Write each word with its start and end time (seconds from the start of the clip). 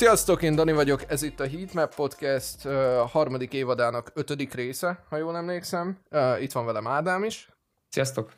Sziasztok, 0.00 0.42
én 0.42 0.54
Dani 0.54 0.72
vagyok, 0.72 1.02
ez 1.08 1.22
itt 1.22 1.40
a 1.40 1.48
Heatmap 1.48 1.94
Podcast 1.94 2.64
uh, 2.64 2.72
harmadik 3.10 3.52
évadának 3.52 4.10
ötödik 4.14 4.54
része, 4.54 5.04
ha 5.08 5.16
jól 5.16 5.36
emlékszem. 5.36 5.98
Itt 6.40 6.52
van 6.52 6.64
velem 6.64 6.86
Ádám 6.86 7.24
is, 7.24 7.48
Sziasztok! 7.88 8.32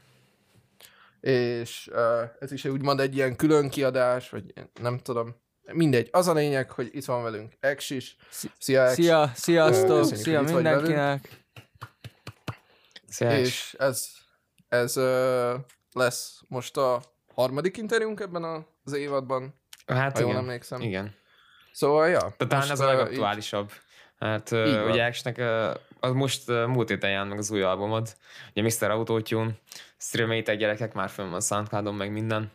és 1.20 1.90
ez 2.38 2.52
is 2.52 2.64
úgymond 2.64 3.00
egy 3.00 3.14
ilyen 3.16 3.36
külön 3.36 3.68
kiadás, 3.68 4.30
vagy 4.30 4.52
nem 4.80 4.98
tudom, 4.98 5.34
mindegy. 5.72 6.08
Az 6.12 6.26
a 6.28 6.32
lényeg, 6.32 6.70
hogy 6.70 6.88
itt 6.92 7.04
van 7.04 7.22
velünk 7.22 7.52
Ex 7.60 7.90
is. 7.90 8.16
Szia, 8.58 8.82
Ex. 8.82 8.94
Szia, 8.94 9.30
sziasztok, 9.34 9.98
Köszönjük, 9.98 10.24
szia 10.24 10.42
mindenkinek. 10.42 11.44
Szia! 13.08 13.38
És 13.38 13.74
ez, 13.78 14.06
ez 14.68 14.96
lesz 15.92 16.40
most 16.48 16.76
a 16.76 17.02
harmadik 17.34 17.76
interjúnk 17.76 18.20
ebben 18.20 18.44
a- 18.44 18.66
az 18.84 18.92
évadban, 18.92 19.54
hát 19.86 20.12
ha 20.12 20.20
jól 20.20 20.30
igen. 20.30 20.42
emlékszem. 20.42 20.80
Igen. 20.80 21.20
Szóval, 21.72 22.08
ja. 22.08 22.34
De 22.38 22.46
talán 22.46 22.70
ez 22.70 22.80
a 22.80 22.86
legaktuálisabb. 22.86 23.70
Hát 24.18 24.50
Így 24.50 24.58
uh, 24.58 24.80
van. 24.80 24.90
ugye 24.90 25.12
uh, 25.38 25.74
az 26.00 26.12
most 26.12 26.46
múlt 26.46 26.88
héten 26.88 27.10
jelent 27.10 27.28
meg 27.28 27.38
az 27.38 27.50
új 27.50 27.62
albumod, 27.62 28.08
ugye 28.54 28.62
Mr. 28.62 28.90
Autotune, 28.90 29.50
streameljétek 29.98 30.56
gyerekek, 30.56 30.94
már 30.94 31.08
fönn 31.08 31.30
van 31.30 31.40
Soundcloudon, 31.40 31.94
meg 31.94 32.12
minden. 32.12 32.50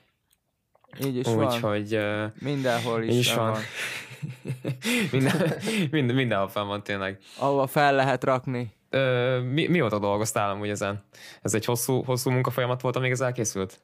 Így 0.99 1.15
is 1.15 1.25
van. 1.25 1.45
Úgyhogy 1.45 1.95
uh, 1.95 2.23
Mindenhol 2.39 3.03
is, 3.03 3.13
így 3.13 3.19
is 3.19 3.33
van. 3.33 3.51
van. 3.51 3.61
minden, 5.11 5.53
minden, 5.91 6.15
mindenhol 6.15 6.47
fenn 6.47 6.67
van 6.67 6.83
tényleg. 6.83 7.19
Ahova 7.37 7.67
fel 7.67 7.95
lehet 7.95 8.23
rakni. 8.23 8.73
Uh, 8.91 9.43
mi, 9.43 9.67
mióta 9.67 9.99
dolgoztál 9.99 10.49
amúgy 10.49 10.69
ezen? 10.69 11.03
Ez 11.41 11.53
egy 11.53 11.65
hosszú, 11.65 12.03
hosszú 12.03 12.29
munkafolyamat 12.29 12.81
volt, 12.81 12.95
amíg 12.95 13.11
ez 13.11 13.21
elkészült? 13.21 13.79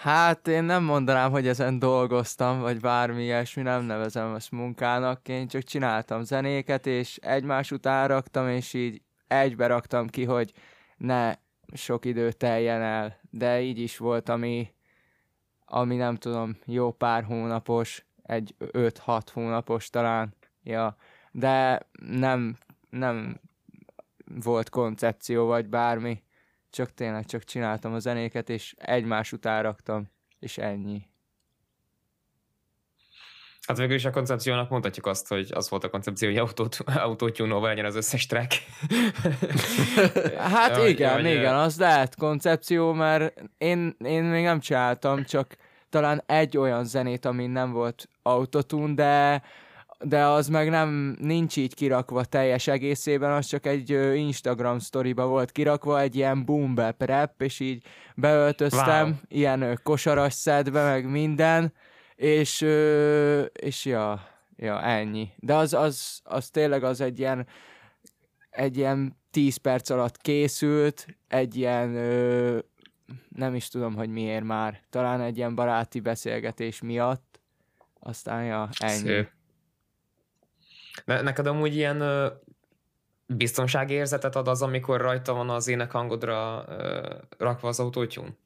Hát 0.00 0.48
én 0.48 0.64
nem 0.64 0.84
mondanám, 0.84 1.30
hogy 1.30 1.46
ezen 1.46 1.78
dolgoztam, 1.78 2.60
vagy 2.60 2.80
bármi 2.80 3.22
ilyesmi, 3.22 3.62
nem 3.62 3.82
nevezem 3.82 4.34
ezt 4.34 4.50
munkának. 4.50 5.28
Én 5.28 5.48
csak 5.48 5.62
csináltam 5.62 6.22
zenéket, 6.22 6.86
és 6.86 7.16
egymás 7.16 7.70
után 7.70 8.08
raktam, 8.08 8.48
és 8.48 8.74
így 8.74 9.02
egybe 9.26 9.66
raktam 9.66 10.06
ki, 10.06 10.24
hogy 10.24 10.52
ne 10.96 11.34
sok 11.74 12.04
idő 12.04 12.32
teljen 12.32 12.82
el. 12.82 13.20
De 13.30 13.60
így 13.60 13.78
is 13.78 13.96
volt, 13.96 14.28
ami, 14.28 14.74
ami 15.64 15.96
nem 15.96 16.14
tudom, 16.14 16.56
jó 16.64 16.92
pár 16.92 17.24
hónapos, 17.24 18.06
egy 18.22 18.54
5-6 18.58 19.20
hónapos 19.32 19.90
talán. 19.90 20.34
Ja, 20.62 20.96
de 21.30 21.80
nem, 22.06 22.56
nem 22.90 23.40
volt 24.42 24.68
koncepció, 24.68 25.46
vagy 25.46 25.68
bármi. 25.68 26.22
Csak 26.70 26.94
tényleg 26.94 27.24
csak 27.24 27.44
csináltam 27.44 27.92
a 27.92 27.98
zenéket, 27.98 28.48
és 28.48 28.74
egymás 28.78 29.32
után 29.32 29.62
raktam, 29.62 30.10
és 30.38 30.58
ennyi. 30.58 31.08
Hát 33.68 33.76
végül 33.78 33.94
is 33.94 34.04
a 34.04 34.10
koncepciónak 34.10 34.70
mondhatjuk 34.70 35.06
azt, 35.06 35.28
hogy 35.28 35.48
az 35.54 35.70
volt 35.70 35.84
a 35.84 35.88
koncepció, 35.88 36.28
hogy 36.28 36.38
autót, 36.38 36.76
autótyúnóval 36.84 37.68
legyen 37.68 37.84
az 37.84 37.96
összes 37.96 38.26
track. 38.26 38.52
Hát 40.36 40.76
Ja, 40.76 40.86
igen, 40.86 41.12
hogy, 41.12 41.24
igen, 41.24 41.54
az 41.54 41.78
lehet 41.78 42.16
koncepció, 42.16 42.92
mert 42.92 43.42
én, 43.58 43.96
én 44.04 44.22
még 44.24 44.44
nem 44.44 44.60
csináltam, 44.60 45.24
csak 45.24 45.56
talán 45.88 46.22
egy 46.26 46.56
olyan 46.56 46.84
zenét, 46.84 47.24
ami 47.24 47.46
nem 47.46 47.72
volt 47.72 48.08
autotune, 48.22 48.94
de 48.94 49.42
de 50.04 50.24
az 50.24 50.48
meg 50.48 50.70
nem 50.70 51.16
nincs 51.20 51.56
így 51.56 51.74
kirakva 51.74 52.24
teljes 52.24 52.66
egészében, 52.66 53.32
az 53.32 53.46
csak 53.46 53.66
egy 53.66 53.90
Instagram 54.14 54.78
sztoriba 54.78 55.26
volt 55.26 55.52
kirakva, 55.52 56.00
egy 56.00 56.16
ilyen 56.16 56.44
boom 56.44 56.74
bap 56.74 57.02
rap, 57.02 57.42
és 57.42 57.60
így 57.60 57.84
beöltöztem, 58.14 59.06
Wow. 59.06 59.14
ilyen 59.28 59.80
kosaras 59.82 60.32
szedbe, 60.32 60.84
meg 60.84 61.10
minden, 61.10 61.72
és, 62.14 62.60
és 63.52 63.84
ja, 63.84 64.28
ja, 64.56 64.82
ennyi. 64.82 65.28
De 65.36 65.54
az, 65.54 65.74
az, 65.74 66.20
az 66.24 66.48
tényleg 66.50 66.84
az 66.84 67.00
egy 67.00 67.18
ilyen, 67.18 67.46
egy 68.50 68.76
ilyen 68.76 69.16
10 69.30 69.56
perc 69.56 69.90
alatt 69.90 70.16
készült, 70.16 71.06
egy 71.28 71.56
ilyen, 71.56 71.94
ö, 71.94 72.58
nem 73.28 73.54
is 73.54 73.68
tudom, 73.68 73.94
hogy 73.94 74.08
miért 74.08 74.44
már, 74.44 74.80
talán 74.90 75.20
egy 75.20 75.36
ilyen 75.36 75.54
baráti 75.54 76.00
beszélgetés 76.00 76.80
miatt, 76.80 77.40
aztán 78.00 78.44
ja, 78.44 78.68
ennyi. 78.78 78.98
Szép. 78.98 79.36
Ne, 81.04 81.20
neked 81.20 81.46
amúgy 81.46 81.74
ilyen 81.74 82.00
ö, 82.00 82.26
biztonsági 83.26 83.94
érzetet 83.94 84.36
ad 84.36 84.48
az, 84.48 84.62
amikor 84.62 85.00
rajta 85.00 85.34
van 85.34 85.50
az 85.50 85.68
énekhangodra 85.68 86.64
ö, 86.68 87.14
rakva 87.38 87.68
az 87.68 87.80
autótyún? 87.80 88.36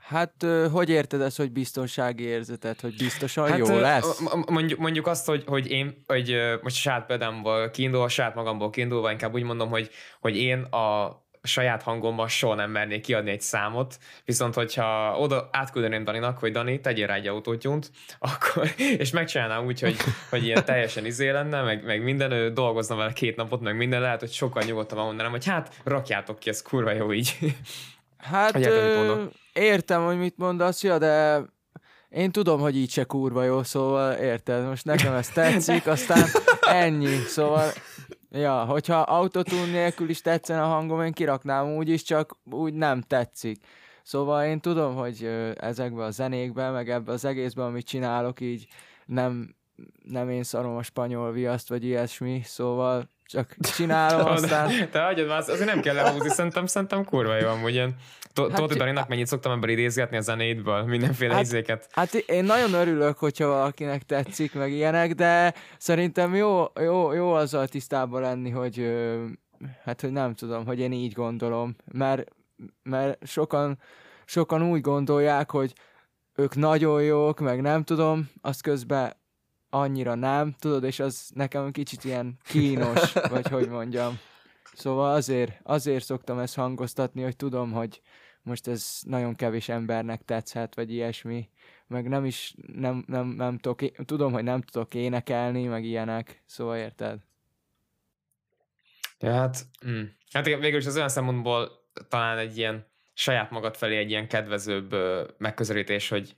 Hát, 0.00 0.46
hogy 0.72 0.88
érted 0.88 1.20
ezt, 1.20 1.36
hogy 1.36 1.52
biztonsági 1.52 2.24
érzetet, 2.24 2.80
hogy 2.80 2.96
biztosan 2.96 3.48
hát, 3.48 3.58
jó 3.58 3.78
lesz? 3.78 4.22
Mondjuk, 4.50 4.78
mondjuk 4.78 5.06
azt, 5.06 5.26
hogy, 5.26 5.44
hogy 5.46 5.70
én, 5.70 6.04
hogy 6.06 6.36
most 6.62 6.76
a 6.76 6.78
saját 6.78 7.06
példámból 7.06 7.70
kiindulva, 7.70 8.08
saját 8.08 8.34
magamból 8.34 8.70
kiindulva, 8.70 9.10
inkább 9.10 9.34
úgy 9.34 9.42
mondom, 9.42 9.68
hogy, 9.68 9.90
hogy 10.20 10.36
én 10.36 10.62
a 10.62 11.23
saját 11.46 11.82
hangommal 11.82 12.28
soha 12.28 12.54
nem 12.54 12.70
mernék 12.70 13.02
kiadni 13.02 13.30
egy 13.30 13.40
számot, 13.40 13.98
viszont 14.24 14.54
hogyha 14.54 15.18
oda 15.18 15.48
átküldeném 15.52 16.04
Daninak, 16.04 16.38
hogy 16.38 16.52
Dani, 16.52 16.80
tegyél 16.80 17.06
rá 17.06 17.14
egy 17.14 17.26
autótyúnt, 17.26 17.90
akkor, 18.18 18.68
és 18.76 19.10
megcsinálnám 19.10 19.64
úgy, 19.64 19.80
hogy, 19.80 19.96
hogy 20.30 20.44
ilyen 20.44 20.64
teljesen 20.64 21.06
izé 21.06 21.30
lenne, 21.30 21.62
meg, 21.62 21.84
meg 21.84 22.02
minden, 22.02 22.30
ő 22.30 22.50
dolgozna 22.50 22.96
vele 22.96 23.12
két 23.12 23.36
napot, 23.36 23.60
meg 23.60 23.76
minden 23.76 24.00
lehet, 24.00 24.20
hogy 24.20 24.32
sokkal 24.32 24.62
nyugodtabban 24.62 25.04
mondanám, 25.04 25.30
hogy 25.30 25.46
hát 25.46 25.80
rakjátok 25.84 26.38
ki, 26.38 26.48
ez 26.48 26.62
kurva 26.62 26.90
jó 26.90 27.12
így. 27.12 27.36
Hát, 28.18 28.52
hogy 28.52 28.66
ö, 28.66 29.24
értem, 29.52 30.04
hogy 30.04 30.18
mit 30.18 30.36
mondasz, 30.36 30.82
ja, 30.82 30.98
de 30.98 31.42
én 32.08 32.32
tudom, 32.32 32.60
hogy 32.60 32.76
így 32.76 32.90
se 32.90 33.04
kurva 33.04 33.44
jó, 33.44 33.62
szóval 33.62 34.12
érted, 34.12 34.66
most 34.66 34.84
nekem 34.84 35.14
ez 35.14 35.28
tetszik, 35.28 35.86
aztán 35.86 36.24
ennyi, 36.60 37.16
szóval 37.26 37.72
ja, 38.34 38.64
hogyha 38.64 39.00
autotune 39.00 39.64
nélkül 39.64 40.08
is 40.08 40.20
tetszene 40.20 40.62
a 40.62 40.66
hangom, 40.66 41.02
én 41.02 41.12
kiraknám 41.12 41.74
úgy 41.74 41.88
is, 41.88 42.02
csak 42.02 42.36
úgy 42.50 42.74
nem 42.74 43.00
tetszik. 43.00 43.58
Szóval 44.02 44.44
én 44.44 44.60
tudom, 44.60 44.94
hogy 44.94 45.30
ezekben 45.56 46.06
a 46.06 46.10
zenékben, 46.10 46.72
meg 46.72 46.90
ebben 46.90 47.14
az 47.14 47.24
egészben, 47.24 47.66
amit 47.66 47.86
csinálok, 47.86 48.40
így 48.40 48.66
nem, 49.06 49.54
nem 50.02 50.30
én 50.30 50.42
szarom 50.42 50.76
a 50.76 50.82
spanyol 50.82 51.32
viaszt, 51.32 51.68
vagy 51.68 51.84
ilyesmi, 51.84 52.42
szóval 52.44 53.08
csak 53.26 53.56
csinálom, 53.76 54.26
aztán... 54.26 54.90
Te 54.90 55.02
hagyjad 55.02 55.28
már, 55.28 55.38
azért 55.38 55.64
nem 55.64 55.80
kell 55.80 55.94
lehúzni, 55.94 56.28
szerintem, 56.28 56.66
szerintem 56.66 57.04
kurva 57.04 57.36
jó 57.36 57.48
amúgy 57.48 57.74
ilyen. 57.74 57.94
Hát, 58.34 58.58
hogy 58.58 58.76
Daninak 58.76 59.08
mennyit 59.08 59.26
szoktam 59.26 59.52
ebből 59.52 59.70
idézgetni 59.70 60.16
a 60.16 60.20
zenéidből, 60.20 60.82
mindenféle 60.82 61.34
Hát, 61.34 61.42
izéket. 61.42 61.88
Hát 61.92 62.14
én 62.14 62.44
nagyon 62.44 62.72
örülök, 62.72 63.18
hogyha 63.18 63.46
valakinek 63.46 64.02
tetszik, 64.02 64.54
meg 64.54 64.72
ilyenek, 64.72 65.14
de 65.14 65.54
szerintem 65.78 66.34
jó, 66.34 66.64
jó, 66.80 67.12
jó 67.12 67.32
azzal 67.32 67.68
tisztában 67.68 68.20
lenni, 68.20 68.50
hogy 68.50 68.94
hát, 69.84 70.00
hogy 70.00 70.10
nem 70.10 70.34
tudom, 70.34 70.66
hogy 70.66 70.78
én 70.78 70.92
így 70.92 71.12
gondolom, 71.12 71.76
mert, 71.92 72.24
mert 72.82 73.26
sokan, 73.26 73.78
sokan 74.24 74.62
úgy 74.62 74.80
gondolják, 74.80 75.50
hogy 75.50 75.72
ők 76.34 76.54
nagyon 76.54 77.02
jók, 77.02 77.40
meg 77.40 77.60
nem 77.60 77.82
tudom, 77.82 78.30
az 78.40 78.60
közben 78.60 79.12
annyira 79.70 80.14
nem, 80.14 80.54
tudod, 80.58 80.84
és 80.84 81.00
az 81.00 81.30
nekem 81.34 81.70
kicsit 81.70 82.04
ilyen 82.04 82.38
kínos, 82.44 83.12
vagy 83.30 83.48
hogy 83.48 83.68
mondjam. 83.68 84.18
Szóval 84.72 85.14
azért, 85.14 85.52
azért 85.62 86.04
szoktam 86.04 86.38
ezt 86.38 86.54
hangoztatni, 86.54 87.22
hogy 87.22 87.36
tudom, 87.36 87.72
hogy 87.72 88.00
most 88.44 88.66
ez 88.66 89.00
nagyon 89.02 89.34
kevés 89.34 89.68
embernek 89.68 90.24
tetszhet, 90.24 90.74
vagy 90.74 90.92
ilyesmi. 90.92 91.48
Meg 91.86 92.08
nem 92.08 92.24
is, 92.24 92.54
nem, 92.74 93.04
nem, 93.06 93.26
nem 93.26 93.58
tudok, 93.58 94.04
tudom, 94.04 94.32
hogy 94.32 94.42
nem 94.42 94.60
tudok 94.60 94.94
énekelni, 94.94 95.64
meg 95.64 95.84
ilyenek, 95.84 96.42
szóval 96.46 96.76
érted? 96.76 97.18
Ja, 99.18 99.32
hát, 99.32 99.66
mm. 99.86 100.02
hát 100.32 100.44
végül 100.44 100.78
is 100.78 100.86
az 100.86 100.96
olyan 100.96 101.08
szempontból 101.08 101.70
talán 102.08 102.38
egy 102.38 102.56
ilyen 102.56 102.86
saját 103.14 103.50
magad 103.50 103.76
felé 103.76 103.96
egy 103.96 104.10
ilyen 104.10 104.28
kedvezőbb 104.28 104.92
ö, 104.92 105.24
megközelítés, 105.38 106.08
hogy, 106.08 106.36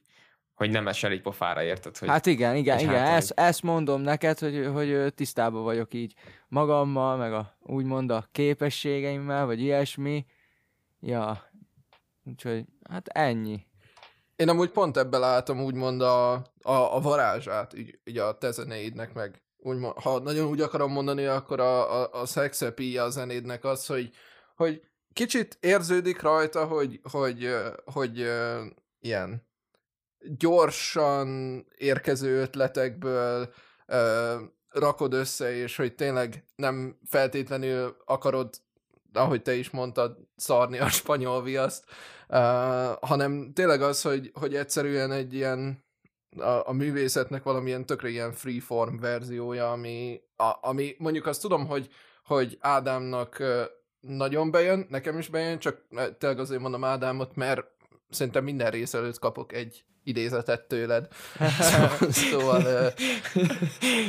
hogy 0.54 0.70
nem 0.70 0.88
esel 0.88 1.12
így 1.12 1.20
pofára, 1.20 1.62
érted? 1.62 1.96
Hogy, 1.96 2.08
Hát 2.08 2.26
igen, 2.26 2.56
igen, 2.56 2.78
igen, 2.78 2.94
hát, 2.94 3.16
ezt, 3.16 3.30
ezt 3.30 3.62
mondom 3.62 4.00
neked, 4.00 4.38
hogy, 4.38 4.66
hogy 4.72 5.14
tisztában 5.14 5.62
vagyok 5.62 5.94
így 5.94 6.14
magammal, 6.48 7.16
meg 7.16 7.32
a, 7.32 7.56
úgymond 7.60 8.10
a 8.10 8.28
képességeimmel, 8.32 9.46
vagy 9.46 9.60
ilyesmi. 9.60 10.26
Ja, 11.00 11.50
úgyhogy 12.26 12.64
hát 12.90 13.08
ennyi. 13.08 13.66
Én 14.36 14.48
amúgy 14.48 14.70
pont 14.70 14.96
ebben 14.96 15.20
látom 15.20 15.64
úgymond 15.64 16.00
a, 16.00 16.32
a, 16.62 16.94
a 16.94 17.00
varázsát, 17.00 17.74
így, 17.74 17.98
így 18.04 18.18
a 18.18 18.38
te 18.38 18.50
zenéidnek 18.50 19.14
meg. 19.14 19.42
Úgymond, 19.56 19.94
ha 19.94 20.18
nagyon 20.18 20.48
úgy 20.48 20.60
akarom 20.60 20.92
mondani, 20.92 21.24
akkor 21.24 21.60
a, 21.60 22.02
a, 22.02 22.22
a 22.22 22.26
appeal 22.60 23.06
a 23.06 23.10
zenédnek 23.10 23.64
az, 23.64 23.86
hogy, 23.86 24.10
hogy 24.56 24.82
kicsit 25.12 25.58
érződik 25.60 26.20
rajta, 26.20 26.64
hogy, 26.64 27.00
hogy, 27.10 27.48
hogy, 27.84 28.18
hogy 28.18 28.28
ilyen 29.00 29.46
gyorsan 30.18 31.60
érkező 31.76 32.40
ötletekből 32.40 33.52
ö, 33.86 34.36
rakod 34.68 35.12
össze, 35.12 35.54
és 35.54 35.76
hogy 35.76 35.94
tényleg 35.94 36.44
nem 36.56 36.98
feltétlenül 37.04 37.96
akarod, 38.04 38.54
ahogy 39.12 39.42
te 39.42 39.54
is 39.54 39.70
mondtad, 39.70 40.16
szarni 40.36 40.78
a 40.78 40.88
spanyol 40.88 41.42
viaszt, 41.42 41.84
uh, 42.28 42.38
hanem 43.00 43.52
tényleg 43.52 43.82
az, 43.82 44.02
hogy, 44.02 44.30
hogy 44.34 44.54
egyszerűen 44.54 45.12
egy 45.12 45.34
ilyen 45.34 45.84
a, 46.38 46.68
a 46.68 46.72
művészetnek 46.72 47.42
valamilyen 47.42 47.86
tökre 47.86 48.08
ilyen 48.08 48.32
freeform 48.32 48.98
verziója, 48.98 49.72
ami, 49.72 50.20
a, 50.36 50.52
ami 50.60 50.94
mondjuk 50.98 51.26
azt 51.26 51.40
tudom, 51.40 51.66
hogy, 51.66 51.88
hogy 52.24 52.58
Ádámnak 52.60 53.42
nagyon 54.00 54.50
bejön, 54.50 54.86
nekem 54.88 55.18
is 55.18 55.28
bejön, 55.28 55.58
csak 55.58 55.86
tényleg 56.18 56.38
azért 56.38 56.60
mondom 56.60 56.84
Ádámot, 56.84 57.36
mert 57.36 57.64
szerintem 58.10 58.44
minden 58.44 58.70
rész 58.70 58.94
előtt 58.94 59.18
kapok 59.18 59.52
egy 59.52 59.84
idézetet 60.06 60.60
tőled. 60.68 61.08
Szóval, 61.60 62.10
szóval 62.10 62.64
ö, 62.64 62.86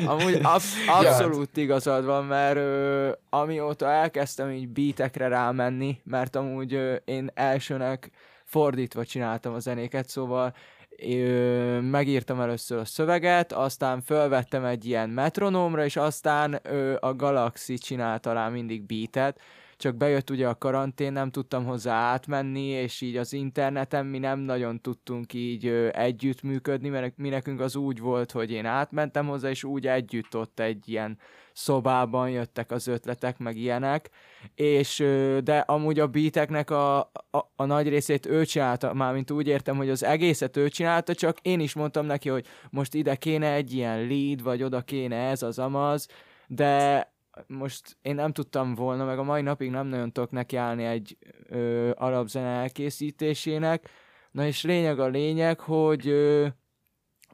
Amúgy 0.06 0.40
ab- 0.44 0.62
abszolút 0.88 1.58
igazad 1.58 2.06
van, 2.06 2.26
mert 2.26 2.56
ö, 2.56 3.12
amióta 3.30 3.92
elkezdtem 3.92 4.50
így 4.52 4.68
beatekre 4.68 5.28
rámenni, 5.28 6.02
mert 6.04 6.36
amúgy 6.36 6.74
ö, 6.74 6.96
én 7.06 7.30
elsőnek 7.34 8.10
fordítva 8.44 9.06
csináltam 9.06 9.54
a 9.54 9.60
zenéket, 9.60 10.10
szóval 10.10 10.54
ö, 10.98 11.80
megírtam 11.80 12.42
először 12.42 12.78
a 12.78 12.86
szöveget, 12.86 13.54
aztán 13.54 14.02
fölvettem 14.02 14.66
egy 14.66 14.86
ilyen 14.86 15.10
metronómra, 15.10 15.86
és 15.86 15.96
aztán 15.96 16.60
ö, 16.64 16.96
a 17.00 17.14
Galaxy 17.16 17.78
csinálta 17.78 18.34
rá 18.34 18.50
mindig 18.50 18.84
beatet, 18.84 19.40
csak 19.78 19.96
bejött 19.96 20.30
ugye 20.30 20.48
a 20.48 20.58
karantén, 20.58 21.12
nem 21.12 21.32
tudtam 21.32 21.66
hozzá 21.66 21.94
átmenni, 21.94 22.66
és 22.66 23.02
így 23.02 23.18
az 23.18 23.34
interneten 23.34 24.06
mi 24.06 24.18
nem 24.18 24.40
nagyon 24.40 24.82
tudtunk 24.82 25.34
így 25.34 25.68
együttműködni, 25.92 26.90
mert 26.90 27.18
mi 27.18 27.30
nekünk 27.30 27.60
az 27.60 27.76
úgy 27.76 28.00
volt, 28.00 28.32
hogy 28.32 28.52
én 28.52 28.66
átmentem 28.66 29.28
hozzá, 29.28 29.50
és 29.50 29.64
úgy 29.64 29.88
együtt 29.88 30.36
ott 30.36 30.60
egy 30.60 30.90
ilyen 30.90 31.20
szobában 31.54 32.30
jöttek 32.30 32.72
az 32.72 32.88
ötletek, 32.88 33.38
meg 33.38 33.58
ilyenek, 33.58 34.10
és 34.56 34.98
de 35.44 35.58
amúgy 35.58 36.00
a 36.00 36.08
beateknek 36.08 36.70
a, 36.70 37.00
a, 37.00 37.52
a 37.56 37.66
nagy 37.66 37.90
részét 37.90 38.26
ő 38.26 38.46
csinálta, 38.46 38.94
mármint 38.94 39.32
úgy 39.32 39.48
értem, 39.48 39.78
hogy 39.78 39.90
az 39.90 40.04
egészet 40.04 40.58
ő 40.58 40.70
csinálta, 40.70 41.14
csak 41.14 41.38
én 41.42 41.60
is 41.60 41.74
mondtam 41.74 42.06
neki, 42.06 42.30
hogy 42.30 42.46
most 42.70 42.94
ide 42.94 43.16
kéne 43.16 43.54
egy 43.54 43.74
ilyen 43.74 44.08
lead, 44.08 44.44
vagy 44.44 44.64
oda 44.64 44.82
kéne 44.82 45.16
ez, 45.16 45.44
az 45.44 45.60
amaz, 45.60 46.08
de 46.48 47.16
most 47.48 47.98
én 48.02 48.16
nem 48.16 48.34
tudtam 48.34 48.76
volna, 48.76 49.06
meg 49.06 49.20
a 49.20 49.24
mai 49.24 49.42
napig 49.42 49.70
nem 49.70 49.88
nagyon 49.88 50.12
tudok 50.12 50.32
nekiállni 50.32 50.84
egy 50.84 51.18
ö, 51.50 51.92
arab 51.96 52.30
elkészítésének. 52.34 53.90
Na 54.32 54.46
és 54.46 54.64
lényeg 54.64 55.00
a 55.00 55.08
lényeg, 55.08 55.60
hogy 55.60 56.08
ö, 56.08 56.48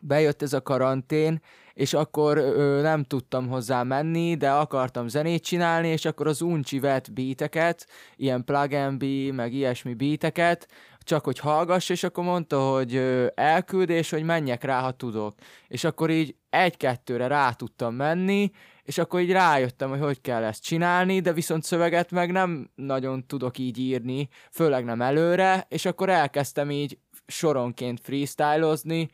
bejött 0.01 0.41
ez 0.41 0.53
a 0.53 0.61
karantén, 0.61 1.41
és 1.73 1.94
akkor 1.94 2.38
ö, 2.38 2.81
nem 2.81 3.03
tudtam 3.03 3.47
hozzá 3.47 3.83
menni, 3.83 4.35
de 4.35 4.51
akartam 4.51 5.07
zenét 5.07 5.44
csinálni, 5.44 5.88
és 5.88 6.05
akkor 6.05 6.27
az 6.27 6.41
Uncsi 6.41 6.79
vett 6.79 7.11
beateket, 7.11 7.88
ilyen 8.15 8.44
plug 8.44 8.73
and 8.73 8.97
be, 8.97 9.33
meg 9.33 9.53
ilyesmi 9.53 9.94
beateket, 9.94 10.67
csak 11.00 11.23
hogy 11.23 11.39
hallgass, 11.39 11.89
és 11.89 12.03
akkor 12.03 12.23
mondta, 12.23 12.71
hogy 12.71 12.95
ö, 12.95 13.27
elküld, 13.35 13.89
és 13.89 14.09
hogy 14.09 14.23
menjek 14.23 14.63
rá, 14.63 14.81
ha 14.81 14.91
tudok. 14.91 15.33
És 15.67 15.83
akkor 15.83 16.09
így 16.09 16.35
egy-kettőre 16.50 17.27
rá 17.27 17.51
tudtam 17.51 17.95
menni, 17.95 18.51
és 18.83 18.97
akkor 18.97 19.19
így 19.19 19.31
rájöttem, 19.31 19.89
hogy 19.89 20.00
hogy 20.00 20.21
kell 20.21 20.44
ezt 20.44 20.63
csinálni, 20.63 21.19
de 21.19 21.33
viszont 21.33 21.63
szöveget 21.63 22.12
meg 22.12 22.31
nem 22.31 22.71
nagyon 22.75 23.25
tudok 23.27 23.57
így 23.57 23.77
írni, 23.77 24.30
főleg 24.51 24.85
nem 24.85 25.01
előre, 25.01 25.65
és 25.69 25.85
akkor 25.85 26.09
elkezdtem 26.09 26.71
így 26.71 26.97
soronként 27.27 28.00
freestylozni, 28.00 29.09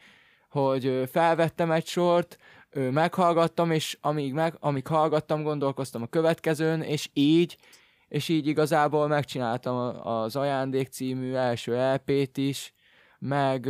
hogy 0.50 1.10
felvettem 1.12 1.72
egy 1.72 1.86
sort, 1.86 2.38
meghallgattam, 2.74 3.72
és 3.72 3.98
amíg, 4.02 4.34
meg, 4.34 4.56
amíg 4.60 4.88
hallgattam, 4.88 5.44
gondolkoztam 5.44 6.02
a 6.02 6.08
következőn, 6.08 6.82
és 6.82 7.10
így, 7.14 7.58
és 8.08 8.30
így 8.30 8.48
igazából 8.48 9.08
megcsináltam 9.08 10.08
az 10.08 10.36
Ajándék 10.36 10.88
című 10.88 11.34
első 11.34 11.94
LP-t 11.94 12.38
is, 12.38 12.74
meg, 13.20 13.70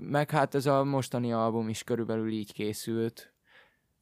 meg 0.00 0.30
hát 0.30 0.54
ez 0.54 0.66
a 0.66 0.84
mostani 0.84 1.32
album 1.32 1.68
is 1.68 1.82
körülbelül 1.82 2.30
így 2.30 2.52
készült. 2.52 3.35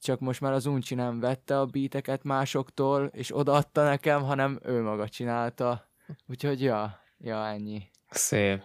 Csak 0.04 0.20
most 0.20 0.40
már 0.40 0.52
az 0.52 0.66
Uncsi 0.66 0.94
nem 0.94 1.20
vette 1.20 1.60
a 1.60 1.66
beateket 1.66 2.24
másoktól, 2.24 3.10
és 3.12 3.36
odaadta 3.36 3.84
nekem, 3.84 4.22
hanem 4.22 4.60
ő 4.64 4.82
maga 4.82 5.08
csinálta. 5.08 5.88
Úgyhogy 6.28 6.62
ja, 6.62 7.00
ja, 7.18 7.46
ennyi. 7.46 7.90
Szép. 8.10 8.62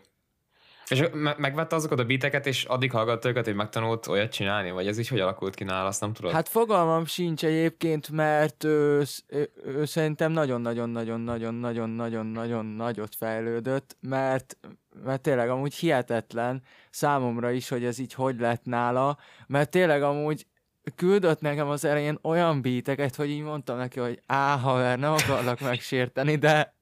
És 0.87 1.03
me- 1.13 1.37
megvette 1.37 1.75
azokat 1.75 1.99
a 1.99 2.05
beateket, 2.05 2.45
és 2.45 2.63
addig 2.63 2.91
hallgatta 2.91 3.29
őket, 3.29 3.45
hogy 3.45 3.55
megtanult 3.55 4.07
olyat 4.07 4.31
csinálni? 4.31 4.71
Vagy 4.71 4.87
ez 4.87 4.97
így 4.97 5.07
hogy 5.07 5.19
alakult 5.19 5.55
ki 5.55 5.63
nála, 5.63 5.87
azt 5.87 6.01
nem 6.01 6.13
tudod? 6.13 6.31
Hát 6.31 6.49
fogalmam 6.49 7.05
sincs 7.05 7.45
egyébként, 7.45 8.09
mert 8.09 8.63
ő, 8.63 9.03
ő, 9.27 9.51
ő 9.65 9.85
szerintem 9.85 10.31
nagyon-nagyon-nagyon-nagyon-nagyon-nagyon-nagyon 10.31 12.65
nagyot 12.65 13.15
fejlődött, 13.15 13.97
mert, 14.01 14.57
mert 15.03 15.21
tényleg 15.21 15.49
amúgy 15.49 15.73
hihetetlen 15.73 16.63
számomra 16.89 17.51
is, 17.51 17.69
hogy 17.69 17.83
ez 17.83 17.99
így 17.99 18.13
hogy 18.13 18.39
lett 18.39 18.65
nála, 18.65 19.17
mert 19.47 19.69
tényleg 19.69 20.03
amúgy 20.03 20.47
küldött 20.95 21.41
nekem 21.41 21.69
az 21.69 21.85
elején 21.85 22.19
olyan 22.21 22.61
beateket, 22.61 23.15
hogy 23.15 23.29
így 23.29 23.41
mondtam 23.41 23.77
neki, 23.77 23.99
hogy 23.99 24.21
á, 24.25 24.55
haver, 24.55 24.99
nem 24.99 25.11
akarlak 25.11 25.59
megsérteni, 25.59 26.35
de 26.35 26.73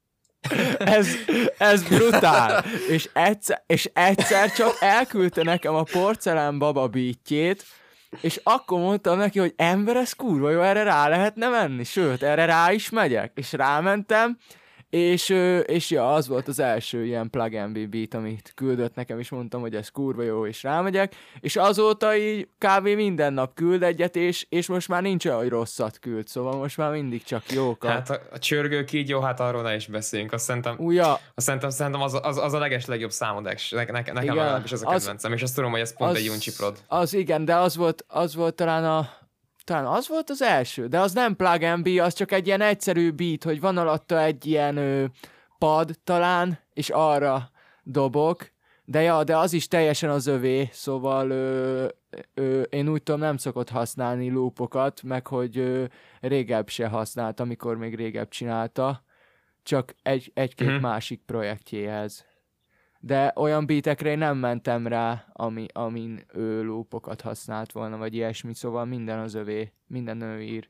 ez, 0.77 1.07
ez 1.57 1.83
brutál. 1.83 2.65
És 2.89 3.09
egyszer, 3.13 3.63
és 3.65 3.89
egyszer 3.93 4.51
csak 4.51 4.77
elküldte 4.79 5.43
nekem 5.43 5.75
a 5.75 5.83
porcelán 5.83 6.59
baba 6.59 6.87
beatjét, 6.87 7.65
és 8.21 8.39
akkor 8.43 8.79
mondtam 8.79 9.17
neki, 9.17 9.39
hogy 9.39 9.53
ember, 9.55 9.95
ez 9.95 10.13
kurva 10.13 10.49
jó, 10.49 10.61
erre 10.61 10.83
rá 10.83 11.07
lehetne 11.07 11.47
menni, 11.47 11.83
sőt, 11.83 12.23
erre 12.23 12.45
rá 12.45 12.71
is 12.71 12.89
megyek. 12.89 13.31
És 13.35 13.51
rámentem, 13.51 14.37
és, 14.89 15.29
és 15.65 15.89
ja, 15.89 16.13
az 16.13 16.27
volt 16.27 16.47
az 16.47 16.59
első 16.59 17.05
ilyen 17.05 17.29
plug 17.29 17.53
and 17.53 17.73
be 17.73 17.85
beat, 17.85 18.13
amit 18.13 18.51
küldött 18.55 18.95
nekem, 18.95 19.19
és 19.19 19.29
mondtam, 19.29 19.61
hogy 19.61 19.75
ez 19.75 19.89
kurva 19.89 20.21
jó, 20.23 20.45
és 20.45 20.63
rámegyek, 20.63 21.15
és 21.39 21.55
azóta 21.55 22.15
így 22.15 22.47
kb. 22.57 22.87
minden 22.87 23.33
nap 23.33 23.53
küld 23.53 23.83
egyet, 23.83 24.15
és, 24.15 24.45
és 24.49 24.67
most 24.67 24.87
már 24.87 25.01
nincs 25.01 25.25
olyan, 25.25 25.37
hogy 25.37 25.49
rosszat 25.49 25.99
küld, 25.99 26.27
szóval 26.27 26.57
most 26.57 26.77
már 26.77 26.91
mindig 26.91 27.23
csak 27.23 27.51
jókat. 27.51 27.91
Hát 27.91 28.09
a, 28.09 28.21
a 28.31 28.39
csörgő 28.39 28.83
kígyó, 28.83 29.19
hát 29.19 29.39
arról 29.39 29.61
ne 29.61 29.75
is 29.75 29.87
beszéljünk. 29.87 30.33
Azt 30.33 30.45
szerintem, 30.45 30.75
Újja, 30.79 31.11
azt 31.11 31.45
szerintem, 31.45 31.69
szerintem 31.69 32.01
az, 32.01 32.19
az, 32.21 32.37
az, 32.37 32.53
a 32.53 32.59
leges 32.59 32.85
legjobb 32.85 33.11
számod, 33.11 33.43
ne, 33.43 33.53
ne, 33.69 33.83
nekem 33.83 34.15
Igen, 34.15 34.35
legalábbis 34.35 34.71
ez 34.71 34.81
a 34.81 34.87
az- 34.87 34.93
kedvencem, 34.93 35.33
és 35.33 35.41
azt 35.41 35.55
tudom, 35.55 35.71
hogy 35.71 35.79
ez 35.79 35.95
pont 35.97 36.15
egy 36.15 36.29
Uncsi 36.29 36.51
prod. 36.57 36.77
Az 36.87 37.13
igen, 37.13 37.45
de 37.45 37.55
az 37.55 37.75
volt, 37.75 38.05
az 38.07 38.35
volt 38.35 38.55
talán 38.55 38.85
a 38.85 39.09
talán 39.67 39.85
az 39.85 40.07
volt 40.07 40.29
az 40.29 40.41
első, 40.41 40.87
de 40.87 40.99
az 40.99 41.13
nem 41.13 41.35
plug 41.35 41.61
and 41.63 41.83
be, 41.83 42.03
az 42.03 42.13
csak 42.13 42.31
egy 42.31 42.47
ilyen 42.47 42.61
egyszerű 42.61 43.11
beat, 43.11 43.43
hogy 43.43 43.59
van 43.59 43.77
alatta 43.77 44.21
egy 44.21 44.45
ilyen 44.45 44.77
ö, 44.77 45.05
pad 45.57 45.91
talán, 46.03 46.59
és 46.73 46.89
arra 46.89 47.51
dobok, 47.83 48.51
de 48.85 49.01
ja, 49.01 49.23
de 49.23 49.37
az 49.37 49.53
is 49.53 49.67
teljesen 49.67 50.09
az 50.09 50.27
övé, 50.27 50.69
szóval 50.71 51.29
ö, 51.29 51.87
ö, 52.33 52.61
én 52.61 52.89
úgy 52.89 53.03
tudom 53.03 53.19
nem 53.21 53.37
szokott 53.37 53.69
használni 53.69 54.29
loopokat, 54.29 55.01
meg 55.03 55.27
hogy 55.27 55.57
ö, 55.57 55.83
régebb 56.21 56.69
se 56.69 56.87
használt, 56.87 57.39
amikor 57.39 57.77
még 57.77 57.95
régebb 57.95 58.29
csinálta, 58.29 59.03
csak 59.63 59.95
egy, 60.01 60.31
egy-két 60.33 60.67
Mhm. 60.67 60.81
másik 60.81 61.21
projektjéhez. 61.25 62.25
De 62.99 63.33
olyan 63.35 63.65
beatekre 63.65 64.09
én 64.09 64.17
nem 64.17 64.37
mentem 64.37 64.87
rá, 64.87 65.25
ami, 65.33 65.65
amin 65.73 66.25
ő 66.33 66.63
loopokat 66.63 67.21
használt 67.21 67.71
volna, 67.71 67.97
vagy 67.97 68.13
ilyesmi, 68.13 68.53
szóval 68.53 68.85
minden 68.85 69.19
az 69.19 69.33
övé, 69.33 69.73
minden 69.87 70.21
ő 70.21 70.41
ír. 70.41 70.69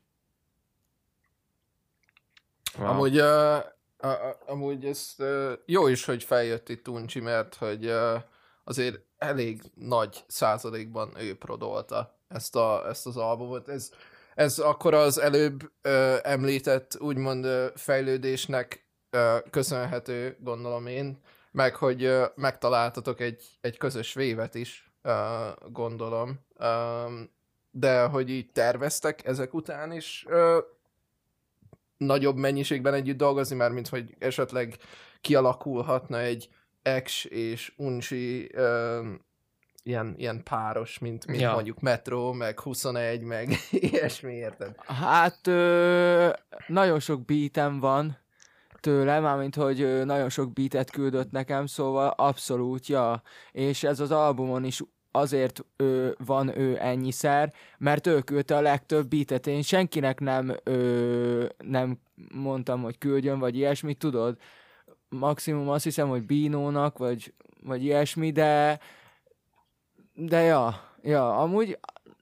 Wow. 2.77 2.87
Amúgy, 2.87 3.19
uh, 3.19 3.55
a, 3.97 4.07
a, 4.07 4.37
amúgy 4.45 4.85
ez 4.85 5.15
uh, 5.17 5.51
jó 5.65 5.87
is, 5.87 6.05
hogy 6.05 6.23
feljött 6.23 6.69
itt 6.69 6.87
Uncsi, 6.87 7.19
mert 7.19 7.55
hogy 7.55 7.85
uh, 7.85 8.21
azért 8.63 8.99
elég 9.17 9.61
nagy 9.73 10.23
százalékban 10.27 11.11
ő 11.19 11.37
prodolta 11.37 12.19
ezt, 12.27 12.55
a, 12.55 12.87
ezt 12.87 13.05
az 13.05 13.17
albumot. 13.17 13.67
Ez, 13.67 13.91
ez 14.35 14.59
akkor 14.59 14.93
az 14.93 15.19
előbb 15.19 15.63
uh, 15.63 16.15
említett 16.21 16.99
úgymond 16.99 17.45
uh, 17.45 17.65
fejlődésnek 17.75 18.87
uh, 19.11 19.49
köszönhető, 19.49 20.37
gondolom 20.39 20.87
én, 20.87 21.21
meg 21.57 21.75
hogy 21.75 22.05
uh, 22.05 22.23
megtaláltatok 22.35 23.19
egy, 23.19 23.43
egy 23.61 23.77
közös 23.77 24.13
vévet 24.13 24.55
is, 24.55 24.91
uh, 25.03 25.71
gondolom. 25.71 26.39
Um, 26.59 27.29
de 27.71 28.01
hogy 28.01 28.29
így 28.29 28.51
terveztek 28.51 29.25
ezek 29.25 29.53
után 29.53 29.91
is 29.91 30.25
uh, 30.27 30.57
nagyobb 31.97 32.35
mennyiségben 32.35 32.93
együtt 32.93 33.17
dolgozni, 33.17 33.55
már 33.55 33.71
mint 33.71 33.87
hogy 33.87 34.15
esetleg 34.19 34.77
kialakulhatna 35.21 36.19
egy 36.19 36.49
X 37.03 37.25
és 37.25 37.73
Unchi 37.77 38.51
uh, 38.55 39.05
ilyen, 39.83 40.13
ilyen 40.17 40.43
páros, 40.43 40.99
mint, 40.99 41.27
mint 41.27 41.41
ja. 41.41 41.53
mondjuk 41.53 41.79
Metro, 41.79 42.33
meg 42.33 42.59
21, 42.59 43.21
meg 43.21 43.49
ilyesmi, 43.71 44.33
érted? 44.33 44.75
Hát 44.85 45.47
ö, 45.47 46.29
nagyon 46.67 46.99
sok 46.99 47.25
beatem 47.25 47.79
van 47.79 48.25
tőle, 48.87 49.19
mármint 49.19 49.55
hogy 49.55 50.05
nagyon 50.05 50.29
sok 50.29 50.53
beatet 50.53 50.91
küldött 50.91 51.31
nekem, 51.31 51.65
szóval 51.65 52.13
abszolút, 52.17 52.87
ja. 52.87 53.21
És 53.51 53.83
ez 53.83 53.99
az 53.99 54.11
albumon 54.11 54.63
is 54.63 54.83
azért 55.11 55.65
ő, 55.77 56.15
van 56.25 56.57
ő 56.57 56.77
ennyiszer, 56.79 57.53
mert 57.77 58.07
ő 58.07 58.21
küldte 58.21 58.55
a 58.55 58.61
legtöbb 58.61 59.07
beatet. 59.07 59.47
Én 59.47 59.61
senkinek 59.61 60.19
nem, 60.19 60.55
ö, 60.63 61.45
nem 61.57 61.99
mondtam, 62.33 62.81
hogy 62.81 62.97
küldjön, 62.97 63.39
vagy 63.39 63.55
ilyesmit, 63.55 63.97
tudod? 63.97 64.37
Maximum 65.09 65.69
azt 65.69 65.83
hiszem, 65.83 66.09
hogy 66.09 66.25
Bínónak, 66.25 66.97
vagy, 66.97 67.33
vagy 67.63 67.83
ilyesmi, 67.83 68.31
de 68.31 68.79
de 70.13 70.41
ja, 70.41 70.75
ja, 71.01 71.37
amúgy 71.37 71.79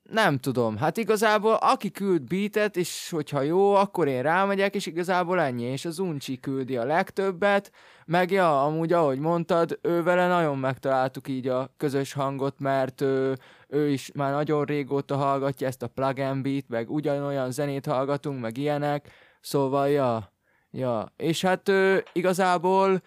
nem 0.09 0.37
tudom. 0.37 0.77
Hát 0.77 0.97
igazából 0.97 1.53
aki 1.53 1.91
küld 1.91 2.21
beatet, 2.21 2.77
és 2.77 3.09
hogyha 3.09 3.41
jó, 3.41 3.73
akkor 3.73 4.07
én 4.07 4.21
rámegyek, 4.21 4.75
és 4.75 4.85
igazából 4.85 5.41
ennyi. 5.41 5.63
És 5.63 5.85
az 5.85 5.99
Uncsi 5.99 6.39
küldi 6.39 6.77
a 6.77 6.85
legtöbbet, 6.85 7.71
meg 8.05 8.31
ja, 8.31 8.63
amúgy 8.63 8.93
ahogy 8.93 9.19
mondtad, 9.19 9.79
ő 9.81 10.03
vele 10.03 10.27
nagyon 10.27 10.57
megtaláltuk 10.57 11.27
így 11.27 11.47
a 11.47 11.73
közös 11.77 12.13
hangot, 12.13 12.59
mert 12.59 13.01
ő, 13.01 13.37
ő 13.67 13.89
is 13.89 14.11
már 14.13 14.31
nagyon 14.31 14.63
régóta 14.63 15.15
hallgatja 15.15 15.67
ezt 15.67 15.83
a 15.83 15.87
plug 15.87 16.41
beat, 16.41 16.67
meg 16.67 16.91
ugyanolyan 16.91 17.51
zenét 17.51 17.85
hallgatunk, 17.85 18.41
meg 18.41 18.57
ilyenek, 18.57 19.11
szóval 19.41 19.89
ja, 19.89 20.31
ja. 20.71 21.13
És 21.17 21.41
hát 21.41 21.69
ő, 21.69 22.03
igazából 22.13 23.01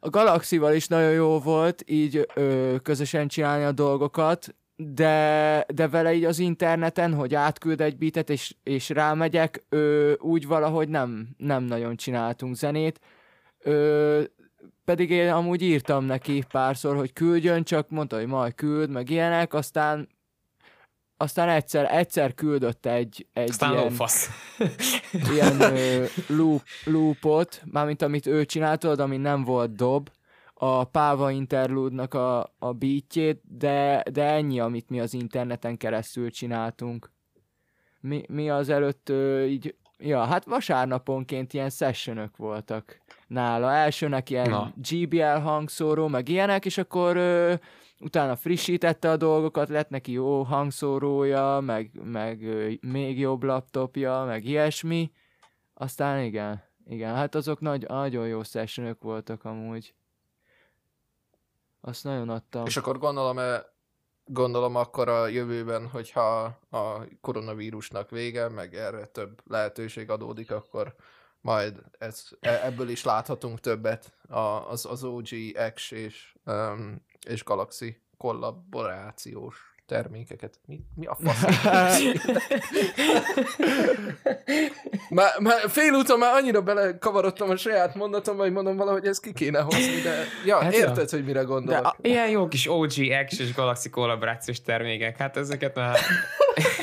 a 0.00 0.08
Galaxival 0.08 0.74
is 0.74 0.86
nagyon 0.86 1.12
jó 1.12 1.38
volt 1.38 1.82
így 1.86 2.26
ö, 2.34 2.76
közösen 2.82 3.28
csinálni 3.28 3.64
a 3.64 3.72
dolgokat, 3.72 4.54
de, 4.80 5.64
de 5.74 5.88
vele 5.88 6.14
így 6.14 6.24
az 6.24 6.38
interneten, 6.38 7.14
hogy 7.14 7.34
átküld 7.34 7.80
egy 7.80 7.96
beatet 7.96 8.30
és, 8.30 8.54
és 8.62 8.88
rámegyek, 8.88 9.64
ö, 9.68 10.12
úgy 10.18 10.46
valahogy 10.46 10.88
nem, 10.88 11.28
nem 11.36 11.62
nagyon 11.62 11.96
csináltunk 11.96 12.56
zenét. 12.56 13.00
Ö, 13.58 14.22
pedig 14.84 15.10
én 15.10 15.30
amúgy 15.30 15.62
írtam 15.62 16.04
neki 16.04 16.44
párszor, 16.50 16.96
hogy 16.96 17.12
küldjön, 17.12 17.64
csak 17.64 17.90
mondta, 17.90 18.16
hogy 18.16 18.26
majd 18.26 18.54
küld, 18.54 18.90
meg 18.90 19.10
ilyenek, 19.10 19.54
aztán 19.54 20.08
aztán 21.16 21.48
egyszer, 21.48 21.94
egyszer 21.94 22.34
küldött 22.34 22.86
egy, 22.86 23.26
egy 23.32 23.50
aztán 23.50 23.72
ilyen, 23.72 23.90
fasz. 23.90 24.28
ilyen 25.32 25.60
ö, 25.60 26.04
loop, 26.36 26.62
loopot, 26.84 27.62
mármint 27.64 28.02
amit 28.02 28.26
ő 28.26 28.44
csinált, 28.44 28.84
ami 28.84 29.16
nem 29.16 29.44
volt 29.44 29.74
dob, 29.74 30.10
a 30.60 30.84
Páva 30.84 31.30
interlude 31.30 32.02
a, 32.02 32.54
a 32.58 32.72
beatjét, 32.72 33.40
de, 33.58 34.02
de 34.12 34.24
ennyi, 34.24 34.60
amit 34.60 34.88
mi 34.88 35.00
az 35.00 35.14
interneten 35.14 35.76
keresztül 35.76 36.30
csináltunk. 36.30 37.10
Mi, 38.00 38.22
mi 38.28 38.50
az 38.50 38.68
előtt 38.68 39.12
így, 39.46 39.74
ja, 39.98 40.24
hát 40.24 40.44
vasárnaponként 40.44 41.52
ilyen 41.52 41.70
sessionök 41.70 42.36
voltak 42.36 43.00
nála. 43.26 43.72
Elsőnek 43.72 44.30
ilyen 44.30 44.50
Na. 44.50 44.72
GBL 44.90 45.38
hangszóró, 45.38 46.08
meg 46.08 46.28
ilyenek, 46.28 46.64
és 46.64 46.78
akkor 46.78 47.16
ö, 47.16 47.54
utána 48.00 48.36
frissítette 48.36 49.10
a 49.10 49.16
dolgokat, 49.16 49.68
lett 49.68 49.90
neki 49.90 50.12
jó 50.12 50.42
hangszórója, 50.42 51.60
meg, 51.64 51.90
meg 52.04 52.42
ö, 52.42 52.70
még 52.80 53.18
jobb 53.18 53.42
laptopja, 53.42 54.24
meg 54.26 54.44
ilyesmi. 54.44 55.10
Aztán 55.74 56.22
igen, 56.24 56.62
igen, 56.86 57.14
hát 57.14 57.34
azok 57.34 57.60
nagy, 57.60 57.84
nagyon 57.88 58.26
jó 58.26 58.42
sessionök 58.42 59.02
voltak 59.02 59.44
amúgy. 59.44 59.94
Azt 61.80 62.04
nagyon 62.04 62.28
adtam. 62.28 62.66
És 62.66 62.76
akkor 62.76 62.98
gondolom, 62.98 63.38
gondolom 64.24 64.76
akkor 64.76 65.08
a 65.08 65.26
jövőben, 65.26 65.88
hogyha 65.88 66.58
a 66.70 67.04
koronavírusnak 67.20 68.10
vége, 68.10 68.48
meg 68.48 68.74
erre 68.74 69.06
több 69.06 69.40
lehetőség 69.44 70.10
adódik, 70.10 70.50
akkor 70.50 70.94
majd 71.40 71.82
ez, 71.98 72.28
e, 72.40 72.60
ebből 72.64 72.88
is 72.88 73.04
láthatunk 73.04 73.60
többet 73.60 74.16
az, 74.68 74.86
az 74.86 75.04
OG 75.04 75.28
X 75.74 75.90
és, 75.90 76.36
um, 76.44 77.04
és 77.26 77.44
Galaxy 77.44 78.02
kollaborációs 78.16 79.76
termékeket. 79.88 80.60
Mi, 80.66 80.80
mi 80.94 81.06
a 81.06 81.16
fasz? 81.24 81.42
már, 85.10 85.38
már 85.40 85.68
félúton 85.68 86.18
már 86.18 86.34
annyira 86.34 86.62
belekavarodtam 86.62 87.50
a 87.50 87.56
saját 87.56 87.94
mondatomba, 87.94 88.42
hogy 88.42 88.52
mondom 88.52 88.76
valahogy 88.76 89.06
ezt 89.06 89.20
ki 89.20 89.32
kéne 89.32 89.60
hozni, 89.60 90.00
de 90.02 90.24
ja, 90.44 90.62
hát 90.62 90.72
érted, 90.72 91.10
ja. 91.10 91.16
hogy 91.16 91.24
mire 91.24 91.42
gondolok. 91.42 91.82
De 91.82 91.88
a, 91.88 91.96
ilyen 92.02 92.28
jó 92.28 92.48
kis 92.48 92.70
OG 92.70 92.92
X 93.26 93.38
és 93.38 93.54
Galaxy 93.54 93.90
kollaborációs 93.90 94.62
termékek, 94.62 95.16
hát 95.16 95.36
ezeket 95.36 95.74
már 95.74 95.98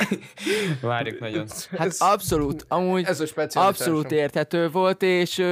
várjuk 0.81 1.19
nagyon. 1.19 1.47
Hát 1.77 1.87
ez, 1.87 1.97
abszolút, 1.99 2.65
amúgy 2.67 3.05
ez 3.05 3.19
a 3.19 3.45
abszolút 3.53 4.11
érthető 4.11 4.69
volt, 4.69 5.01
és 5.01 5.43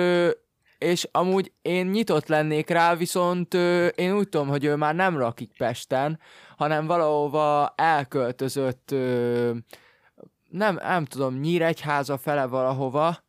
és 0.83 1.07
amúgy 1.11 1.51
én 1.61 1.85
nyitott 1.85 2.27
lennék 2.27 2.69
rá, 2.69 2.95
viszont 2.95 3.53
ö, 3.53 3.87
én 3.87 4.15
úgy 4.15 4.29
tudom, 4.29 4.47
hogy 4.47 4.65
ő 4.65 4.75
már 4.75 4.95
nem 4.95 5.17
rakik 5.17 5.51
Pesten, 5.57 6.19
hanem 6.57 6.85
valahova 6.85 7.73
elköltözött, 7.75 8.91
ö, 8.91 9.51
nem, 10.49 10.75
nem 10.75 11.05
tudom, 11.05 11.39
Nyíregyháza 11.39 12.17
fele 12.17 12.45
valahova, 12.45 13.23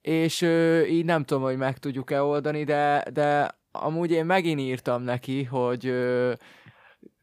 és 0.00 0.42
ö, 0.42 0.84
így 0.84 1.04
nem 1.04 1.24
tudom, 1.24 1.42
hogy 1.42 1.56
meg 1.56 1.78
tudjuk-e 1.78 2.22
oldani, 2.22 2.64
de, 2.64 3.04
de 3.12 3.50
amúgy 3.72 4.10
én 4.10 4.24
megint 4.24 4.60
írtam 4.60 5.02
neki, 5.02 5.44
hogy 5.44 5.86
ö, 5.86 6.32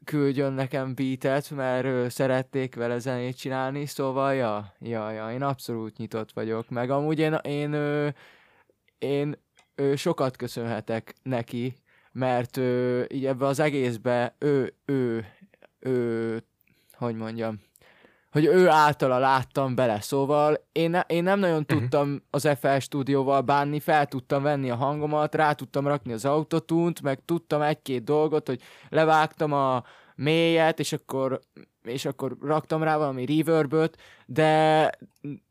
küldjön 0.03 0.53
nekem 0.53 0.95
beatet, 0.95 1.49
mert 1.49 1.85
ö, 1.85 2.09
szerették 2.09 2.75
vele 2.75 2.99
zenét 2.99 3.37
csinálni, 3.37 3.85
szóval 3.85 4.33
ja, 4.33 4.73
ja, 4.79 5.11
ja, 5.11 5.31
én 5.31 5.41
abszolút 5.41 5.97
nyitott 5.97 6.31
vagyok, 6.31 6.69
meg 6.69 6.89
amúgy 6.89 7.19
én, 7.19 7.33
én, 7.33 7.73
ö, 7.73 8.07
én 8.97 9.35
ö, 9.75 9.95
sokat 9.95 10.35
köszönhetek 10.35 11.13
neki, 11.23 11.75
mert 12.11 12.57
ö, 12.57 13.03
így 13.07 13.25
ebbe 13.25 13.45
az 13.45 13.59
egészbe 13.59 14.35
ő, 14.39 14.73
ő, 14.85 15.25
ő, 15.79 16.43
hogy 16.97 17.15
mondjam, 17.15 17.59
hogy 18.31 18.45
ő 18.45 18.67
általa 18.67 19.17
láttam 19.17 19.75
bele, 19.75 20.01
szóval 20.01 20.67
én, 20.71 20.99
én 21.07 21.23
nem 21.23 21.39
nagyon 21.39 21.59
uh-huh. 21.59 21.79
tudtam 21.79 22.23
az 22.29 22.49
FL 22.59 22.77
stúdióval 22.77 23.41
bánni, 23.41 23.79
fel 23.79 24.05
tudtam 24.05 24.43
venni 24.43 24.69
a 24.69 24.75
hangomat, 24.75 25.35
rá 25.35 25.53
tudtam 25.53 25.87
rakni 25.87 26.13
az 26.13 26.25
autotunt, 26.25 27.01
meg 27.01 27.21
tudtam 27.25 27.61
egy-két 27.61 28.03
dolgot, 28.03 28.47
hogy 28.47 28.61
levágtam 28.89 29.53
a 29.53 29.83
mélyet, 30.15 30.79
és 30.79 30.93
akkor 30.93 31.39
és 31.83 32.05
akkor 32.05 32.37
raktam 32.41 32.83
rá 32.83 32.97
valami 32.97 33.25
reverböt, 33.25 33.97
de, 34.25 34.91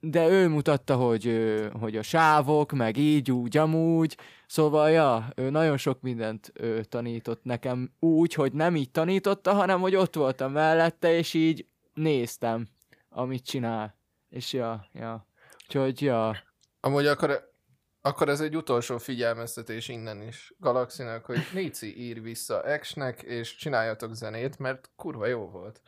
de 0.01 0.29
ő 0.29 0.49
mutatta, 0.49 0.97
hogy, 0.97 1.51
hogy 1.81 1.97
a 1.97 2.03
sávok, 2.03 2.73
meg 2.73 2.97
így, 2.97 3.31
úgy, 3.31 3.57
amúgy, 3.57 4.17
szóval, 4.47 4.91
ja, 4.91 5.29
ő 5.37 5.51
nagyon 5.51 5.77
sok 5.77 6.01
mindent 6.01 6.53
ő 6.55 6.85
tanított 6.85 7.45
nekem 7.45 7.91
úgy, 7.99 8.35
hogy 8.35 8.53
nem 8.53 8.77
így 8.77 8.91
tanította, 8.91 9.53
hanem 9.53 9.81
hogy 9.81 9.95
ott 9.95 10.15
voltam 10.15 10.53
mellette, 10.53 11.17
és 11.17 11.35
így 11.35 11.67
néztem, 11.95 12.67
amit 13.09 13.45
csinál. 13.45 13.97
És 14.29 14.53
ja, 14.53 14.87
ja. 14.93 15.27
Úgyhogy, 15.67 16.03
ja. 16.03 16.37
Amúgy 16.81 17.07
akkor, 17.07 17.53
akkor 18.01 18.29
ez 18.29 18.41
egy 18.41 18.57
utolsó 18.57 18.99
figyelmeztetés 18.99 19.89
innen 19.89 20.23
is 20.23 20.55
Galaxinak, 20.59 21.25
hogy 21.25 21.47
Nici 21.53 22.01
ír 22.01 22.23
vissza 22.23 22.65
X-nek, 22.81 23.23
és 23.23 23.57
csináljatok 23.57 24.15
zenét, 24.15 24.59
mert 24.59 24.91
kurva 24.97 25.27
jó 25.27 25.49
volt. 25.51 25.81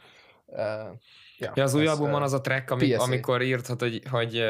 Uh, 0.50 0.58
ja, 1.38 1.52
ja, 1.54 1.62
az 1.62 1.74
új 1.74 1.86
albumon 1.86 2.22
az 2.22 2.32
a 2.32 2.40
track, 2.40 2.70
ami, 2.70 2.94
amikor 2.94 3.42
írtad, 3.42 3.80
hogy, 3.80 4.02
hogy, 4.10 4.44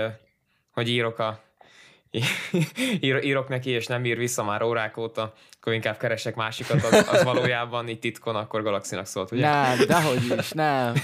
hogy 0.73 0.88
írok 0.88 1.19
a 1.19 1.40
ír, 3.00 3.25
írok 3.25 3.49
neki, 3.49 3.71
és 3.71 3.87
nem 3.87 4.04
ír 4.04 4.16
vissza 4.16 4.45
már 4.45 4.62
órák 4.62 4.97
óta, 4.97 5.33
akkor 5.61 5.73
inkább 5.73 5.97
keresek 5.97 6.35
másikat, 6.35 6.83
az, 6.83 7.09
az 7.12 7.23
valójában 7.23 7.88
itt 7.88 8.00
titkon 8.00 8.37
akkor 8.37 8.62
Galaxinak 8.62 9.07
szólt, 9.07 9.31
ugye? 9.31 9.50
Nem, 9.50 9.79
dehogy 9.87 10.38
is, 10.38 10.50
nem. 10.50 10.95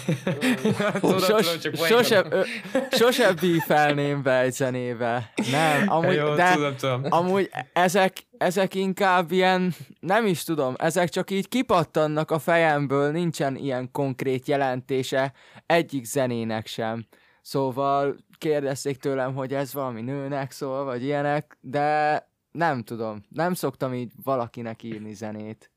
tudom, 1.00 1.18
Sos, 1.18 1.46
tudom, 1.46 1.60
csak 1.60 1.76
sosem, 1.76 2.26
ö, 2.30 2.42
sosem 2.90 3.34
bífelném 3.40 4.22
be 4.22 4.40
egy 4.40 4.52
zenébe. 4.52 5.32
Nem, 5.50 5.88
amúgy, 5.88 6.14
Jó, 6.14 6.34
de 6.34 6.52
tudom, 6.52 6.76
tudom. 6.76 7.02
amúgy 7.08 7.50
ezek, 7.72 8.12
ezek 8.38 8.74
inkább 8.74 9.30
ilyen, 9.30 9.74
nem 10.00 10.26
is 10.26 10.44
tudom, 10.44 10.74
ezek 10.78 11.08
csak 11.08 11.30
így 11.30 11.48
kipattannak 11.48 12.30
a 12.30 12.38
fejemből, 12.38 13.10
nincsen 13.10 13.56
ilyen 13.56 13.90
konkrét 13.92 14.46
jelentése 14.46 15.32
egyik 15.66 16.04
zenének 16.04 16.66
sem. 16.66 17.06
Szóval 17.42 18.16
kérdezték 18.38 18.96
tőlem, 18.96 19.34
hogy 19.34 19.54
ez 19.54 19.72
valami 19.72 20.00
nőnek 20.00 20.50
szól, 20.50 20.84
vagy 20.84 21.02
ilyenek, 21.02 21.58
de 21.60 22.34
nem 22.56 22.82
tudom, 22.82 23.24
nem 23.28 23.54
szoktam 23.54 23.94
így 23.94 24.12
valakinek 24.22 24.82
írni 24.82 25.14
zenét. 25.14 25.70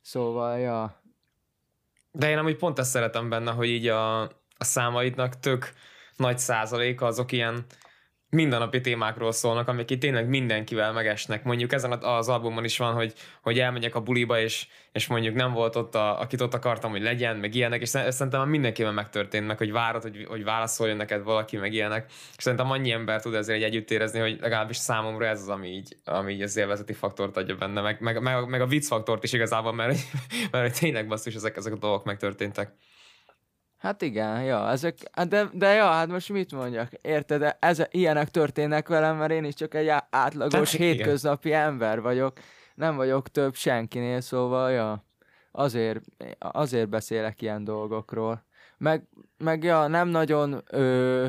Szóval, 0.00 0.58
ja. 0.58 1.02
De 2.12 2.30
én 2.30 2.38
amúgy 2.38 2.56
pont 2.56 2.78
ezt 2.78 2.90
szeretem 2.90 3.28
benne, 3.28 3.50
hogy 3.50 3.68
így 3.68 3.86
a, 3.86 4.22
a 4.22 4.64
számaidnak 4.64 5.40
tök 5.40 5.72
nagy 6.16 6.38
százaléka 6.38 7.06
azok 7.06 7.32
ilyen 7.32 7.64
mindennapi 8.30 8.80
témákról 8.80 9.32
szólnak, 9.32 9.68
amik 9.68 9.90
itt 9.90 10.00
tényleg 10.00 10.28
mindenkivel 10.28 10.92
megesnek. 10.92 11.44
Mondjuk 11.44 11.72
ezen 11.72 11.92
az 11.92 12.28
albumon 12.28 12.64
is 12.64 12.78
van, 12.78 12.94
hogy, 12.94 13.12
hogy 13.42 13.58
elmegyek 13.58 13.94
a 13.94 14.00
buliba, 14.00 14.40
és, 14.40 14.66
és 14.92 15.06
mondjuk 15.06 15.34
nem 15.34 15.52
volt 15.52 15.76
ott, 15.76 15.94
a, 15.94 16.20
akit 16.20 16.40
ott 16.40 16.54
akartam, 16.54 16.90
hogy 16.90 17.02
legyen, 17.02 17.36
meg 17.36 17.54
ilyenek, 17.54 17.80
és 17.80 17.88
szerintem 17.88 18.48
mindenkivel 18.48 18.92
meg, 18.92 19.58
hogy 19.58 19.72
várod, 19.72 20.02
hogy, 20.02 20.26
hogy 20.28 20.44
válaszoljon 20.44 20.96
neked 20.96 21.22
valaki, 21.22 21.56
meg 21.56 21.72
ilyenek. 21.72 22.10
És 22.10 22.42
szerintem 22.42 22.70
annyi 22.70 22.90
ember 22.90 23.22
tud 23.22 23.34
ezért 23.34 23.58
egy 23.58 23.64
együtt 23.64 23.90
érezni, 23.90 24.18
hogy 24.18 24.38
legalábbis 24.40 24.76
számomra 24.76 25.26
ez 25.26 25.40
az, 25.40 25.48
ami 25.48 25.68
így, 25.68 25.96
ami 26.04 26.32
így 26.32 26.42
az 26.42 26.56
élvezeti 26.56 26.92
faktort 26.92 27.36
adja 27.36 27.54
benne, 27.54 27.80
meg, 27.80 28.00
meg, 28.00 28.22
meg, 28.22 28.48
meg 28.48 28.60
a 28.60 28.66
vicc 28.66 28.86
faktort 28.86 29.24
is 29.24 29.32
igazából, 29.32 29.72
mert, 29.72 29.98
mert 30.50 30.78
tényleg 30.78 31.06
basszus, 31.06 31.34
ezek, 31.34 31.56
ezek 31.56 31.72
a 31.72 31.76
dolgok 31.76 32.04
megtörténtek. 32.04 32.72
Hát 33.80 34.02
igen, 34.02 34.42
ja, 34.42 34.68
ezek, 34.68 34.98
hát 35.12 35.28
de, 35.28 35.48
de 35.52 35.72
ja, 35.72 35.86
hát 35.86 36.08
most 36.08 36.28
mit 36.28 36.52
mondjak, 36.52 36.92
érted, 37.02 37.56
ez, 37.58 37.82
ilyenek 37.90 38.28
történnek 38.28 38.88
velem, 38.88 39.16
mert 39.16 39.32
én 39.32 39.44
is 39.44 39.54
csak 39.54 39.74
egy 39.74 39.88
átlagos 40.10 40.50
Tehát, 40.50 40.68
hétköznapi 40.68 41.48
igen. 41.48 41.62
ember 41.62 42.00
vagyok, 42.00 42.38
nem 42.74 42.96
vagyok 42.96 43.28
több 43.28 43.54
senkinél, 43.54 44.20
szóval, 44.20 44.70
ja, 44.70 45.04
azért, 45.52 46.00
azért 46.38 46.88
beszélek 46.88 47.42
ilyen 47.42 47.64
dolgokról. 47.64 48.44
Meg, 48.78 49.08
meg 49.38 49.62
ja, 49.62 49.86
nem 49.86 50.08
nagyon, 50.08 50.62
ö, 50.70 51.26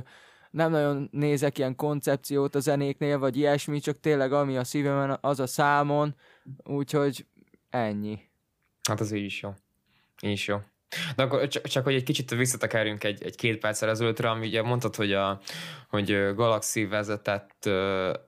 nem 0.50 0.72
nagyon 0.72 1.10
nézek 1.12 1.58
ilyen 1.58 1.76
koncepciót 1.76 2.56
a 2.56 2.60
zenéknél, 2.60 3.20
vagy 3.20 3.38
ilyesmi, 3.38 3.80
csak 3.80 4.00
tényleg 4.00 4.34
ami 4.34 4.58
a 4.58 4.64
szívemen, 4.64 5.18
az 5.22 5.40
a 5.40 5.48
számon, 5.48 6.16
úgyhogy 6.64 7.26
ennyi. 7.70 8.20
Hát 8.90 9.00
az 9.00 9.12
így 9.12 9.26
is 9.26 9.42
jó. 9.42 9.54
Így 10.22 10.32
is 10.32 10.48
jó. 10.48 10.58
De 11.16 11.24
akkor 11.24 11.48
csak, 11.48 11.68
csak 11.68 11.84
hogy 11.84 11.94
egy 11.94 12.04
kicsit 12.04 12.30
visszatekerjünk 12.30 13.04
egy, 13.04 13.24
egy 13.24 13.36
két 13.36 13.58
perccel 13.58 13.90
ezelőttre, 13.90 14.30
ami 14.30 14.48
ugye 14.48 14.62
mondtad, 14.62 14.96
hogy, 14.96 15.14
a, 15.14 15.40
hogy 15.90 16.34
Galaxy 16.36 16.86
vezetett 16.86 17.70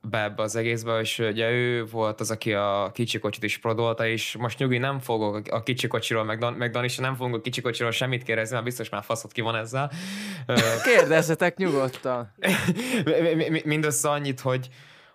be 0.02 0.24
ebbe 0.24 0.44
az 0.44 0.56
egészbe, 0.56 1.00
és 1.00 1.20
ugye 1.20 1.50
ő 1.50 1.86
volt 1.86 2.20
az, 2.20 2.32
aki 2.32 2.54
a 2.54 2.92
kicsikocsit 2.94 3.44
is 3.44 3.58
prodolta, 3.58 4.08
és 4.08 4.36
most 4.36 4.60
nyugi 4.60 4.78
nem 4.78 5.00
fogok 5.00 5.42
a 5.50 5.64
kicsikocsiról, 5.64 6.24
meg, 6.24 6.40
Dan, 6.40 6.54
meg 6.54 6.72
Dan 6.72 6.84
is 6.84 6.98
nem 6.98 7.16
fogok 7.16 7.36
a 7.36 7.42
kicsikocsiról 7.42 7.92
semmit 7.92 8.24
kérdezni, 8.24 8.54
mert 8.54 8.66
biztos 8.66 8.90
már 8.90 9.04
faszot 9.04 9.32
ki 9.32 9.42
van 9.42 9.56
ezzel. 9.56 9.92
Kérdezzetek 10.96 11.58
nyugodtan. 11.58 12.34
Mindössze 13.64 14.10
annyit, 14.10 14.40
hogy... 14.40 14.70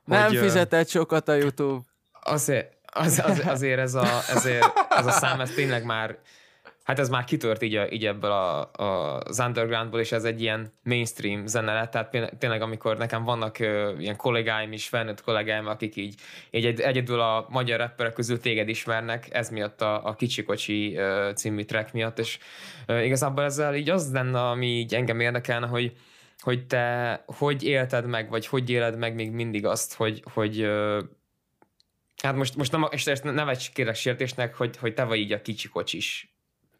Nem 0.04 0.26
hogy, 0.26 0.36
fizetett 0.36 0.88
sokat 0.88 1.28
a 1.28 1.34
YouTube. 1.34 1.80
Azért, 2.22 2.76
az, 2.92 3.22
az, 3.24 3.42
azért 3.46 3.78
ez 3.78 3.94
a, 3.94 4.06
ezért, 4.34 4.64
ez 4.88 5.06
a 5.06 5.10
szám, 5.10 5.40
ez 5.40 5.50
tényleg 5.50 5.84
már 5.84 6.18
hát 6.88 6.98
ez 6.98 7.08
már 7.08 7.24
kitört 7.24 7.62
így, 7.62 7.74
a, 7.74 7.90
így 7.90 8.06
ebből 8.06 8.30
a, 8.30 8.70
a, 8.72 9.18
az 9.18 9.40
undergroundból, 9.40 10.00
és 10.00 10.12
ez 10.12 10.24
egy 10.24 10.40
ilyen 10.40 10.72
mainstream 10.82 11.46
zene 11.46 11.72
lett, 11.72 11.90
tehát 11.90 12.36
tényleg 12.38 12.62
amikor 12.62 12.98
nekem 12.98 13.24
vannak 13.24 13.58
ö, 13.58 13.92
ilyen 13.98 14.16
kollégáim 14.16 14.72
is, 14.72 14.88
felnőtt 14.88 15.22
kollégáim, 15.22 15.66
akik 15.66 15.96
így, 15.96 16.14
így 16.50 16.64
egy, 16.64 16.80
egyedül 16.80 17.20
a 17.20 17.46
magyar 17.48 17.78
rapperek 17.78 18.12
közül 18.12 18.40
téged 18.40 18.68
ismernek, 18.68 19.28
ez 19.30 19.50
miatt 19.50 19.80
a, 19.80 20.06
a 20.06 20.14
Kicsikocsi 20.14 20.96
ö, 20.96 21.30
című 21.34 21.64
track 21.64 21.92
miatt, 21.92 22.18
és 22.18 22.38
ö, 22.86 23.00
igazából 23.00 23.44
ezzel 23.44 23.74
így 23.74 23.90
az 23.90 24.12
lenne, 24.12 24.48
ami 24.48 24.66
így 24.66 24.94
engem 24.94 25.20
érdekelne, 25.20 25.66
hogy 25.66 25.92
hogy 26.38 26.66
te 26.66 27.22
hogy 27.26 27.62
élted 27.62 28.06
meg, 28.06 28.30
vagy 28.30 28.46
hogy 28.46 28.70
éled 28.70 28.98
meg 28.98 29.14
még 29.14 29.30
mindig 29.30 29.66
azt, 29.66 29.94
hogy, 29.94 30.22
hogy 30.32 30.60
ö, 30.60 31.00
hát 32.22 32.36
most, 32.36 32.56
most 32.56 32.72
nem, 32.72 32.86
és 32.90 33.04
ne 33.22 33.44
vegy 33.44 33.72
kérlek 33.72 33.94
sértésnek, 33.94 34.54
hogy, 34.54 34.76
hogy 34.76 34.94
te 34.94 35.04
vagy 35.04 35.18
így 35.18 35.32
a 35.32 35.42
kicsikocsis 35.42 36.37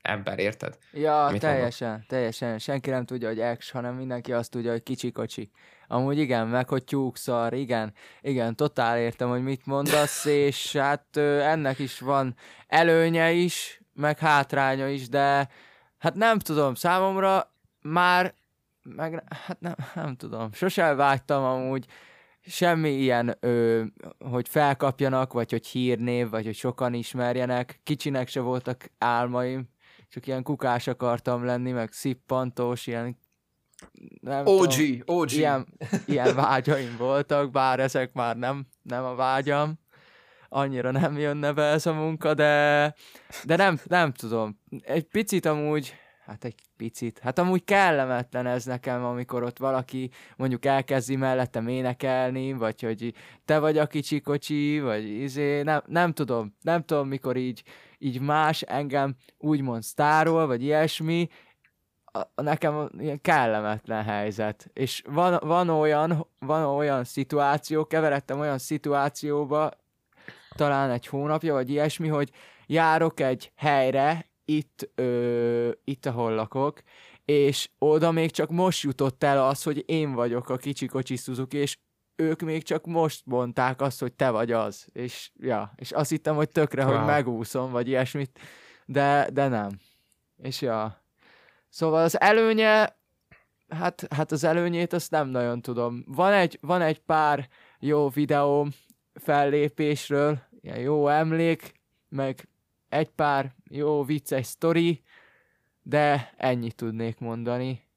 ember, 0.09 0.39
érted? 0.39 0.79
Ja, 0.93 1.29
Mit 1.31 1.41
teljesen, 1.41 1.89
mondok? 1.89 2.07
teljesen. 2.07 2.59
Senki 2.59 2.91
nem 2.91 3.05
tudja, 3.05 3.29
hogy 3.29 3.41
ex, 3.41 3.71
hanem 3.71 3.95
mindenki 3.95 4.33
azt 4.33 4.51
tudja, 4.51 4.71
hogy 4.71 4.83
kicsi 4.83 5.13
kocsi. 5.13 5.51
Amúgy 5.87 6.19
igen, 6.19 6.47
meg 6.47 6.69
hogy 6.69 6.85
tyúkszar, 6.85 7.53
igen, 7.53 7.93
igen, 8.21 8.57
totál 8.57 8.99
értem, 8.99 9.29
hogy 9.29 9.43
mit 9.43 9.67
mondasz, 9.67 10.25
és 10.25 10.77
hát 10.77 11.17
ennek 11.17 11.79
is 11.79 12.01
van 12.01 12.35
előnye 12.67 13.31
is, 13.31 13.81
meg 13.95 14.19
hátránya 14.19 14.89
is, 14.89 15.09
de 15.09 15.49
hát 15.99 16.15
nem 16.15 16.39
tudom, 16.39 16.75
számomra 16.75 17.53
már, 17.83 18.35
meg 18.83 19.23
hát 19.47 19.61
nem, 19.61 19.75
nem 19.95 20.17
tudom, 20.17 20.53
sosem 20.53 20.97
vágytam 20.97 21.45
amúgy 21.45 21.87
semmi 22.49 22.91
ilyen, 22.91 23.37
ö, 23.41 23.83
hogy 24.19 24.49
felkapjanak, 24.49 25.33
vagy 25.33 25.51
hogy 25.51 25.67
hírnév, 25.67 26.31
vagy 26.31 26.45
hogy 26.45 26.55
sokan 26.55 26.95
ismerjenek. 26.95 27.81
Kicsinek 27.85 28.29
se 28.29 28.41
voltak 28.41 28.91
álmaim, 28.99 29.69
csak 30.09 30.27
ilyen 30.27 30.43
kukás 30.43 30.87
akartam 30.87 31.45
lenni, 31.45 31.73
meg 31.73 31.93
szippantós, 31.93 32.87
ilyen 32.87 33.19
nem 34.21 34.47
OG, 34.47 34.69
tudom, 34.69 35.01
OG. 35.05 35.33
Ilyen, 35.33 35.67
ilyen 36.07 36.35
vágyaim 36.35 36.97
voltak, 36.97 37.51
bár 37.51 37.81
ezek 37.81 38.13
már 38.13 38.37
nem, 38.37 38.67
nem 38.83 39.05
a 39.05 39.15
vágyam. 39.15 39.79
Annyira 40.49 40.91
nem 40.91 41.19
jönne 41.19 41.53
be 41.53 41.63
ez 41.63 41.87
a 41.87 41.93
munka, 41.93 42.35
de, 42.35 42.95
de 43.45 43.57
nem, 43.57 43.79
nem 43.85 44.13
tudom. 44.13 44.61
Egy 44.81 45.05
picit 45.05 45.47
amúgy, 45.47 45.95
hát 46.25 46.45
egy 46.45 46.55
picit, 46.77 47.19
hát 47.19 47.39
amúgy 47.39 47.65
kellemetlen 47.65 48.47
ez 48.47 48.65
nekem, 48.65 49.05
amikor 49.05 49.43
ott 49.43 49.59
valaki 49.59 50.11
mondjuk 50.37 50.65
elkezdi 50.65 51.17
mellettem 51.17 51.69
énekelni, 51.69 52.53
vagy 52.53 52.83
hogy 52.83 53.15
te 53.45 53.59
vagy 53.59 53.79
a 53.79 53.87
kicsi 53.87 54.21
kocsi, 54.21 54.81
vagy 54.81 55.09
izé, 55.09 55.63
nem, 55.63 55.83
nem 55.87 56.13
tudom, 56.13 56.57
nem 56.61 56.83
tudom, 56.83 57.09
mikor 57.09 57.37
így 57.37 57.63
így 57.99 58.21
más 58.21 58.63
engem 58.63 59.15
úgymond 59.39 59.83
sztárol, 59.83 60.47
vagy 60.47 60.63
ilyesmi, 60.63 61.29
a, 62.13 62.43
nekem 62.43 62.91
ilyen 62.99 63.21
kellemetlen 63.21 64.05
helyzet. 64.05 64.71
És 64.73 65.03
van, 65.07 65.39
van, 65.43 65.69
olyan, 65.69 66.27
van 66.39 66.65
olyan 66.65 67.05
szituáció, 67.05 67.87
keveredtem 67.87 68.41
olyan 68.41 68.59
szituációba, 68.59 69.71
talán 70.57 70.91
egy 70.91 71.07
hónapja, 71.07 71.53
vagy 71.53 71.71
ilyesmi, 71.71 72.09
hogy 72.09 72.31
járok 72.67 73.21
egy 73.21 73.53
helyre, 73.57 74.27
itt, 74.45 74.91
ö, 74.95 75.71
itt 75.85 76.07
ahol 76.07 76.35
lakok, 76.35 76.83
és 77.25 77.71
oda 77.79 78.11
még 78.11 78.31
csak 78.31 78.51
most 78.51 78.83
jutott 78.83 79.25
el 79.25 79.47
az, 79.47 79.63
hogy 79.63 79.85
én 79.87 80.13
vagyok 80.13 80.49
a 80.49 80.57
kicsi 80.57 80.87
kocsi 80.87 81.17
Suzuki, 81.17 81.57
és 81.57 81.79
ők 82.21 82.41
még 82.41 82.63
csak 82.63 82.87
most 82.87 83.23
mondták 83.27 83.81
azt, 83.81 84.01
hogy 84.01 84.13
te 84.13 84.31
vagy 84.31 84.53
az. 84.53 84.87
És, 84.93 85.31
ja, 85.37 85.73
és 85.77 85.93
azt 85.93 86.11
hittem, 86.11 86.35
hogy 86.35 86.49
tökre, 86.49 86.85
wow. 86.85 86.97
hogy 86.97 87.07
megúszom, 87.07 87.71
vagy 87.71 87.89
ilyesmit, 87.89 88.39
de, 88.87 89.29
de 89.33 89.49
nem. 89.49 89.71
És 90.43 90.61
ja. 90.61 91.03
Szóval 91.69 92.03
az 92.03 92.21
előnye, 92.21 92.97
hát, 93.69 94.07
hát 94.11 94.33
az 94.33 94.45
előnyét 94.45 94.93
azt 94.93 95.11
nem 95.11 95.29
nagyon 95.29 95.61
tudom. 95.61 96.05
Van 96.07 96.33
egy, 96.33 96.59
van 96.61 96.83
egy 96.83 97.01
pár 97.01 97.49
jó 97.79 98.09
videó 98.09 98.69
fellépésről, 99.15 100.39
ilyen 100.61 100.79
jó 100.79 101.09
emlék, 101.09 101.73
meg 102.09 102.49
egy 102.89 103.09
pár 103.09 103.55
jó 103.71 104.05
vicces 104.05 104.47
sztori, 104.47 105.03
de 105.83 106.35
ennyit 106.37 106.75
tudnék 106.75 107.19
mondani 107.19 107.88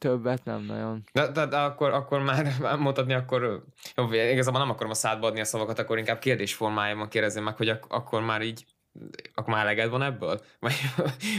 többet 0.00 0.44
nem 0.44 0.64
nagyon. 0.64 1.02
De, 1.12 1.30
de, 1.30 1.46
de 1.46 1.56
akkor, 1.56 1.90
akkor 1.90 2.20
már 2.20 2.52
mondhatni, 2.78 3.12
akkor 3.12 3.64
jó, 3.96 4.12
igazából 4.12 4.60
nem 4.60 4.70
akarom 4.70 4.90
a 4.90 4.94
szádba 4.94 5.26
adni 5.26 5.40
a 5.40 5.44
szavakat, 5.44 5.78
akkor 5.78 5.98
inkább 5.98 6.18
kérdésformájában 6.18 7.08
kérdezni 7.08 7.40
meg, 7.40 7.56
hogy 7.56 7.68
ak- 7.68 7.92
akkor 7.92 8.22
már 8.22 8.42
így 8.42 8.64
akkor 9.34 9.54
már 9.54 9.64
eleged 9.64 9.90
van 9.90 10.02
ebből? 10.02 10.40
Vagy, 10.60 10.74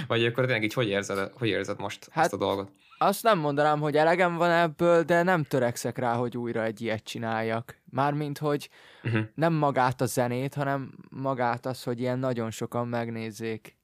vagy 0.07 0.25
akkor 0.25 0.43
tényleg 0.43 0.63
így 0.63 0.73
hogy 0.73 0.87
érzed, 0.87 1.31
hogy 1.37 1.47
érzed 1.47 1.79
most 1.79 2.07
hát, 2.11 2.23
ezt 2.23 2.33
a 2.33 2.37
dolgot? 2.37 2.71
Azt 2.97 3.23
nem 3.23 3.39
mondanám, 3.39 3.79
hogy 3.79 3.97
elegem 3.97 4.35
van 4.35 4.51
ebből, 4.51 5.03
de 5.03 5.23
nem 5.23 5.43
törekszek 5.43 5.97
rá, 5.97 6.13
hogy 6.15 6.37
újra 6.37 6.63
egy 6.63 6.81
ilyet 6.81 7.03
csináljak. 7.03 7.81
Mármint, 7.89 8.37
hogy 8.37 8.69
uh-huh. 9.03 9.21
nem 9.35 9.53
magát 9.53 10.01
a 10.01 10.05
zenét, 10.05 10.53
hanem 10.53 10.93
magát 11.09 11.65
az, 11.65 11.83
hogy 11.83 11.99
ilyen 11.99 12.19
nagyon 12.19 12.51
sokan 12.51 12.87
megnézzék. 12.87 13.77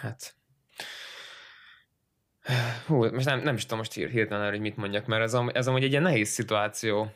Hát 0.00 0.37
Hú, 2.86 3.04
most 3.12 3.26
nem, 3.26 3.40
nem 3.40 3.54
is 3.54 3.62
tudom 3.62 3.78
most 3.78 3.92
hirtelen 3.92 4.42
erre, 4.42 4.50
hogy 4.50 4.60
mit 4.60 4.76
mondjak, 4.76 5.06
mert 5.06 5.22
ez, 5.22 5.34
am, 5.34 5.50
ez 5.52 5.66
amúgy 5.66 5.82
egy 5.84 5.90
ilyen 5.90 6.02
nehéz 6.02 6.28
szituáció. 6.28 7.12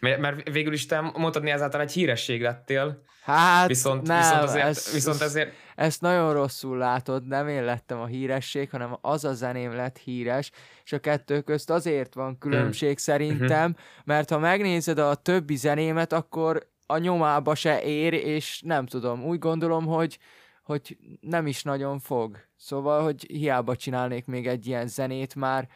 Mert, 0.00 0.20
mert 0.20 0.50
végül 0.52 0.72
is 0.72 0.86
te 0.86 1.00
mondhatni 1.00 1.50
ezáltal 1.50 1.80
egy 1.80 1.92
híresség 1.92 2.42
lettél, 2.42 3.04
Hát 3.22 3.68
viszont, 3.68 4.06
nem, 4.06 4.18
viszont, 4.18 4.42
azért, 4.42 4.64
ez, 4.64 4.92
viszont 4.92 5.20
ezért 5.20 5.52
ezt 5.74 6.00
nagyon 6.00 6.32
rosszul 6.32 6.76
látod, 6.76 7.26
nem 7.26 7.48
én 7.48 7.64
lettem 7.64 8.00
a 8.00 8.06
híresség, 8.06 8.70
hanem 8.70 8.98
az 9.00 9.24
a 9.24 9.32
zeném 9.32 9.74
lett 9.74 9.98
híres, 9.98 10.50
és 10.84 10.92
a 10.92 10.98
kettő 10.98 11.40
közt 11.40 11.70
azért 11.70 12.14
van 12.14 12.38
különbség 12.38 12.88
Mhm. 12.88 12.96
szerintem, 12.98 13.76
mert 14.04 14.30
ha 14.30 14.38
megnézed 14.38 14.98
a 14.98 15.14
többi 15.14 15.56
zenémet, 15.56 16.12
akkor 16.12 16.68
a 16.86 16.98
nyomába 16.98 17.54
se 17.54 17.82
ér, 17.82 18.12
és 18.12 18.60
nem 18.64 18.86
tudom, 18.86 19.24
úgy 19.24 19.38
gondolom, 19.38 19.86
hogy 19.86 20.18
hogy 20.66 20.98
nem 21.20 21.46
is 21.46 21.62
nagyon 21.62 21.98
fog. 21.98 22.38
Szóval, 22.56 23.02
hogy 23.02 23.26
hiába 23.28 23.76
csinálnék 23.76 24.26
még 24.26 24.46
egy 24.46 24.66
ilyen 24.66 24.86
zenét 24.86 25.34
már, 25.34 25.68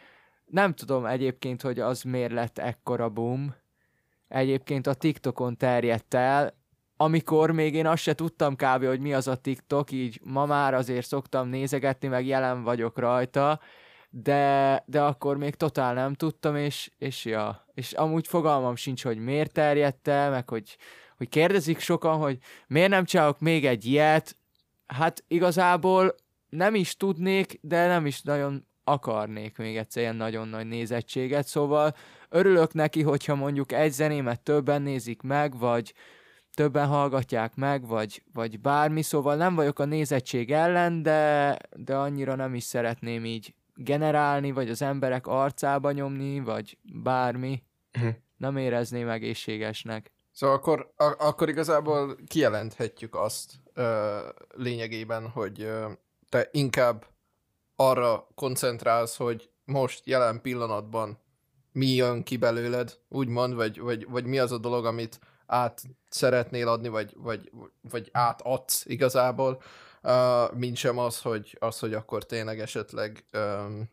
nem 0.45 0.73
tudom 0.73 1.05
egyébként, 1.05 1.61
hogy 1.61 1.79
az 1.79 2.01
miért 2.01 2.31
lett 2.31 2.57
ekkora 2.57 3.09
boom. 3.09 3.55
Egyébként 4.27 4.87
a 4.87 4.93
TikTokon 4.93 5.57
terjedt 5.57 6.13
el, 6.13 6.53
amikor 6.97 7.51
még 7.51 7.73
én 7.73 7.85
azt 7.87 8.01
se 8.01 8.13
tudtam 8.13 8.55
kb. 8.55 8.85
hogy 8.85 8.99
mi 8.99 9.13
az 9.13 9.27
a 9.27 9.35
TikTok, 9.35 9.91
így 9.91 10.19
ma 10.23 10.45
már 10.45 10.73
azért 10.73 11.07
szoktam 11.07 11.47
nézegetni, 11.47 12.07
meg 12.07 12.25
jelen 12.25 12.63
vagyok 12.63 12.97
rajta, 12.97 13.59
de, 14.09 14.83
de 14.85 15.01
akkor 15.01 15.37
még 15.37 15.55
totál 15.55 15.93
nem 15.93 16.13
tudtam, 16.13 16.55
és, 16.55 16.91
és 16.97 17.25
ja, 17.25 17.65
és 17.73 17.91
amúgy 17.91 18.27
fogalmam 18.27 18.75
sincs, 18.75 19.03
hogy 19.03 19.17
miért 19.17 19.51
terjedt 19.51 20.07
el, 20.07 20.29
meg 20.29 20.49
hogy, 20.49 20.77
hogy 21.17 21.29
kérdezik 21.29 21.79
sokan, 21.79 22.17
hogy 22.17 22.37
miért 22.67 22.89
nem 22.89 23.05
csinálok 23.05 23.39
még 23.39 23.65
egy 23.65 23.85
ilyet, 23.85 24.35
hát 24.95 25.23
igazából 25.27 26.15
nem 26.49 26.75
is 26.75 26.95
tudnék, 26.95 27.59
de 27.61 27.87
nem 27.87 28.05
is 28.05 28.21
nagyon 28.21 28.65
akarnék 28.83 29.57
még 29.57 29.77
egyszer 29.77 30.01
ilyen 30.01 30.15
nagyon 30.15 30.47
nagy 30.47 30.67
nézettséget, 30.67 31.47
szóval 31.47 31.95
örülök 32.29 32.73
neki, 32.73 33.01
hogyha 33.01 33.35
mondjuk 33.35 33.71
egy 33.71 33.91
zenémet 33.91 34.41
többen 34.41 34.81
nézik 34.81 35.21
meg, 35.21 35.57
vagy 35.57 35.93
többen 36.53 36.87
hallgatják 36.87 37.55
meg, 37.55 37.87
vagy, 37.87 38.23
vagy 38.33 38.59
bármi, 38.59 39.01
szóval 39.01 39.35
nem 39.35 39.55
vagyok 39.55 39.79
a 39.79 39.85
nézettség 39.85 40.51
ellen, 40.51 41.01
de, 41.01 41.57
de 41.75 41.95
annyira 41.95 42.35
nem 42.35 42.53
is 42.53 42.63
szeretném 42.63 43.25
így 43.25 43.53
generálni, 43.75 44.51
vagy 44.51 44.69
az 44.69 44.81
emberek 44.81 45.27
arcába 45.27 45.91
nyomni, 45.91 46.39
vagy 46.39 46.77
bármi. 46.93 47.63
Mhm. 47.91 48.07
Nem 48.37 48.57
érezném 48.57 49.09
egészségesnek. 49.09 50.11
Szóval 50.31 50.55
akkor, 50.55 50.93
a, 50.97 51.15
akkor 51.17 51.49
igazából 51.49 52.17
kijelenthetjük 52.27 53.15
azt 53.15 53.53
lényegében, 54.55 55.29
hogy 55.29 55.71
te 56.29 56.49
inkább 56.51 57.05
arra 57.75 58.27
koncentrálsz, 58.35 59.17
hogy 59.17 59.49
most 59.65 60.05
jelen 60.05 60.41
pillanatban 60.41 61.19
mi 61.71 61.87
jön 61.87 62.23
ki 62.23 62.37
belőled, 62.37 62.99
úgymond, 63.09 63.53
vagy, 63.53 63.79
vagy, 63.79 64.07
vagy 64.09 64.25
mi 64.25 64.39
az 64.39 64.51
a 64.51 64.57
dolog, 64.57 64.85
amit 64.85 65.19
át 65.45 65.81
szeretnél 66.09 66.67
adni, 66.67 66.87
vagy, 66.87 67.13
vagy, 67.17 67.51
vagy 67.81 68.09
átadsz 68.11 68.85
igazából, 68.85 69.61
uh, 70.03 70.53
mint 70.53 70.75
sem 70.75 70.97
az, 70.97 71.21
hogy, 71.21 71.57
az, 71.59 71.79
hogy 71.79 71.93
akkor 71.93 72.25
tényleg 72.25 72.59
esetleg 72.59 73.25
um, 73.33 73.89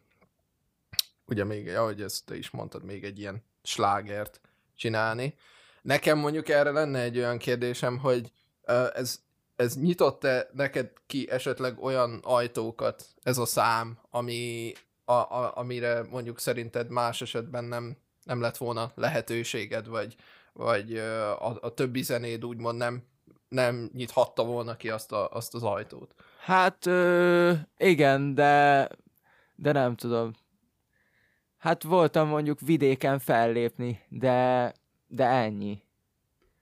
ugye 1.26 1.44
még, 1.44 1.76
ahogy 1.76 2.02
ezt 2.02 2.24
te 2.24 2.36
is 2.36 2.50
mondtad, 2.50 2.84
még 2.84 3.04
egy 3.04 3.18
ilyen 3.18 3.44
slágert 3.62 4.40
csinálni. 4.76 5.34
Nekem 5.82 6.18
mondjuk 6.18 6.48
erre 6.48 6.70
lenne 6.70 7.00
egy 7.00 7.18
olyan 7.18 7.38
kérdésem, 7.38 7.98
hogy 7.98 8.32
uh, 8.66 8.86
ez, 8.94 9.20
ez 9.58 9.76
nyitott-e 9.76 10.48
neked 10.52 10.92
ki 11.06 11.30
esetleg 11.30 11.82
olyan 11.82 12.20
ajtókat, 12.22 13.06
ez 13.22 13.38
a 13.38 13.46
szám, 13.46 13.98
ami, 14.10 14.72
a, 15.04 15.12
a, 15.12 15.52
amire 15.56 16.02
mondjuk 16.10 16.38
szerinted 16.38 16.90
más 16.90 17.20
esetben 17.20 17.64
nem, 17.64 17.96
nem 18.24 18.40
lett 18.40 18.56
volna 18.56 18.92
lehetőséged, 18.94 19.88
vagy, 19.88 20.16
vagy 20.52 20.96
a, 20.96 21.62
a 21.62 21.74
többi 21.74 22.02
zenéd 22.02 22.44
úgymond 22.44 22.78
nem, 22.78 23.02
nem 23.48 23.90
nyithatta 23.92 24.44
volna 24.44 24.76
ki 24.76 24.90
azt, 24.90 25.12
a, 25.12 25.28
azt 25.30 25.54
az 25.54 25.62
ajtót. 25.62 26.14
Hát 26.40 26.86
ö, 26.86 27.52
igen, 27.76 28.34
de, 28.34 28.88
de 29.54 29.72
nem 29.72 29.96
tudom. 29.96 30.32
Hát 31.58 31.82
voltam 31.82 32.28
mondjuk 32.28 32.60
vidéken 32.60 33.18
fellépni, 33.18 34.04
de, 34.08 34.72
de 35.06 35.24
ennyi. 35.24 35.82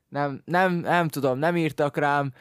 Nem, 0.09 0.43
nem, 0.45 0.73
nem 0.73 1.09
tudom, 1.09 1.39
nem 1.39 1.57
írtak 1.57 1.97
rám 1.97 2.33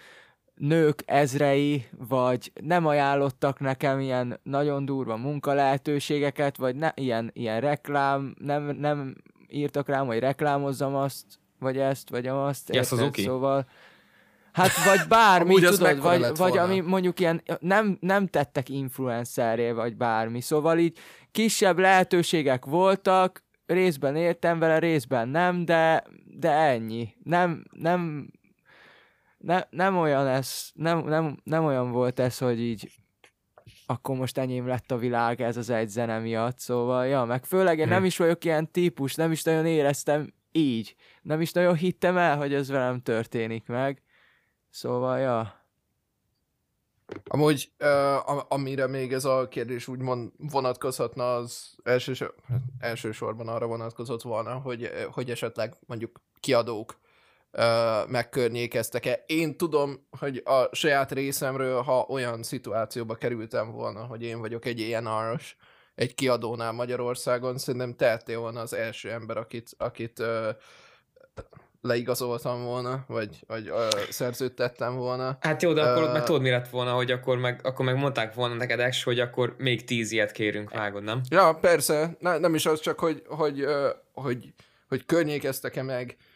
nők 0.55 1.03
ezrei, 1.05 1.85
vagy 2.07 2.51
nem 2.61 2.85
ajánlottak 2.85 3.59
nekem 3.59 3.99
ilyen 3.99 4.39
nagyon 4.43 4.85
durva 4.85 5.15
munkalehetőségeket, 5.15 6.57
vagy 6.57 6.75
ne, 6.75 6.91
ilyen, 6.93 7.29
ilyen 7.33 7.61
reklám, 7.61 8.35
nem, 8.39 8.63
nem 8.63 9.15
írtak 9.47 9.87
rám, 9.87 10.05
hogy 10.05 10.19
reklámozzam 10.19 10.95
azt, 10.95 11.25
vagy 11.59 11.77
ezt, 11.77 12.09
vagy 12.09 12.27
azt. 12.27 12.69
Ja, 12.69 12.75
érted? 12.75 12.97
Suzuki? 12.97 13.21
Szóval, 13.21 13.67
hát 14.51 14.71
vagy 14.85 15.07
bármi, 15.17 15.65
az 15.65 15.77
tudod, 15.77 16.01
vagy, 16.01 16.25
vagy 16.37 16.57
ami 16.57 16.79
mondjuk 16.79 17.19
ilyen, 17.19 17.41
nem, 17.59 17.97
nem 17.99 18.27
tettek 18.27 18.69
influencerré, 18.69 19.71
vagy 19.71 19.95
bármi. 19.95 20.41
Szóval 20.41 20.77
így 20.77 20.97
kisebb 21.31 21.79
lehetőségek 21.79 22.65
voltak, 22.65 23.43
részben 23.65 24.15
értem 24.15 24.59
vele, 24.59 24.79
részben 24.79 25.27
nem, 25.27 25.65
de, 25.65 26.03
de 26.25 26.51
ennyi. 26.51 27.15
Nem, 27.23 27.63
nem, 27.71 28.29
ne, 29.45 29.63
nem 29.69 29.97
olyan 29.97 30.27
ez, 30.27 30.69
nem, 30.73 30.99
nem, 30.99 31.37
nem 31.43 31.65
olyan 31.65 31.91
volt 31.91 32.19
ez, 32.19 32.37
hogy 32.37 32.59
így 32.59 32.91
akkor 33.85 34.15
most 34.15 34.37
enyém 34.37 34.67
lett 34.67 34.91
a 34.91 34.97
világ 34.97 35.41
ez 35.41 35.57
az 35.57 35.69
egy 35.69 35.89
zene 35.89 36.19
miatt, 36.19 36.59
szóval, 36.59 37.05
ja, 37.05 37.23
meg 37.23 37.45
főleg 37.45 37.77
én 37.77 37.85
Hm. 37.85 37.91
nem 37.91 38.05
is 38.05 38.17
vagyok 38.17 38.43
ilyen 38.43 38.71
típus, 38.71 39.15
nem 39.15 39.31
is 39.31 39.43
nagyon 39.43 39.65
éreztem 39.65 40.33
így. 40.51 40.95
Nem 41.21 41.41
is 41.41 41.51
nagyon 41.51 41.75
hittem 41.75 42.17
el, 42.17 42.37
hogy 42.37 42.53
ez 42.53 42.69
velem 42.69 43.01
történik 43.01 43.67
meg. 43.67 44.01
Szóval, 44.69 45.19
ja. 45.19 45.63
Amúgy, 47.23 47.71
uh, 47.79 48.29
am- 48.29 48.45
amire 48.47 48.87
még 48.87 49.13
ez 49.13 49.25
a 49.25 49.47
kérdés 49.47 49.87
úgymond 49.87 50.31
vonatkozhatna, 50.37 51.35
az 51.35 51.75
elsősor, 51.83 52.35
elsősorban 52.79 53.47
arra 53.47 53.65
vonatkozott 53.67 54.21
volna, 54.21 54.53
hogy, 54.53 54.91
hogy 55.11 55.29
esetleg 55.29 55.75
mondjuk 55.85 56.21
kiadók 56.39 56.99
megkörnyékeztek-e. 58.07 59.23
Én 59.25 59.57
tudom, 59.57 60.07
hogy 60.19 60.41
a 60.45 60.75
saját 60.75 61.11
részemről, 61.11 61.81
ha 61.81 62.05
olyan 62.09 62.43
szituációba 62.43 63.15
kerültem 63.15 63.71
volna, 63.71 64.05
hogy 64.05 64.23
én 64.23 64.39
vagyok 64.39 64.65
egy 64.65 64.79
ilyen 64.79 65.05
aros 65.05 65.57
egy 65.95 66.15
kiadónál 66.15 66.71
Magyarországon, 66.71 67.57
szerintem 67.57 67.95
tehettél 67.95 68.39
volna 68.39 68.59
az 68.59 68.73
első 68.73 69.11
ember, 69.11 69.37
akit, 69.37 69.69
akit 69.77 70.19
uh, 70.19 70.47
leigazoltam 71.81 72.63
volna, 72.63 73.03
vagy, 73.07 73.39
vagy 73.47 73.69
uh, 73.69 73.99
szerződtettem 74.09 74.95
volna. 74.95 75.37
Hát 75.39 75.61
jó, 75.61 75.73
de 75.73 75.81
akkor 75.81 76.03
Ö, 76.03 76.11
meg 76.11 76.23
tudod, 76.23 76.41
mi 76.41 76.49
lett 76.49 76.69
volna, 76.69 76.91
hogy 76.93 77.11
akkor 77.11 77.37
meg, 77.37 77.59
akkor 77.63 77.85
meg 77.85 77.97
mondták 77.97 78.33
volna 78.33 78.55
neked 78.55 78.79
Ex, 78.79 79.03
hogy 79.03 79.19
akkor 79.19 79.55
még 79.57 79.83
tíz 79.83 80.11
ilyet 80.11 80.31
kérünk, 80.31 80.69
vágod, 80.69 81.03
nem? 81.03 81.21
Ja, 81.29 81.57
persze, 81.61 82.15
ne, 82.19 82.37
nem 82.37 82.55
is 82.55 82.65
az 82.65 82.79
csak, 82.79 82.99
hogy, 82.99 83.23
hogy, 83.27 83.61
ö, 83.61 83.89
hogy, 84.13 84.53
hogy 84.87 85.05
környékeztek-e 85.05 85.83
meg, 85.83 86.15
ö, 86.19 86.34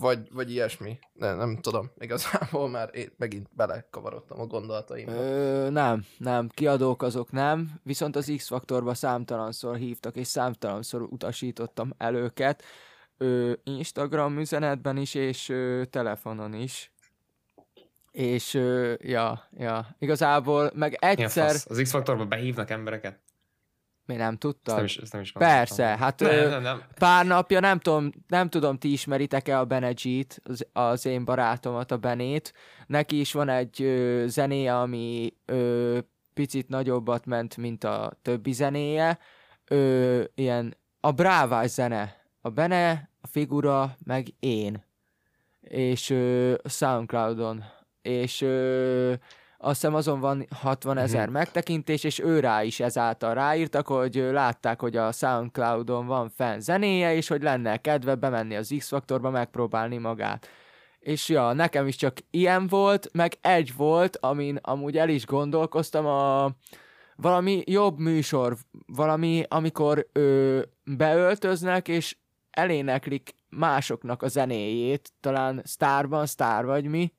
vagy, 0.00 0.28
vagy 0.32 0.50
ilyesmi. 0.50 0.98
Ne, 1.12 1.34
nem 1.34 1.56
tudom, 1.60 1.90
igazából 1.98 2.68
már 2.68 2.90
én 2.92 3.12
megint 3.16 3.48
belekavarodtam 3.52 4.40
a 4.40 4.46
gondolataimba. 4.46 5.12
Ö, 5.12 5.70
nem, 5.70 6.04
nem, 6.18 6.48
kiadók 6.48 7.02
azok 7.02 7.30
nem, 7.32 7.70
viszont 7.82 8.16
az 8.16 8.32
X-faktorba 8.36 8.94
számtalanszor 8.94 9.76
hívtak, 9.76 10.16
és 10.16 10.26
számtalanszor 10.26 11.02
utasítottam 11.02 11.92
el 11.98 12.14
őket, 12.14 12.62
ö, 13.18 13.52
Instagram 13.64 14.38
üzenetben 14.38 14.96
is, 14.96 15.14
és 15.14 15.48
ö, 15.48 15.82
telefonon 15.90 16.54
is. 16.54 16.90
És, 18.10 18.54
ö, 18.54 18.94
ja, 18.98 19.48
ja, 19.56 19.96
igazából, 19.98 20.70
meg 20.74 20.90
Mi 20.90 21.06
a 21.06 21.08
egyszer, 21.08 21.50
fasz? 21.50 21.66
Az 21.70 21.78
X-faktorba 21.82 22.26
behívnak 22.26 22.70
embereket? 22.70 23.20
Mi 24.06 24.14
nem 24.14 24.30
Ezt 24.30 24.38
tudtad? 24.38 24.74
nem 24.74 24.84
is, 24.84 24.96
ezt 24.96 25.12
nem 25.12 25.22
is. 25.22 25.32
Persze, 25.32 25.84
hát 25.84 26.20
Nem, 26.20 26.30
ö, 26.30 26.48
nem, 26.48 26.62
nem. 26.62 26.82
pár 26.98 27.26
napja, 27.26 27.60
nem 27.60 27.78
tudom, 27.78 28.10
nem 28.26 28.48
tudom, 28.48 28.78
ti 28.78 28.92
ismeritek-e 28.92 29.58
a 29.58 29.64
Benejit, 29.64 30.40
az, 30.44 30.66
az 30.72 31.06
én 31.06 31.24
barátomat, 31.24 31.90
a 31.90 31.96
Benét. 31.96 32.52
Neki 32.86 33.20
is 33.20 33.32
van 33.32 33.48
egy 33.48 33.82
ö, 33.82 34.24
zenéje, 34.26 34.78
ami 34.80 35.32
ö, 35.44 35.98
picit 36.34 36.68
nagyobbat 36.68 37.26
ment, 37.26 37.56
mint 37.56 37.84
a 37.84 38.12
többi 38.22 38.52
zenéje. 38.52 39.18
Ö, 39.68 40.22
ilyen 40.34 40.76
a 41.00 41.10
brávás 41.12 41.70
zene. 41.70 42.24
A 42.40 42.48
Bene, 42.50 43.10
a 43.20 43.26
figura, 43.26 43.96
meg 44.04 44.26
én. 44.40 44.84
És 45.60 46.10
ö, 46.10 46.54
Soundcloudon. 46.64 47.64
És 48.02 48.40
ö, 48.40 49.12
azt 49.66 49.80
hiszem 49.80 49.94
azon 49.94 50.20
van 50.20 50.46
60 50.50 50.98
ezer 50.98 51.24
Mhm. 51.24 51.32
megtekintés, 51.32 52.04
és 52.04 52.18
ő 52.18 52.40
rá 52.40 52.62
is 52.62 52.80
ezáltal 52.80 53.34
ráírtak, 53.34 53.86
hogy 53.86 54.14
látták, 54.14 54.80
hogy 54.80 54.96
a 54.96 55.12
Soundcloudon 55.12 56.06
van 56.06 56.28
fenn 56.28 56.58
zenéje, 56.58 57.14
és 57.14 57.28
hogy 57.28 57.42
lenne 57.42 57.76
kedve 57.76 58.14
bemenni 58.14 58.56
az 58.56 58.74
X-faktorba 58.78 59.30
megpróbálni 59.30 59.96
magát. 59.96 60.48
És 60.98 61.28
ja, 61.28 61.52
nekem 61.52 61.86
is 61.86 61.96
csak 61.96 62.16
ilyen 62.30 62.66
volt, 62.66 63.08
meg 63.12 63.38
egy 63.40 63.76
volt, 63.76 64.16
amin 64.16 64.58
amúgy 64.62 64.98
el 64.98 65.08
is 65.08 65.26
gondolkoztam 65.26 66.06
a, 66.06 66.50
valami 67.16 67.62
jobb 67.66 67.98
műsor, 67.98 68.56
valami, 68.86 69.42
amikor 69.48 70.06
ö, 70.12 70.60
beöltöznek, 70.84 71.88
és 71.88 72.16
eléneklik 72.50 73.34
másoknak 73.48 74.22
a 74.22 74.28
zenéjét, 74.28 75.12
talán 75.20 75.60
sztárban, 75.64 76.26
sztár 76.26 76.64
vagy 76.64 76.84
mi, 76.84 77.12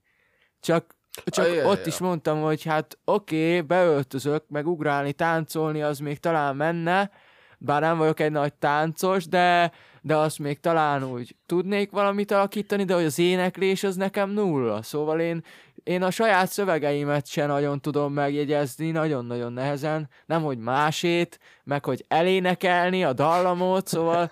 csak 0.60 0.97
csak 1.26 1.54
ja, 1.56 1.66
ott 1.66 1.86
is 1.86 1.98
mondtam, 1.98 2.42
hogy 2.42 2.64
hát 2.64 2.98
oké, 3.06 3.48
okay, 3.48 3.62
beöltözök, 3.62 4.44
meg 4.48 4.68
ugrálni, 4.68 5.14
táncolni, 5.14 5.82
az 5.82 6.00
még 6.00 6.20
talán 6.20 6.56
menne, 6.56 7.12
bár 7.58 7.82
nem 7.82 7.98
vagyok 7.98 8.20
egy 8.20 8.32
nagy 8.32 8.54
táncos, 8.54 9.28
de, 9.28 9.72
de 10.02 10.16
azt 10.16 10.40
még 10.40 10.60
talán 10.60 11.04
úgy 11.04 11.36
tudnék 11.46 11.92
valamit 11.92 12.32
alakítani, 12.32 12.84
de 12.84 12.94
hogy 12.94 13.06
az 13.06 13.20
éneklés 13.20 13.84
az 13.84 13.96
nekem 13.96 14.30
nulla. 14.30 14.82
Szóval 14.82 15.20
én, 15.20 15.44
én 15.84 16.04
a 16.04 16.12
saját 16.12 16.50
szövegeimet 16.50 17.28
se 17.28 17.46
nagyon 17.46 17.82
tudom 17.82 18.14
megjegyezni, 18.14 18.92
nagyon-nagyon 18.92 19.54
nehezen, 19.54 20.10
nem 20.26 20.44
hogy 20.44 20.58
másét, 20.58 21.40
meg 21.64 21.86
hogy 21.86 22.06
elénekelni 22.08 23.04
a 23.04 23.14
dallamot, 23.14 23.88
szóval 23.88 24.30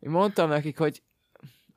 én 0.00 0.10
mondtam 0.10 0.48
nekik, 0.48 0.78
hogy 0.78 1.02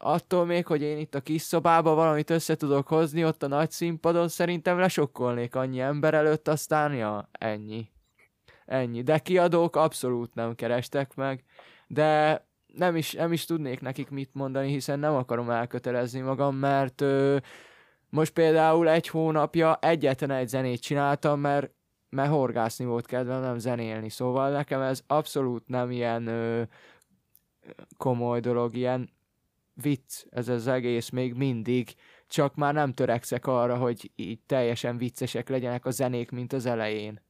attól 0.02 0.46
még, 0.46 0.66
hogy 0.66 0.82
én 0.82 0.98
itt 0.98 1.16
a 1.16 1.22
kis 1.22 1.42
szobában 1.42 1.96
valamit 1.96 2.30
össze 2.30 2.56
tudok 2.56 2.88
hozni, 2.88 3.26
ott 3.26 3.44
a 3.44 3.48
nagy 3.48 3.72
színpadon 3.72 4.28
szerintem 4.28 4.80
lesokkolnék 4.80 5.56
annyi 5.56 5.80
ember 5.80 6.14
előtt, 6.14 6.48
aztán 6.48 6.94
ja, 6.94 7.30
ennyi. 7.32 7.90
Ennyi. 8.66 9.02
De 9.02 9.18
kiadók 9.20 9.76
abszolút 9.76 10.34
nem 10.34 10.56
kerestek 10.56 11.16
meg, 11.16 11.44
de 11.88 12.46
nem 12.74 12.96
is, 12.96 13.14
nem 13.14 13.32
is 13.32 13.46
tudnék 13.46 13.82
nekik 13.82 14.10
mit 14.10 14.30
mondani, 14.34 14.72
hiszen 14.72 15.00
nem 15.00 15.16
akarom 15.16 15.50
elkötelezni 15.50 16.20
magam, 16.20 16.56
mert 16.56 17.02
ö, 17.02 17.38
most 18.10 18.34
például 18.34 18.90
egy 18.90 19.08
hónapja 19.08 19.78
egyetlen 19.82 20.32
egy 20.32 20.48
zenét 20.48 20.82
csináltam, 20.82 21.40
mert, 21.40 21.72
mert 22.10 22.30
horgászni 22.30 22.86
volt 22.86 23.06
kedvem, 23.06 23.42
nem 23.42 23.58
zenélni, 23.58 24.10
szóval 24.10 24.52
nekem 24.52 24.82
ez 24.82 25.04
abszolút 25.08 25.68
nem 25.68 25.92
ilyen 25.92 26.28
ö, 26.28 26.62
komoly 27.98 28.40
dolog, 28.40 28.76
ilyen 28.76 29.10
vicc 29.82 30.24
ez 30.30 30.48
az 30.48 30.68
egész 30.68 31.10
még 31.10 31.34
mindig, 31.34 31.94
csak 32.28 32.56
már 32.56 32.74
nem 32.74 32.94
törekszek 32.94 33.48
arra, 33.48 33.78
hogy 33.78 34.12
így 34.16 34.40
teljesen 34.46 34.98
viccesek 34.98 35.50
legyenek 35.50 35.86
a 35.86 35.92
zenék, 35.92 36.32
mint 36.32 36.54
az 36.54 36.66
elején. 36.66 37.22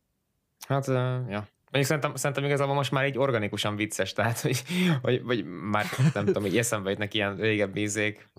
Hát, 0.68 0.88
uh, 0.88 0.96
ja. 1.30 1.48
Mondjuk 1.72 1.86
szerintem, 1.86 2.16
szerintem 2.16 2.46
igazából 2.46 2.76
most 2.76 2.92
már 2.92 3.06
így 3.06 3.18
organikusan 3.18 3.76
vicces, 3.76 4.14
tehát, 4.14 4.40
hogy, 4.40 4.64
hogy 5.02 5.24
vagy 5.24 5.46
már 5.46 5.86
nem 6.14 6.26
tudom, 6.26 6.44
hogy 6.44 6.58
eszembe 6.58 6.90
jutnak 6.90 7.14
ilyen 7.14 7.36
régebbi 7.36 7.82
ízék, 7.82 8.30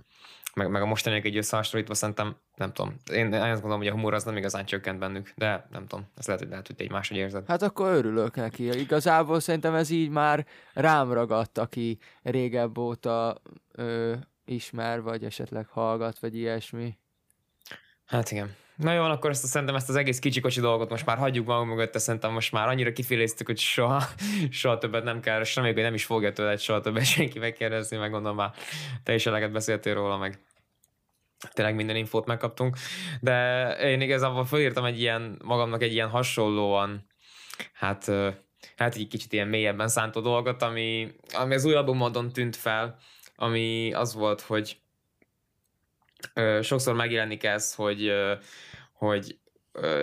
meg, 0.55 0.71
meg 0.71 0.83
a 0.83 0.87
mostaniak 0.87 1.25
egy 1.25 1.37
összehasonlítva 1.37 1.95
szerintem, 1.95 2.37
nem 2.55 2.73
tudom. 2.73 2.97
Én, 3.13 3.33
én 3.33 3.41
azt 3.41 3.61
gondolom, 3.61 3.79
hogy 3.79 3.87
a 3.87 3.93
humor 3.93 4.15
az 4.15 4.25
nem 4.25 4.37
igazán 4.37 4.65
csökkent 4.65 4.99
bennük, 4.99 5.33
de 5.37 5.67
nem 5.71 5.87
tudom. 5.87 6.07
Ez 6.17 6.27
lehet, 6.27 6.43
hogy 6.43 6.51
lehet, 6.51 6.67
hogy 6.67 6.77
egy 6.79 6.91
máshogy 6.91 7.17
érzed. 7.17 7.47
Hát 7.47 7.63
akkor 7.63 7.93
örülök 7.93 8.35
neki. 8.35 8.79
Igazából 8.81 9.41
szerintem 9.41 9.75
ez 9.75 9.91
így 9.91 10.09
már 10.09 10.47
rám 10.73 11.13
ragadt, 11.13 11.59
aki 11.59 11.99
régebb 12.23 12.79
óta 12.79 13.41
ö, 13.73 14.15
ismer, 14.45 15.03
vagy 15.03 15.25
esetleg 15.25 15.67
hallgat, 15.67 16.19
vagy 16.19 16.37
ilyesmi. 16.37 16.99
Hát 18.05 18.31
igen. 18.31 18.55
Na 18.77 18.93
jó, 18.93 19.03
akkor 19.03 19.31
ezt 19.31 19.47
szerintem 19.47 19.77
ezt 19.77 19.89
az 19.89 19.97
egész 19.97 20.19
kicsikocsi 20.19 20.61
dolgot 20.61 20.91
most 20.91 21.07
már 21.07 21.19
hagyjuk 21.19 21.47
magunk 21.47 21.69
mögött, 21.69 21.99
szerintem 21.99 22.33
most 22.33 22.53
már 22.53 22.69
annyira 22.69 22.93
kifiléztük, 22.93 23.47
hogy 23.47 23.59
soha, 23.59 24.03
soha 24.51 24.79
többet 24.79 25.05
nem 25.05 25.21
kell, 25.21 25.41
és 25.41 25.55
reméljük, 25.55 25.79
hogy 25.79 25.89
nem 25.89 25.97
is 25.97 26.05
fogja 26.05 26.33
tőled 26.33 26.59
soha 26.59 26.81
többet 26.81 27.05
senki 27.05 27.39
megkérdezni, 27.39 27.97
meg 27.97 28.11
gondolom 28.11 28.37
már 28.37 28.53
te 29.03 29.15
is 29.15 29.27
eleget 29.27 29.53
beszéltél 29.53 29.95
róla, 29.95 30.17
meg 30.17 30.39
tényleg 31.53 31.75
minden 31.75 31.97
infót 31.97 32.27
megkaptunk, 32.27 32.77
de 33.21 33.69
én 33.77 34.01
igazából 34.01 34.45
felírtam 34.45 34.85
egy 34.85 35.01
ilyen, 35.01 35.39
magamnak 35.45 35.83
egy 35.83 35.93
ilyen 35.93 36.09
hasonlóan, 36.09 37.07
hát, 37.73 38.11
hát 38.77 38.95
egy 38.95 39.09
kicsit 39.09 39.33
ilyen 39.33 39.49
mélyebben 39.49 39.89
szántó 39.89 40.21
dolgot, 40.21 40.63
ami, 40.63 41.13
ami 41.33 41.55
az 41.55 41.65
új 41.65 41.75
albumodon 41.75 42.33
tűnt 42.33 42.57
fel, 42.57 42.99
ami 43.37 43.93
az 43.93 44.15
volt, 44.15 44.41
hogy 44.41 44.77
sokszor 46.61 46.95
megjelenik 46.95 47.45
ez, 47.45 47.75
hogy, 47.75 48.13
hogy 48.93 49.39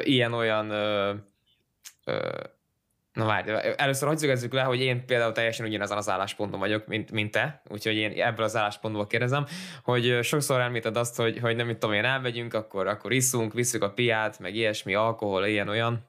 ilyen-olyan 0.04 0.72
Na 3.20 3.26
várj, 3.26 3.52
először 3.76 4.08
hogy 4.08 4.18
szögezzük 4.18 4.54
le, 4.54 4.62
hogy 4.62 4.80
én 4.80 5.06
például 5.06 5.32
teljesen 5.32 5.66
ugyanazon 5.66 5.98
az 5.98 6.10
állásponton 6.10 6.60
vagyok, 6.60 6.88
mint, 6.88 7.12
mint 7.12 7.32
te, 7.32 7.62
úgyhogy 7.68 7.96
én 7.96 8.12
ebből 8.22 8.46
az 8.46 8.56
álláspontból 8.56 9.08
kérdezem, 9.08 9.46
hogy 9.84 10.20
sokszor 10.22 10.60
említed 10.60 10.98
azt, 10.98 11.16
hogy, 11.16 11.40
hogy 11.40 11.56
nem 11.56 11.66
mit 11.66 11.78
tudom 11.78 11.96
én, 11.96 12.06
elmegyünk, 12.06 12.54
akkor, 12.54 12.88
akkor 12.88 13.12
iszunk, 13.12 13.54
visszük 13.54 13.84
a 13.84 13.90
piát, 13.90 14.40
meg 14.40 14.56
ilyesmi, 14.56 14.94
alkohol, 14.94 15.46
ilyen-olyan. 15.46 16.08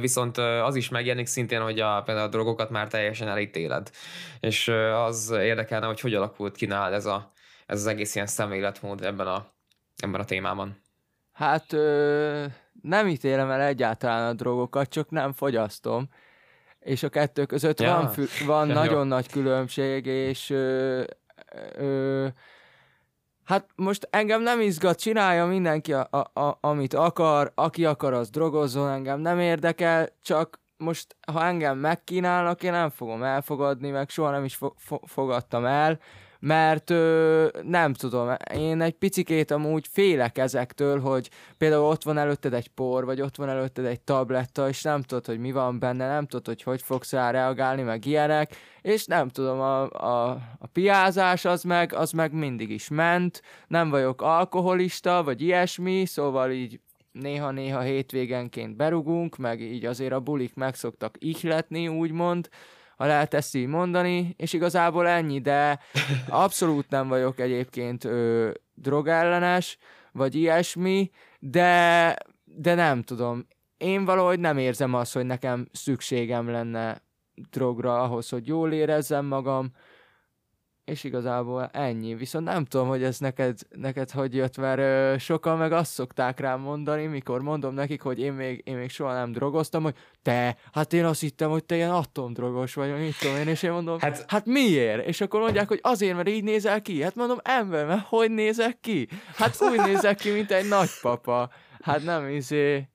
Viszont 0.00 0.36
az 0.38 0.74
is 0.74 0.88
megjelenik 0.88 1.26
szintén, 1.26 1.60
hogy 1.60 1.80
a, 1.80 2.02
például 2.02 2.26
a 2.26 2.30
drogokat 2.30 2.70
már 2.70 2.88
teljesen 2.88 3.28
elítéled. 3.28 3.90
És 4.40 4.68
az 4.94 5.30
érdekelne, 5.30 5.86
hogy 5.86 6.00
hogy 6.00 6.14
alakult 6.14 6.56
ki 6.56 6.66
nálad 6.66 6.92
ez, 6.92 7.06
a, 7.06 7.32
ez 7.68 7.78
az 7.78 7.86
egész 7.86 8.14
ilyen 8.14 8.26
szemléletmód 8.26 9.04
ebben 9.04 9.26
a, 9.26 9.46
ebben 9.96 10.20
a 10.20 10.24
témában. 10.24 10.80
Hát 11.32 11.72
ö, 11.72 12.44
nem 12.82 13.06
ítélem 13.08 13.50
el 13.50 13.60
egyáltalán 13.60 14.28
a 14.28 14.32
drogokat, 14.32 14.88
csak 14.88 15.10
nem 15.10 15.32
fogyasztom. 15.32 16.08
És 16.78 17.02
a 17.02 17.08
kettő 17.08 17.44
között 17.46 17.80
Ja. 17.80 17.94
van, 17.94 18.08
fü- 18.08 18.44
van 18.46 18.68
Ja, 18.68 18.74
jó. 18.74 18.80
nagyon 18.80 19.06
nagy 19.06 19.30
különbség, 19.30 20.06
és 20.06 20.50
ö, 20.50 21.02
ö, 21.76 22.26
hát 23.44 23.66
most 23.74 24.08
engem 24.10 24.42
nem 24.42 24.60
izgat, 24.60 25.00
csinálja 25.00 25.46
mindenki, 25.46 25.92
a, 25.92 26.08
a, 26.10 26.40
a, 26.40 26.58
amit 26.60 26.94
akar, 26.94 27.52
aki 27.54 27.84
akar, 27.84 28.12
az 28.12 28.30
drogozzon, 28.30 28.90
engem 28.90 29.20
nem 29.20 29.40
érdekel, 29.40 30.08
csak 30.22 30.60
most, 30.76 31.16
ha 31.32 31.44
engem 31.44 31.78
megkínálnak, 31.78 32.62
én 32.62 32.72
nem 32.72 32.90
fogom 32.90 33.22
elfogadni, 33.22 33.90
meg 33.90 34.08
soha 34.08 34.30
nem 34.30 34.44
is 34.44 34.54
fo- 34.54 34.74
fo- 34.78 35.02
fogadtam 35.10 35.64
el, 35.64 35.98
mert 36.40 36.90
ö, 36.90 37.48
nem 37.62 37.92
tudom, 37.92 38.34
én 38.54 38.80
egy 38.80 38.94
picikét 38.94 39.50
amúgy 39.50 39.86
félek 39.90 40.38
ezektől, 40.38 41.00
hogy 41.00 41.30
például 41.58 41.84
ott 41.84 42.02
van 42.02 42.18
előtted 42.18 42.54
egy 42.54 42.68
por, 42.68 43.04
vagy 43.04 43.20
ott 43.20 43.36
van 43.36 43.48
előtted 43.48 43.84
egy 43.84 44.00
tabletta, 44.00 44.68
és 44.68 44.82
nem 44.82 45.02
tudod, 45.02 45.26
hogy 45.26 45.38
mi 45.38 45.52
van 45.52 45.78
benne, 45.78 46.06
nem 46.06 46.26
tudod, 46.26 46.46
hogy 46.46 46.62
hogy 46.62 46.82
fogsz 46.82 47.12
rá 47.12 47.30
reagálni, 47.30 47.82
meg 47.82 48.06
ilyenek, 48.06 48.56
és 48.82 49.06
nem 49.06 49.28
tudom, 49.28 49.60
a, 49.60 49.90
a, 49.90 50.30
a 50.58 50.66
piázás 50.72 51.44
az 51.44 51.62
meg, 51.62 51.92
az 51.92 52.10
meg 52.10 52.32
mindig 52.32 52.70
is 52.70 52.88
ment, 52.88 53.42
nem 53.66 53.90
vagyok 53.90 54.22
alkoholista, 54.22 55.22
vagy 55.22 55.42
ilyesmi, 55.42 56.06
szóval 56.06 56.50
így 56.50 56.80
néha-néha 57.12 57.80
hétvégenként 57.80 58.76
berugunk, 58.76 59.36
meg 59.36 59.60
így 59.60 59.84
azért 59.84 60.12
a 60.12 60.20
bulik 60.20 60.54
meg 60.54 60.74
szoktak 60.74 61.14
ihletni, 61.18 61.88
úgymond, 61.88 62.48
ha 62.98 63.06
lehet 63.06 63.34
ezt 63.34 63.54
így 63.54 63.66
mondani, 63.66 64.34
és 64.36 64.52
igazából 64.52 65.08
ennyi, 65.08 65.40
de 65.40 65.78
abszolút 66.28 66.90
nem 66.90 67.08
vagyok 67.08 67.40
egyébként 67.40 68.04
ö, 68.04 68.50
drogellenes, 68.74 69.78
vagy 70.12 70.34
ilyesmi, 70.34 71.10
de, 71.38 72.16
de 72.44 72.74
nem 72.74 73.02
tudom. 73.02 73.46
Én 73.76 74.04
valahogy 74.04 74.40
nem 74.40 74.58
érzem 74.58 74.94
azt, 74.94 75.14
hogy 75.14 75.26
nekem 75.26 75.68
szükségem 75.72 76.50
lenne 76.50 77.02
drogra 77.50 78.02
ahhoz, 78.02 78.28
hogy 78.28 78.46
jól 78.46 78.72
érezzem 78.72 79.26
magam, 79.26 79.72
és 80.88 81.04
igazából 81.04 81.68
ennyi. 81.72 82.14
Viszont 82.14 82.44
nem 82.44 82.64
tudom, 82.64 82.88
hogy 82.88 83.02
ez 83.02 83.18
neked, 83.18 83.58
neked 83.70 84.10
hogy 84.10 84.34
jött, 84.34 84.56
mert 84.56 84.78
ö, 84.78 85.18
sokan 85.18 85.58
meg 85.58 85.72
azt 85.72 85.92
szokták 85.92 86.40
rám 86.40 86.60
mondani, 86.60 87.06
mikor 87.06 87.42
mondom 87.42 87.74
nekik, 87.74 88.02
hogy 88.02 88.18
én 88.18 88.32
még, 88.32 88.62
én 88.64 88.76
még 88.76 88.90
soha 88.90 89.12
nem 89.12 89.32
drogoztam, 89.32 89.82
hogy 89.82 89.94
te, 90.22 90.56
hát 90.72 90.92
én 90.92 91.04
azt 91.04 91.20
hittem, 91.20 91.50
hogy 91.50 91.64
te 91.64 91.74
ilyen 91.74 91.90
atomdrogos 91.90 92.74
vagy, 92.74 92.90
vagy 92.90 93.00
mit 93.00 93.18
tudom 93.18 93.36
én, 93.36 93.48
és 93.48 93.62
én 93.62 93.72
mondom, 93.72 93.98
Hát- 94.00 94.24
hát, 94.28 94.46
miért? 94.46 95.06
És 95.06 95.20
akkor 95.20 95.40
mondják, 95.40 95.68
hogy 95.68 95.80
azért, 95.82 96.16
mert 96.16 96.28
így 96.28 96.44
nézel 96.44 96.82
ki. 96.82 97.02
Hát 97.02 97.14
mondom, 97.14 97.38
ember, 97.42 97.86
mert 97.86 98.06
hogy 98.06 98.30
nézek 98.30 98.80
ki? 98.80 99.08
Hát 99.34 99.56
úgy 99.60 99.80
nézek 99.86 100.16
ki, 100.16 100.30
mint 100.30 100.50
egy 100.50 100.68
nagypapa. 100.68 101.50
Hát 101.80 102.04
nem 102.04 102.28
izé... 102.28 102.88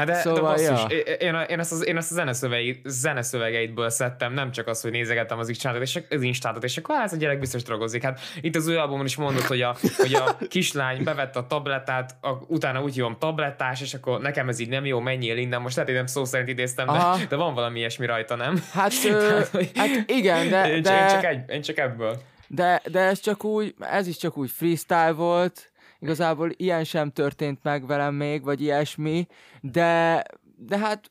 Hát 0.00 0.08
de, 0.08 0.14
Szóval, 0.14 0.56
de 0.56 0.70
basszus, 0.70 0.92
ja. 0.92 0.98
én, 0.98 1.34
én, 1.34 1.44
én, 1.48 1.58
ezt 1.58 1.72
az, 1.72 1.86
én 1.86 1.96
ezt 1.96 2.10
a 2.10 2.14
zeneszövegeit, 2.14 2.80
zeneszövegeidből 2.84 3.90
szedtem, 3.90 4.32
nem 4.32 4.50
csak 4.50 4.66
az, 4.66 4.80
hogy 4.80 4.90
nézegettem 4.90 5.38
az 5.38 5.48
instátot, 5.48 5.82
és, 5.82 6.00
az 6.10 6.22
instátot, 6.22 6.64
és 6.64 6.76
akkor 6.76 6.94
hát 6.96 7.04
ez 7.04 7.12
a 7.12 7.16
gyerek 7.16 7.38
biztos 7.38 7.62
drogozik. 7.62 8.02
Hát 8.02 8.20
itt 8.40 8.56
az 8.56 8.68
új 8.68 8.76
albumon 8.76 9.04
is 9.04 9.16
mondod, 9.16 9.42
hogy 9.42 9.62
a, 9.62 9.76
hogy 9.96 10.14
a 10.14 10.36
kislány 10.48 11.02
bevette 11.04 11.38
a 11.38 11.46
tablettát, 11.46 12.16
a, 12.20 12.28
utána 12.46 12.82
úgy 12.82 12.94
hívom 12.94 13.16
tablettás, 13.18 13.80
és 13.80 13.94
akkor 13.94 14.20
nekem 14.20 14.48
ez 14.48 14.58
így 14.58 14.68
nem 14.68 14.86
jó, 14.86 15.00
menjél 15.00 15.36
innen. 15.36 15.60
Most 15.60 15.74
lehet, 15.76 15.90
hogy 15.90 15.98
nem 15.98 16.08
szó 16.08 16.24
szerint 16.24 16.48
idéztem, 16.48 16.86
de, 16.86 16.92
Aha. 16.92 17.18
de 17.28 17.36
van 17.36 17.54
valami 17.54 17.78
ilyesmi 17.78 18.06
rajta, 18.06 18.36
nem? 18.36 18.62
Hát, 18.72 18.92
Tehát, 19.02 19.46
hogy- 19.46 19.70
hát 19.74 19.88
igen, 20.06 20.48
de, 20.48 20.74
én, 20.74 20.82
de... 20.82 21.00
én, 21.00 21.08
csak 21.08 21.24
egy, 21.24 21.50
én 21.50 21.62
csak 21.62 21.78
ebből. 21.78 22.20
De, 22.46 22.82
de 22.90 23.00
ez 23.00 23.20
csak 23.20 23.44
úgy, 23.44 23.74
ez 23.80 24.06
is 24.06 24.16
csak 24.16 24.36
úgy 24.36 24.50
freestyle 24.50 25.12
volt, 25.12 25.69
igazából 26.00 26.50
ilyen 26.56 26.84
sem 26.84 27.10
történt 27.10 27.62
meg 27.62 27.86
velem 27.86 28.14
még, 28.14 28.44
vagy 28.44 28.60
ilyesmi, 28.60 29.26
de, 29.60 30.24
de 30.56 30.78
hát 30.78 31.10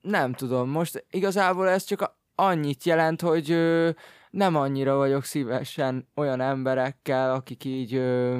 nem 0.00 0.32
tudom, 0.32 0.68
most 0.68 1.04
igazából 1.10 1.68
ez 1.68 1.84
csak 1.84 2.14
annyit 2.34 2.84
jelent, 2.84 3.20
hogy 3.20 3.50
ö, 3.50 3.90
nem 4.30 4.56
annyira 4.56 4.96
vagyok 4.96 5.24
szívesen 5.24 6.08
olyan 6.14 6.40
emberekkel, 6.40 7.34
akik 7.34 7.64
így 7.64 7.94
ö, 7.94 8.38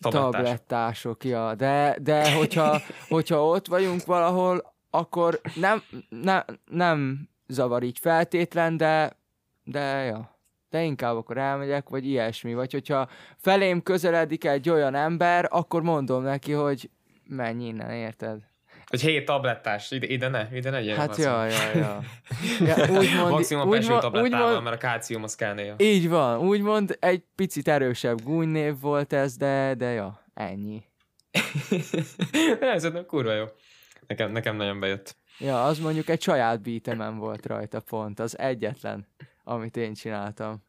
Tablettások. 0.00 0.32
tablettások, 0.32 1.24
ja, 1.24 1.54
de, 1.54 1.96
de 2.00 2.34
hogyha, 2.34 2.80
hogyha 3.08 3.46
ott 3.46 3.66
vagyunk 3.66 4.04
valahol, 4.04 4.74
akkor 4.90 5.40
nem, 5.54 5.82
nem, 6.08 6.44
nem 6.70 7.28
zavar 7.46 7.82
így 7.82 7.98
feltétlen, 7.98 8.76
de, 8.76 9.16
de 9.64 9.80
ja. 10.04 10.37
De 10.70 10.82
inkább 10.82 11.16
akkor 11.16 11.38
elmegyek, 11.38 11.88
vagy 11.88 12.06
ilyesmi. 12.06 12.54
Vagy 12.54 12.72
hogyha 12.72 13.08
felém 13.36 13.82
közeledik 13.82 14.44
egy 14.44 14.70
olyan 14.70 14.94
ember, 14.94 15.46
akkor 15.50 15.82
mondom 15.82 16.22
neki, 16.22 16.52
hogy 16.52 16.90
menj 17.26 17.64
innen, 17.64 17.90
érted? 17.90 18.38
Hogy 18.86 19.00
hét 19.00 19.24
tablettás, 19.24 19.90
ide, 19.90 20.06
ide 20.06 20.28
ne, 20.28 20.48
ide 20.52 20.70
ne 20.70 20.82
gyere. 20.82 20.98
Hát 20.98 21.08
Maximum. 21.08 21.32
ja, 21.32 21.46
ja, 21.74 22.00
ja. 22.76 22.98
úgy 22.98 23.14
mond, 23.16 23.30
Maximum 23.30 23.68
úgy, 23.68 23.88
mond, 23.88 23.92
úgy, 23.94 24.00
tablettával, 24.00 24.52
mond, 24.52 24.62
mert 24.62 24.76
a 24.76 24.78
kálcium 24.78 25.22
az 25.22 25.34
kell 25.34 25.54
néha. 25.54 25.74
így 25.78 26.08
van, 26.08 26.38
úgymond 26.38 26.96
egy 27.00 27.22
picit 27.34 27.68
erősebb 27.68 28.22
gúnynév 28.22 28.80
volt 28.80 29.12
ez, 29.12 29.36
de, 29.36 29.74
de 29.74 29.86
ja, 29.90 30.24
ennyi. 30.34 30.82
Ez 32.60 32.82
szerintem 32.82 33.06
kurva 33.06 33.32
jó. 33.32 33.44
Nekem, 34.06 34.32
nekem 34.32 34.56
nagyon 34.56 34.80
bejött. 34.80 35.16
Ja, 35.38 35.64
az 35.64 35.78
mondjuk 35.78 36.08
egy 36.08 36.22
saját 36.22 36.62
beatemen 36.62 37.18
volt 37.18 37.46
rajta 37.46 37.80
pont, 37.80 38.20
az 38.20 38.38
egyetlen, 38.38 39.06
amit 39.48 39.76
én 39.76 39.94
csináltam. 39.94 40.62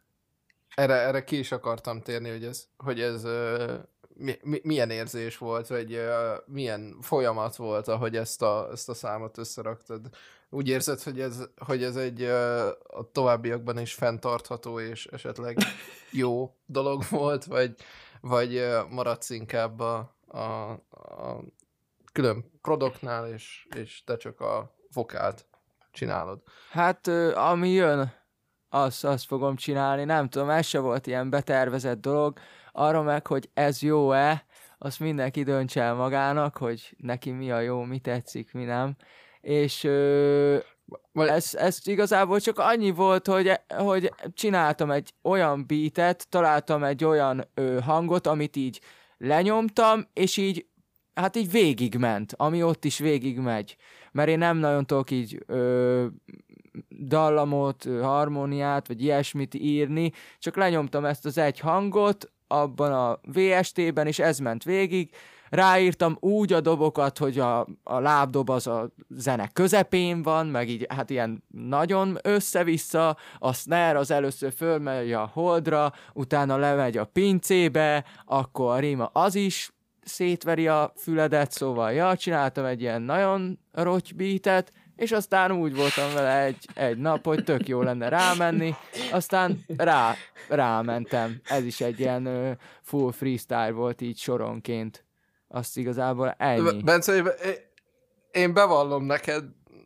Erre, 0.76 0.94
erre 0.94 1.24
ki 1.24 1.38
is 1.38 1.52
akartam 1.52 2.02
térni, 2.02 2.30
hogy 2.30 2.44
ez, 2.44 2.68
hogy 2.78 3.02
ez 3.02 3.24
uh, 3.24 3.74
mi, 4.16 4.38
mi, 4.44 4.60
milyen 4.64 4.90
érzés 4.90 5.38
volt, 5.38 5.68
vagy 5.68 5.94
uh, 5.94 6.38
milyen 6.46 6.98
folyamat 7.02 7.56
volt, 7.56 7.88
ahogy 7.88 8.16
ezt 8.16 8.42
a, 8.42 8.70
ezt 8.72 8.90
a 8.90 8.94
számot 8.94 9.38
összeraktad. 9.38 10.10
Úgy 10.50 10.68
érzed, 10.68 11.02
hogy 11.02 11.20
ez, 11.20 11.50
hogy 11.58 11.84
ez 11.84 11.96
egy 11.96 12.22
uh, 12.22 12.68
a 12.88 13.12
továbbiakban 13.12 13.80
is 13.80 13.94
fenntartható 13.94 14.80
és 14.80 15.06
esetleg 15.06 15.58
jó 16.12 16.56
dolog 16.66 17.04
volt, 17.10 17.46
vagy, 17.46 17.76
vagy 18.22 18.56
uh, 18.56 18.90
maradsz 18.90 19.30
inkább 19.30 19.80
a, 19.80 20.16
a, 20.28 20.72
a 20.92 21.42
külön 22.12 22.52
produktnál, 22.62 23.28
és, 23.34 23.68
és 23.76 24.04
te 24.04 24.18
csak 24.18 24.40
a 24.40 24.76
vokált 24.94 25.46
csinálod. 25.92 26.42
Hát, 26.72 27.08
ö, 27.08 27.36
ami 27.36 27.70
jön, 27.70 28.12
azt, 28.70 29.06
azt 29.06 29.26
fogom 29.26 29.56
csinálni. 29.56 30.04
Nem 30.04 30.30
tudom, 30.30 30.50
ez 30.50 30.66
se 30.66 30.80
volt 30.80 31.08
ilyen 31.08 31.30
betervezett 31.30 32.02
dolog. 32.02 32.40
Arra 32.72 33.02
meg, 33.02 33.28
hogy 33.28 33.50
ez 33.54 33.82
jó-e, 33.82 34.46
azt 34.78 35.00
mindenki 35.00 35.44
döntse 35.44 35.82
el 35.82 35.94
magának, 35.94 36.58
hogy 36.58 36.96
neki 36.98 37.32
mi 37.32 37.52
a 37.52 37.60
jó, 37.60 37.82
mi 37.82 38.00
tetszik, 38.00 38.54
mi 38.54 38.64
nem. 38.64 38.96
És 39.42 39.84
ö, 39.84 40.58
ez, 41.14 41.56
ez 41.56 41.80
igazából 41.84 42.40
csak 42.40 42.60
annyi 42.60 42.92
volt, 42.92 43.28
hogy, 43.28 43.60
hogy 43.68 44.14
csináltam 44.34 44.92
egy 44.92 45.14
olyan 45.22 45.66
beatet, 45.68 46.30
találtam 46.30 46.84
egy 46.84 47.04
olyan 47.04 47.48
ö, 47.54 47.80
hangot, 47.80 48.28
amit 48.28 48.56
így 48.56 48.82
lenyomtam, 49.18 50.08
és 50.14 50.38
így, 50.38 50.66
hát 51.14 51.36
így 51.36 51.52
végigment, 51.52 52.34
ami 52.38 52.64
ott 52.64 52.86
is 52.86 53.00
végigmegy. 53.00 53.76
Mert 54.12 54.30
én 54.30 54.38
nem 54.38 54.58
nagyon 54.58 54.86
tudok 54.86 55.12
így 55.12 55.44
ö, 55.46 56.06
dallamot, 56.90 57.88
harmóniát, 58.02 58.88
vagy 58.88 59.04
ilyesmit 59.04 59.54
írni, 59.54 60.12
csak 60.40 60.56
lenyomtam 60.56 61.06
ezt 61.06 61.26
az 61.26 61.38
egy 61.38 61.60
hangot, 61.60 62.32
abban 62.48 62.94
a 62.94 63.20
VST-ben, 63.34 64.08
és 64.08 64.20
ez 64.20 64.40
ment 64.40 64.64
végig, 64.64 65.10
ráírtam 65.50 66.18
úgy 66.20 66.54
a 66.54 66.62
dobokat, 66.62 67.18
hogy 67.18 67.40
a, 67.40 67.68
a 67.84 68.00
lábdob 68.00 68.50
az 68.50 68.68
a 68.68 68.90
zene 69.10 69.50
közepén 69.54 70.22
van, 70.22 70.48
meg 70.48 70.70
így 70.70 70.86
hát 70.90 71.10
ilyen 71.10 71.44
nagyon 71.48 72.18
össze-vissza, 72.24 73.18
a 73.40 73.54
snare 73.54 73.98
az 73.98 74.12
először 74.12 74.54
fölmegy 74.54 75.12
a 75.14 75.30
holdra, 75.34 75.94
utána 76.14 76.58
lemegy 76.58 76.98
a 76.98 77.06
pincébe, 77.06 78.06
akkor 78.26 78.72
a 78.72 78.80
rima 78.80 79.06
az 79.06 79.36
is 79.36 79.74
szétveri 80.02 80.68
a 80.68 80.94
füledet, 80.96 81.52
szóval 81.52 81.92
ja, 81.92 82.18
csináltam 82.18 82.66
egy 82.66 82.82
ilyen 82.82 83.02
nagyon 83.02 83.60
roty 83.72 84.14
beatet, 84.14 84.72
és 85.00 85.12
aztán 85.12 85.52
úgy 85.52 85.76
voltam 85.76 86.14
vele 86.14 86.44
egy, 86.44 86.66
egy 86.74 86.98
nap, 86.98 87.26
hogy 87.26 87.44
tök 87.44 87.68
jó 87.68 87.82
lenne 87.82 88.10
rámenni, 88.10 88.76
aztán 89.12 89.66
rá, 89.78 90.16
rámentem. 90.50 91.42
Ez 91.44 91.64
is 91.64 91.82
egy 91.82 92.00
ilyen 92.00 92.26
ö, 92.26 92.52
full 92.82 93.12
freestyle 93.12 93.72
volt 93.72 94.02
így 94.02 94.18
soronként. 94.18 95.06
Azt 95.48 95.78
igazából 95.78 96.36
ennyi. 96.38 96.82
Bence, 96.82 97.24
én- 98.32 98.54
bevallom 98.54 99.04
neked, 99.06 99.44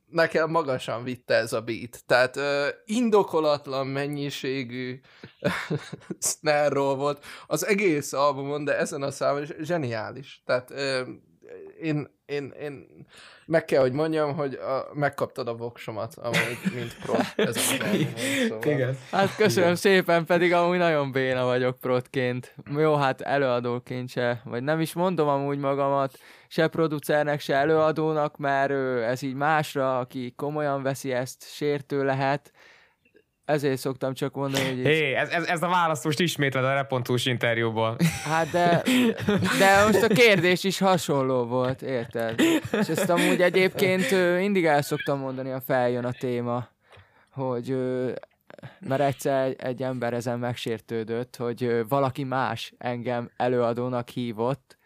nekem 0.10 0.50
magasan 0.50 1.04
vitte 1.04 1.34
ez 1.36 1.54
a 1.54 1.62
beat. 1.62 2.04
Tehát 2.06 2.36
uh, 2.36 2.68
indokolatlan 2.86 3.88
mennyiségű 3.88 5.00
snare 6.32 6.80
volt 6.80 7.26
az 7.48 7.66
egész 7.66 8.14
albumon, 8.14 8.64
de 8.64 8.78
ezen 8.78 9.02
a 9.02 9.12
számon 9.12 9.42
is 9.42 9.54
zseniális. 9.60 10.42
Tehát 10.46 10.70
uh, 10.70 11.08
én, 11.82 12.13
én, 12.34 12.54
én 12.62 12.88
meg 13.46 13.66
kell, 13.66 13.82
hogy 13.82 13.92
mondjam, 13.92 14.36
hogy 14.36 14.54
a, 14.54 14.88
megkaptad 14.94 15.48
a 15.48 15.56
voksomat, 15.56 16.14
amúgy, 16.16 16.58
mint 16.74 16.96
pro 17.04 17.14
ezen 17.36 17.48
az 17.48 17.78
albumon. 17.82 18.14
Szóval. 18.48 18.72
Igen. 18.72 18.98
Hát 19.12 19.36
köszönöm 19.36 19.76
szépen, 19.76 20.26
pedig 20.26 20.54
amúgy 20.54 20.78
nagyon 20.78 21.12
béna 21.12 21.46
vagyok 21.46 21.80
protként. 21.80 22.56
Jó, 22.78 22.96
hát 22.96 23.22
előadóként 23.22 24.10
se, 24.10 24.42
vagy 24.44 24.64
nem 24.64 24.80
is 24.80 24.94
mondom 24.94 25.28
amúgy 25.28 25.58
magamat, 25.58 26.18
se 26.48 26.68
producernek, 26.68 27.40
se 27.40 27.56
előadónak, 27.56 28.38
mert 28.38 28.72
ö, 28.72 29.02
ez 29.04 29.22
így 29.22 29.36
másra, 29.36 30.00
aki 30.00 30.34
komolyan 30.36 30.84
veszi 30.84 31.12
ezt, 31.12 31.54
sértő 31.54 32.04
lehet. 32.04 32.52
Ezért 33.46 33.78
szoktam 33.78 34.14
csak 34.14 34.34
mondani, 34.34 34.66
hogy 34.66 34.86
Hé, 34.86 35.14
ez, 35.14 35.30
ez, 35.30 35.46
ez 35.46 35.62
a 35.62 35.68
választ 35.68 36.04
most 36.04 36.20
ismétled 36.20 36.64
a 36.64 36.74
repontús 36.74 37.26
interjúból. 37.26 37.98
hát 38.24 38.50
de, 38.50 38.82
de 39.60 39.86
most 39.86 40.04
a 40.04 40.08
kérdés 40.08 40.64
is 40.64 40.78
hasonló 40.78 41.44
volt, 41.46 41.82
érted? 41.82 42.40
És 42.72 42.88
ezt 42.88 43.10
amúgy 43.10 43.42
egyébként 43.42 44.12
mindig 44.38 44.66
el 44.66 44.82
szoktam 44.82 45.20
mondani, 45.20 45.50
ha 45.50 45.62
feljön 45.62 46.06
a 46.06 46.12
téma, 46.12 46.68
hogy 47.32 47.78
mert 48.80 49.02
egyszer 49.02 49.56
egy, 49.58 49.84
ember 49.84 50.14
ezen 50.14 50.40
megsértődött, 50.40 51.36
hogy 51.36 51.88
valaki 51.88 52.24
más 52.24 52.74
engem 52.78 53.30
előadónak 53.38 54.10
hívott, 54.10 54.78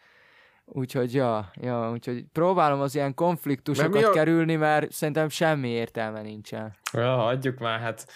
úgyhogy 0.70 1.14
ja, 1.14 1.52
ja, 1.62 1.92
úgyhogy 1.92 2.24
próbálom 2.34 2.80
az 2.82 2.96
ilyen 2.96 3.14
konfliktusokat 3.14 3.94
Mert 3.94 4.06
a- 4.06 4.12
kerülni, 4.12 4.56
mert 4.56 4.92
szerintem 4.92 5.30
semmi 5.30 5.70
értelme 5.70 6.22
nincsen. 6.22 6.76
Ja, 6.94 7.16
hagyjuk 7.16 7.60
már, 7.60 7.80
hát. 7.80 8.08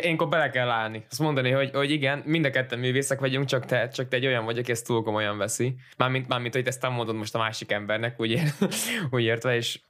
Énkor 0.00 0.28
bele 0.28 0.50
kell 0.50 0.68
állni. 0.68 1.04
Azt 1.10 1.20
mondani, 1.20 1.50
hogy, 1.50 1.70
hogy 1.74 1.90
igen, 1.90 2.22
mind 2.24 2.44
a 2.44 2.50
ketten 2.50 2.78
művészek 2.78 3.20
vagyunk, 3.20 3.46
csak 3.46 3.64
te, 3.64 3.88
csak 3.88 4.08
te 4.08 4.16
egy 4.16 4.26
olyan 4.26 4.44
vagy, 4.44 4.58
aki 4.58 4.70
ezt 4.70 4.86
túl 4.86 5.02
komolyan 5.02 5.38
veszi. 5.38 5.74
Mármint, 5.96 6.28
mármint 6.28 6.54
hogy 6.54 6.66
ezt 6.66 6.82
nem 6.82 6.92
mondod 6.92 7.14
most 7.16 7.34
a 7.34 7.38
másik 7.38 7.72
embernek, 7.72 8.20
úgy, 8.20 8.30
ér, 8.30 8.52
úgy 9.10 9.22
értve, 9.22 9.54
és 9.56 9.80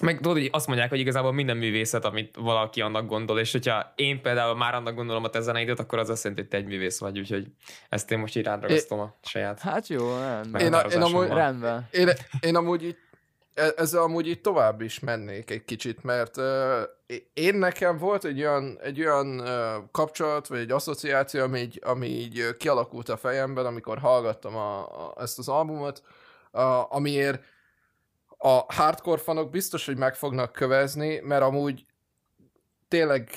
meg 0.00 0.16
tudod, 0.16 0.36
hogy 0.36 0.48
azt 0.52 0.66
mondják, 0.66 0.88
hogy 0.88 0.98
igazából 0.98 1.32
minden 1.32 1.56
művészet, 1.56 2.04
amit 2.04 2.36
valaki 2.36 2.80
annak 2.80 3.06
gondol, 3.06 3.38
és 3.38 3.52
hogyha 3.52 3.92
én 3.96 4.22
például 4.22 4.56
már 4.56 4.74
annak 4.74 4.94
gondolom 4.94 5.24
a 5.24 5.28
te 5.28 5.40
zeneidőt, 5.40 5.78
akkor 5.78 5.98
az 5.98 6.08
azt 6.08 6.24
jelenti, 6.24 6.42
hogy 6.42 6.50
te 6.52 6.56
egy 6.64 6.72
művész 6.72 6.98
vagy, 6.98 7.18
úgyhogy 7.18 7.46
ezt 7.88 8.10
én 8.10 8.18
most 8.18 8.36
így 8.36 8.44
rádragasztom 8.44 9.00
a 9.00 9.14
saját. 9.22 9.60
Hát 9.60 9.86
jó, 9.88 10.18
nem. 10.18 10.48
Meg- 10.52 10.62
Én, 10.62 10.72
a, 10.72 10.80
én 10.80 11.02
amúgy, 11.02 11.28
Rendben. 11.28 11.88
Én, 11.90 12.08
én 12.40 12.56
amúgy 12.56 12.84
így, 12.84 12.96
e- 13.54 13.72
ezzel 13.76 14.02
amúgy 14.02 14.28
így 14.28 14.40
tovább 14.40 14.80
is 14.80 14.98
mennék 14.98 15.50
egy 15.50 15.64
kicsit, 15.64 16.02
mert 16.02 16.36
uh, 16.36 16.44
én 17.34 17.54
nekem 17.54 17.96
volt 17.96 18.24
egy 18.24 18.40
olyan, 18.40 18.78
egy 18.82 19.00
olyan 19.00 19.40
uh, 19.40 19.48
kapcsolat, 19.92 20.46
vagy 20.46 20.58
egy 20.58 20.70
asszociáció, 20.70 21.42
ami 21.42 21.58
így, 21.60 21.80
ami 21.84 22.06
így 22.06 22.56
kialakult 22.58 23.08
a 23.08 23.16
fejemben, 23.16 23.66
amikor 23.66 23.98
hallgattam 23.98 24.56
a, 24.56 24.78
a, 24.78 25.14
ezt 25.20 25.38
az 25.38 25.48
albumot, 25.48 26.02
uh, 26.52 26.94
amiért 26.94 27.42
a 28.38 28.72
hardcore 28.72 29.20
fanok 29.20 29.50
biztos, 29.50 29.86
hogy 29.86 29.96
meg 29.96 30.14
fognak 30.14 30.52
kövezni, 30.52 31.18
mert 31.18 31.42
amúgy 31.42 31.86
tényleg 32.88 33.30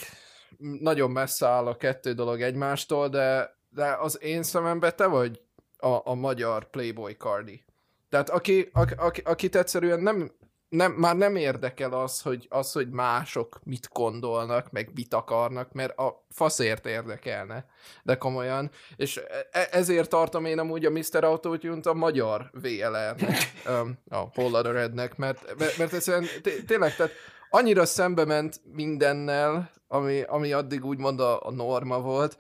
nagyon 0.80 1.12
messze 1.12 1.48
áll 1.48 1.68
a 1.68 1.78
kettő 1.78 2.14
dolog 2.14 2.42
egymástól, 2.42 3.10
de, 3.10 3.58
de 3.70 3.96
az 4.00 4.22
én 4.22 4.44
szememben 4.44 4.96
te 4.96 5.06
vagy 5.06 5.42
a, 5.78 6.10
a 6.10 6.14
magyar 6.14 6.70
Playboy 6.70 7.14
Cardi. 7.14 7.66
Tehát 8.10 8.30
aki, 8.30 8.70
aki, 8.74 8.94
aki, 8.98 9.22
akit 9.22 9.56
egyszerűen 9.56 10.00
nem, 10.00 10.32
nem, 10.72 10.92
már 10.92 11.16
nem 11.16 11.36
érdekel 11.36 11.94
az 11.94 12.22
hogy, 12.22 12.46
az, 12.50 12.72
hogy 12.72 12.90
mások 12.90 13.60
mit 13.64 13.90
gondolnak, 13.94 14.72
meg 14.72 14.90
mit 14.96 15.14
akarnak, 15.14 15.72
mert 15.72 15.98
a 15.98 16.26
faszért 16.30 16.86
érdekelne, 16.86 17.66
de 18.04 18.16
komolyan. 18.16 18.72
És 18.96 19.22
e- 19.52 19.68
ezért 19.72 20.10
tartom 20.10 20.46
én 20.46 20.60
amúgy 20.60 20.86
a 20.86 20.90
Mr. 20.90 21.24
Autotune-t 21.24 21.86
a 21.86 21.94
magyar 21.94 22.50
VLR-nek, 22.54 23.54
a 24.10 24.30
Paul 24.30 24.62
Rednek, 24.62 25.18
mert, 25.18 25.56
mert, 25.58 25.78
mert 25.78 25.94
egyszerűen 25.94 26.26
té- 26.42 26.66
tényleg, 26.66 26.96
tehát 26.96 27.14
annyira 27.50 27.86
szembe 27.86 28.26
ment 28.26 28.62
mindennel, 28.74 29.72
ami, 29.88 30.22
ami 30.22 30.54
addig 30.54 30.86
úgymond 30.86 31.20
a, 31.20 31.46
a 31.46 31.52
norma 31.52 32.00
volt, 32.00 32.38
E, 32.38 32.40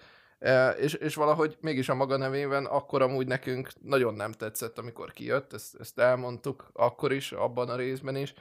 és, 0.80 0.94
és 0.94 1.16
valahogy 1.16 1.58
mégis 1.60 1.90
a 1.90 1.96
maga 1.96 2.18
nevében 2.18 2.66
akkor 2.66 3.02
amúgy 3.02 3.28
nekünk 3.28 3.70
nagyon 3.82 4.14
nem 4.14 4.32
tetszett, 4.32 4.78
amikor 4.78 5.12
kijött, 5.12 5.54
ezt, 5.54 5.76
ezt 5.80 6.00
elmondtuk 6.00 6.70
akkor 6.74 7.12
is, 7.12 7.32
abban 7.32 7.70
a 7.70 7.76
részben 7.76 8.16
is. 8.16 8.34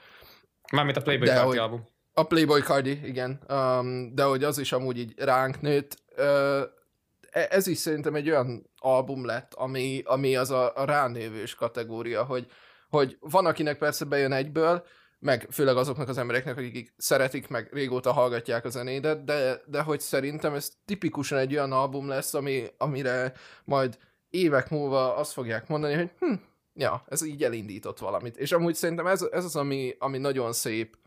Mármint 0.73 0.97
a 0.97 1.03
Playboy 1.03 1.29
hogy- 1.29 1.59
album. 1.59 1.89
A 2.13 2.23
Playboy 2.23 2.61
Cardi, 2.61 3.01
igen, 3.05 3.41
um, 3.49 4.15
de 4.15 4.23
hogy 4.23 4.45
az 4.45 4.59
is 4.59 4.73
amúgy 4.73 4.99
így 4.99 5.15
ránk 5.17 5.61
nőtt. 5.61 5.97
Uh, 6.17 6.61
ez 7.31 7.67
is 7.67 7.79
szerintem 7.79 8.15
egy 8.15 8.31
olyan 8.31 8.71
album 8.77 9.25
lett, 9.25 9.55
ami, 9.55 10.03
ami 10.05 10.37
az 10.37 10.51
a, 10.51 10.77
a 10.77 10.85
ránévős 10.85 11.55
kategória, 11.55 12.25
hogy, 12.25 12.47
hogy 12.89 13.17
van, 13.21 13.47
akinek 13.47 13.79
persze 13.79 14.05
bejön 14.05 14.33
egyből, 14.33 14.85
meg 15.21 15.47
főleg 15.51 15.77
azoknak 15.77 16.09
az 16.09 16.19
embereknek, 16.19 16.57
akik 16.57 16.95
szeretik, 16.97 17.49
meg 17.49 17.69
régóta 17.73 18.13
hallgatják 18.13 18.65
a 18.65 18.69
zenédet, 18.69 19.25
de, 19.25 19.61
de 19.67 19.81
hogy 19.81 20.01
szerintem 20.01 20.55
ez 20.55 20.73
tipikusan 20.85 21.39
egy 21.39 21.53
olyan 21.53 21.73
album 21.73 22.09
lesz, 22.09 22.35
ami, 22.35 22.67
amire 22.79 23.33
majd 23.65 23.99
évek 24.31 24.71
múlva 24.71 25.17
azt 25.17 25.33
fogják 25.33 25.69
mondani, 25.69 25.95
hogy 25.95 26.11
hm, 26.19 26.35
ja, 26.75 27.05
ez 27.09 27.23
így 27.23 27.45
elindított 27.45 27.99
valamit. 27.99 28.37
És 28.37 28.53
amúgy 28.53 28.75
szerintem 28.75 29.07
ez, 29.07 29.23
ez 29.23 29.45
az, 29.45 29.57
ami, 29.57 29.95
ami 29.99 30.19
nagyon 30.19 30.53
szép 30.53 30.99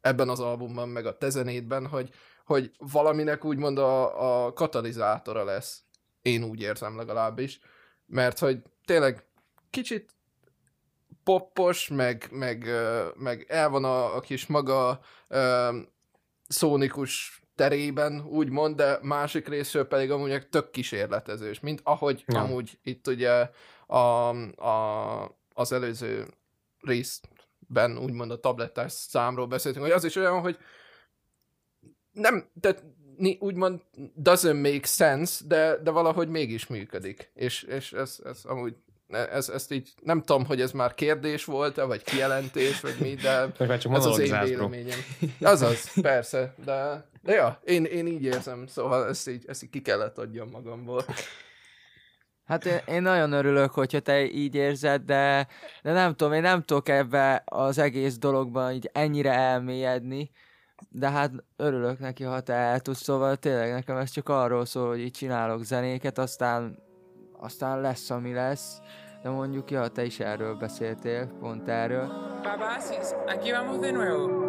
ebben 0.00 0.28
az 0.28 0.40
albumban, 0.40 0.88
meg 0.88 1.06
a 1.06 1.18
tezenétben, 1.18 1.86
hogy, 1.86 2.10
hogy 2.44 2.70
valaminek 2.78 3.44
úgymond 3.44 3.78
a, 3.78 4.44
a 4.46 4.52
katalizátora 4.52 5.44
lesz. 5.44 5.82
Én 6.22 6.44
úgy 6.44 6.60
érzem 6.60 6.96
legalábbis. 6.96 7.60
Mert 8.06 8.38
hogy 8.38 8.62
tényleg 8.84 9.24
kicsit 9.70 10.10
poppos, 11.24 11.88
meg, 11.88 12.28
meg, 12.30 12.66
meg 13.14 13.46
el 13.48 13.68
van 13.68 13.84
a, 13.84 14.16
a 14.16 14.20
kis 14.20 14.46
maga 14.46 15.00
szónikus 16.48 17.42
terében, 17.54 18.26
úgymond, 18.26 18.76
de 18.76 18.98
másik 19.02 19.48
részről 19.48 19.84
pedig 19.84 20.10
amúgy 20.10 20.48
tök 20.48 20.70
kísérletezős, 20.70 21.60
mint 21.60 21.80
ahogy 21.84 22.24
ja. 22.26 22.40
amúgy 22.40 22.78
itt 22.82 23.06
ugye 23.06 23.50
a, 23.86 24.28
a, 24.64 25.36
az 25.54 25.72
előző 25.72 26.26
részben 26.80 27.98
úgymond 27.98 28.30
a 28.30 28.40
tablettás 28.40 28.92
számról 28.92 29.46
beszéltünk, 29.46 29.84
hogy 29.84 29.94
az 29.94 30.04
is 30.04 30.16
olyan, 30.16 30.40
hogy 30.40 30.58
nem, 32.12 32.50
tehát 32.60 32.84
úgymond 33.38 33.80
doesn't 34.22 34.62
make 34.62 34.86
sense, 34.86 35.44
de, 35.46 35.76
de 35.82 35.90
valahogy 35.90 36.28
mégis 36.28 36.66
működik. 36.66 37.30
És, 37.34 37.62
és 37.62 37.92
ez, 37.92 38.18
ez 38.24 38.44
amúgy 38.44 38.76
ez, 39.10 39.48
ezt 39.48 39.72
így 39.72 39.92
nem 40.02 40.22
tudom, 40.22 40.44
hogy 40.44 40.60
ez 40.60 40.72
már 40.72 40.94
kérdés 40.94 41.44
volt-e, 41.44 41.84
vagy 41.84 42.02
kijelentés, 42.02 42.80
vagy 42.80 42.96
mi, 43.00 43.14
de 43.14 43.52
csak 43.78 43.94
ez 43.94 44.04
az 44.04 44.18
én 44.18 44.40
véleményem. 44.44 44.98
Azaz, 45.40 46.00
persze, 46.00 46.54
de, 46.64 47.08
de 47.22 47.32
ja, 47.32 47.60
én, 47.64 47.84
én 47.84 48.06
így 48.06 48.22
érzem, 48.22 48.66
szóval 48.66 49.08
ezt 49.08 49.28
így, 49.28 49.44
ezt 49.46 49.62
így 49.62 49.70
ki 49.70 49.82
kellett 49.82 50.18
adjam 50.18 50.48
magamból. 50.50 51.04
Hát 52.44 52.64
én, 52.64 52.80
én 52.86 53.02
nagyon 53.02 53.32
örülök, 53.32 53.70
hogyha 53.70 54.00
te 54.00 54.24
így 54.24 54.54
érzed, 54.54 55.02
de, 55.02 55.46
de 55.82 55.92
nem 55.92 56.14
tudom, 56.14 56.32
én 56.32 56.42
nem 56.42 56.62
tudok 56.62 56.88
ebbe 56.88 57.42
az 57.44 57.78
egész 57.78 58.18
dologban 58.18 58.72
így 58.72 58.90
ennyire 58.92 59.32
elmélyedni, 59.32 60.30
de 60.88 61.10
hát 61.10 61.32
örülök 61.56 61.98
neki, 61.98 62.24
ha 62.24 62.40
te 62.40 62.52
el 62.52 62.80
tudsz, 62.80 63.02
szóval 63.02 63.36
tényleg 63.36 63.72
nekem 63.72 63.96
ez 63.96 64.10
csak 64.10 64.28
arról 64.28 64.64
szól, 64.64 64.88
hogy 64.88 65.00
így 65.00 65.10
csinálok 65.10 65.64
zenéket, 65.64 66.18
aztán, 66.18 66.78
aztán 67.40 67.80
lesz, 67.80 68.10
ami 68.10 68.32
lesz, 68.32 68.80
de 69.22 69.30
mondjuk, 69.30 69.70
ja, 69.70 69.88
te 69.88 70.04
is 70.04 70.20
erről 70.20 70.54
beszéltél, 70.54 71.26
pont 71.40 71.68
erről. 71.68 72.06
Papasis, 72.42 73.12
aquí 73.26 73.50
vamos 73.50 73.78
de 73.78 73.90
nuevo. 73.90 74.40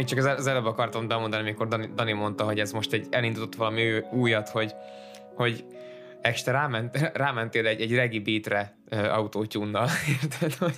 még 0.03 0.23
csak 0.23 0.37
az, 0.37 0.47
előbb 0.47 0.65
akartam 0.65 1.05
mondani, 1.05 1.43
amikor 1.43 1.67
Dani, 1.67 1.89
Dani 1.95 2.13
mondta, 2.13 2.43
hogy 2.43 2.59
ez 2.59 2.71
most 2.71 2.93
egy 2.93 3.07
elindított 3.09 3.55
valami 3.55 3.99
újat, 4.11 4.49
hogy, 4.49 4.73
hogy 5.35 5.65
extra 6.21 6.51
ráment, 6.51 7.11
rámentél 7.13 7.67
egy, 7.67 7.81
egy 7.81 7.95
regi 7.95 8.19
beatre 8.19 8.77
uh, 8.91 9.17
autótyúnnal, 9.17 9.87
érted? 10.21 10.53
Hogy, 10.53 10.77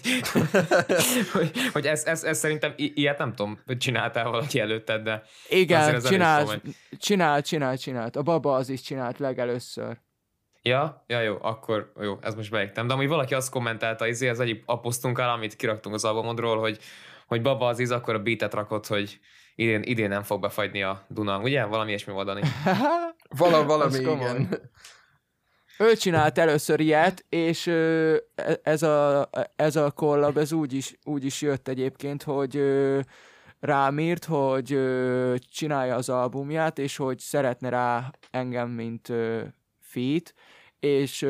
hogy, 1.31 1.51
hogy 1.73 1.87
ez, 1.87 2.05
ez, 2.05 2.23
ez, 2.23 2.37
szerintem 2.37 2.73
i- 2.75 2.91
ilyet 2.95 3.17
nem 3.17 3.33
tudom, 3.33 3.59
hogy 3.65 3.77
csináltál 3.77 4.29
valaki 4.29 4.59
előtted, 4.59 5.03
de 5.03 5.23
Igen, 5.49 6.01
csinált, 6.01 6.61
csinált, 6.97 7.45
csinált, 7.45 7.79
csinált. 7.79 8.15
A 8.15 8.21
baba 8.21 8.55
az 8.55 8.69
is 8.69 8.81
csinált 8.81 9.19
legelőször. 9.19 9.97
Ja, 10.61 11.03
ja 11.07 11.21
jó, 11.21 11.37
akkor 11.41 11.91
jó, 12.01 12.17
ez 12.21 12.35
most 12.35 12.51
beégtem. 12.51 12.87
De 12.87 12.93
amúgy 12.93 13.07
valaki 13.07 13.33
azt 13.33 13.49
kommentálta, 13.49 14.07
izé, 14.07 14.27
az 14.27 14.39
egyik 14.39 14.63
aposztunk 14.65 15.19
el, 15.19 15.29
amit 15.29 15.55
kiraktunk 15.55 15.95
az 15.95 16.05
albumodról, 16.05 16.59
hogy, 16.59 16.79
hogy 17.25 17.41
Baba 17.41 17.67
Aziz 17.67 17.91
akkor 17.91 18.13
a 18.13 18.19
beatet 18.19 18.53
rakott, 18.53 18.87
hogy 18.87 19.19
idén, 19.55 19.81
idén 19.83 20.09
nem 20.09 20.23
fog 20.23 20.41
befagyni 20.41 20.83
a 20.83 21.05
Duna, 21.09 21.39
ugye? 21.39 21.63
Valami 21.63 21.89
ilyesmi 21.89 22.13
oldani. 22.13 22.41
Vala, 23.37 23.65
valami, 23.65 23.99
igen. 23.99 24.71
Ő 25.79 25.95
csinált 25.95 26.37
először 26.37 26.79
ilyet, 26.79 27.25
és 27.29 27.67
e, 27.67 28.21
ez 28.63 28.83
a, 28.83 29.29
ez 29.55 29.75
a 29.75 29.91
kollab, 29.91 30.37
ez 30.37 30.51
úgy 30.51 30.73
is, 30.73 30.95
úgy 31.03 31.25
is 31.25 31.41
jött 31.41 31.67
egyébként, 31.67 32.23
hogy 32.23 32.55
ö, 32.55 32.99
rám 33.59 33.99
írt, 33.99 34.25
hogy 34.25 34.79
csinálja 35.51 35.95
az 35.95 36.09
albumját, 36.09 36.79
és 36.79 36.97
hogy 36.97 37.19
szeretne 37.19 37.69
rá 37.69 38.11
engem, 38.31 38.69
mint 38.69 39.13
feat, 39.79 40.33
és 40.79 41.27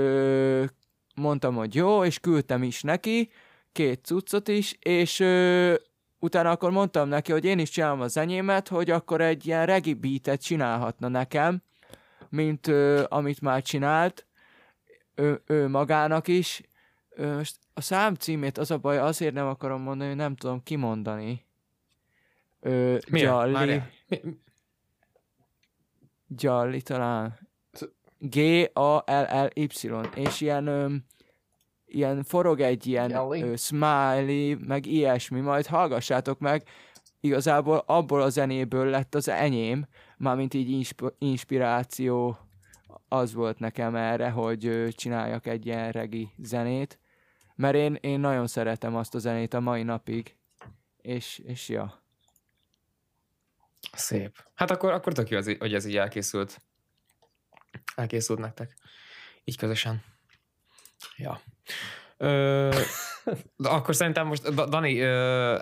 mondtam, 1.15 1.55
hogy 1.55 1.75
jó, 1.75 2.03
és 2.03 2.19
küldtem 2.19 2.63
is 2.63 2.81
neki, 2.81 3.31
két 3.71 4.05
cuccot 4.05 4.47
is, 4.47 4.77
és 4.79 5.19
ö, 5.19 5.73
utána 6.19 6.49
akkor 6.49 6.71
mondtam 6.71 7.07
neki, 7.07 7.31
hogy 7.31 7.45
én 7.45 7.59
is 7.59 7.69
csinálom 7.69 8.01
a 8.01 8.07
zenémet, 8.07 8.67
hogy 8.67 8.89
akkor 8.89 9.21
egy 9.21 9.45
ilyen 9.45 9.65
regi 9.65 9.93
beatet 9.93 10.43
csinálhatna 10.43 11.07
nekem, 11.07 11.61
mint 12.29 12.67
ö, 12.67 13.03
amit 13.07 13.41
már 13.41 13.61
csinált, 13.61 14.25
ő, 15.15 15.41
ő 15.45 15.67
magának 15.67 16.27
is. 16.27 16.61
Ö, 17.09 17.35
most 17.35 17.55
a 17.73 17.81
szám 17.81 18.15
címét 18.15 18.57
az 18.57 18.71
a 18.71 18.77
baj, 18.77 18.97
azért 18.97 19.33
nem 19.33 19.47
akarom 19.47 19.81
mondani, 19.81 20.09
hogy 20.09 20.19
nem 20.19 20.35
tudom 20.35 20.63
kimondani. 20.63 21.45
Ö, 22.59 22.97
Jolly. 23.07 23.81
Jolly 26.37 26.81
talán. 26.81 27.39
G-A-L-L-Y. 28.19 29.69
És 30.15 30.41
ilyen... 30.41 30.67
Ö, 30.67 30.95
ilyen 31.95 32.23
forog 32.23 32.59
egy 32.59 32.87
ilyen 32.87 33.11
ö, 33.11 33.55
smiley, 33.55 34.57
meg 34.67 34.85
ilyesmi, 34.85 35.39
majd 35.39 35.65
hallgassátok 35.65 36.39
meg, 36.39 36.63
igazából 37.19 37.83
abból 37.85 38.21
a 38.21 38.29
zenéből 38.29 38.85
lett 38.85 39.15
az 39.15 39.27
enyém, 39.27 39.87
mármint 40.17 40.53
így 40.53 40.69
insp- 40.69 41.13
inspiráció 41.17 42.37
az 43.07 43.33
volt 43.33 43.59
nekem 43.59 43.95
erre, 43.95 44.29
hogy 44.29 44.65
ö, 44.65 44.87
csináljak 44.91 45.47
egy 45.47 45.65
ilyen 45.65 45.91
regi 45.91 46.29
zenét, 46.37 46.99
mert 47.55 47.75
én, 47.75 47.97
én 48.01 48.19
nagyon 48.19 48.47
szeretem 48.47 48.95
azt 48.95 49.15
a 49.15 49.19
zenét 49.19 49.53
a 49.53 49.59
mai 49.59 49.83
napig, 49.83 50.35
és, 51.01 51.41
és 51.45 51.69
ja. 51.69 52.03
Szép. 53.93 54.45
Hát 54.53 54.71
akkor, 54.71 54.91
akkor 54.91 55.13
tök 55.13 55.29
jó, 55.29 55.37
az, 55.37 55.55
hogy 55.59 55.73
ez 55.73 55.85
így 55.85 55.97
elkészült. 55.97 56.61
Elkészült 57.95 58.39
nektek. 58.39 58.75
Így 59.43 59.57
közösen. 59.57 60.03
Ja. 61.17 61.41
Ö, 62.17 62.69
akkor 63.63 63.95
szerintem 63.95 64.27
most, 64.27 64.53
Da- 64.53 64.65
Dani, 64.69 64.99
ö, 64.99 65.57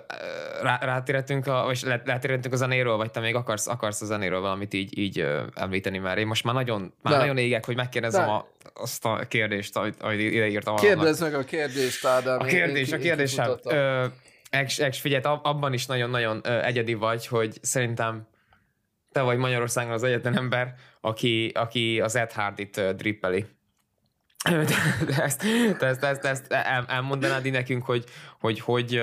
rá, 0.62 0.78
rátérhetünk 0.82 1.46
a, 1.46 1.62
vagy 1.64 1.82
rátérhetünk 2.04 2.54
a 2.54 2.56
zenéről, 2.56 2.96
vagy 2.96 3.10
te 3.10 3.20
még 3.20 3.34
akarsz, 3.34 3.66
akarsz 3.66 4.00
a 4.00 4.04
zenéről 4.04 4.40
valamit 4.40 4.74
így, 4.74 4.98
így 4.98 5.18
ö, 5.18 5.42
említeni, 5.54 5.98
mert 5.98 6.18
én 6.18 6.26
most 6.26 6.44
már 6.44 6.54
nagyon, 6.54 6.80
már 7.02 7.12
De. 7.12 7.18
nagyon 7.18 7.36
égek, 7.38 7.64
hogy 7.64 7.76
megkérdezem 7.76 8.24
De. 8.24 8.30
a, 8.30 8.48
azt 8.74 9.04
a 9.04 9.18
kérdést, 9.28 9.76
amit, 9.76 10.02
amit 10.02 10.20
ideírtam. 10.20 10.74
magamnak. 10.74 10.96
Kérdezd 10.96 11.22
meg 11.22 11.34
a 11.34 11.44
kérdést, 11.44 12.06
Ádám. 12.06 12.40
A 12.40 12.44
kérdés, 12.44 12.88
én 12.88 12.94
a 12.94 12.98
kérdésem. 12.98 13.44
kifutottam. 13.44 13.78
Ö, 13.78 14.04
Ex, 14.50 14.78
ex, 14.78 14.98
figyelj, 14.98 15.22
ab- 15.22 15.46
abban 15.46 15.72
is 15.72 15.86
nagyon-nagyon 15.86 16.40
egyedi 16.46 16.94
vagy, 16.94 17.26
hogy 17.26 17.58
szerintem 17.62 18.26
te 19.12 19.20
vagy 19.20 19.36
Magyarországon 19.38 19.92
az 19.92 20.02
egyetlen 20.02 20.36
ember, 20.36 20.74
aki, 21.00 21.50
aki 21.54 22.00
az 22.00 22.16
Ed 22.16 22.32
Hardit 22.32 22.76
ö, 22.76 22.92
drippeli. 22.92 23.44
De 24.50 24.64
de 25.06 25.22
ezt, 25.22 25.42
de 25.78 25.86
ezt, 25.86 26.00
de 26.00 26.06
ezt, 26.06 26.20
de 26.20 26.28
ezt 26.28 26.52
el, 26.52 26.84
elmondanád 26.88 27.50
nekünk, 27.50 27.84
hogy 27.84 28.04
hogy, 28.40 28.60
hogy 28.60 29.02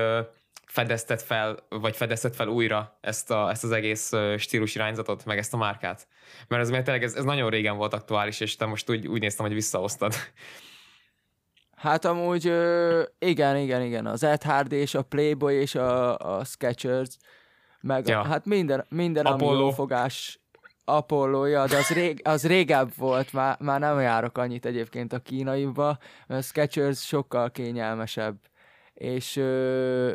fedezted 0.65 1.21
fel, 1.21 1.57
vagy 1.69 1.95
fedezted 1.95 2.35
fel 2.35 2.47
újra 2.47 2.97
ezt, 3.01 3.31
a, 3.31 3.49
ezt 3.49 3.63
az 3.63 3.71
egész 3.71 4.11
stílus 4.37 4.75
irányzatot, 4.75 5.25
meg 5.25 5.37
ezt 5.37 5.53
a 5.53 5.57
márkát? 5.57 6.07
Mert 6.47 6.61
ez, 6.61 6.69
mert 6.69 6.83
tényleg 6.83 7.03
ez, 7.03 7.13
ez 7.15 7.23
nagyon 7.23 7.49
régen 7.49 7.77
volt 7.77 7.93
aktuális, 7.93 8.39
és 8.39 8.55
te 8.55 8.65
most 8.65 8.89
úgy, 8.89 9.07
úgy 9.07 9.21
néztem, 9.21 9.45
hogy 9.45 9.55
visszahoztad. 9.55 10.13
Hát 11.75 12.05
amúgy 12.05 12.45
igen, 13.19 13.57
igen, 13.57 13.81
igen, 13.81 14.05
az 14.05 14.23
Ed 14.23 14.43
Hardy 14.43 14.75
és 14.75 14.95
a 14.95 15.01
Playboy 15.01 15.55
és 15.55 15.75
a, 15.75 16.17
a 16.17 16.43
Skechers, 16.43 17.17
meg 17.81 18.07
Ja. 18.07 18.23
hát 18.23 18.45
minden, 18.45 18.85
minden 18.89 19.25
ami 19.25 19.43
Apollo. 19.43 19.59
jó 19.59 19.71
fogás 19.71 20.40
Apollo-ja, 20.95 21.65
de 21.67 21.77
az, 21.77 21.87
rég, 21.87 22.21
az 22.23 22.47
régebb 22.47 22.91
volt, 22.97 23.33
már, 23.33 23.57
már 23.59 23.79
nem 23.79 23.99
járok 23.99 24.37
annyit 24.37 24.65
egyébként 24.65 25.13
a 25.13 25.19
kínaiba, 25.19 25.97
mert 26.27 26.39
a 26.39 26.43
Skechers 26.43 27.05
sokkal 27.05 27.51
kényelmesebb. 27.51 28.35
És 28.93 29.35
ö, 29.35 30.13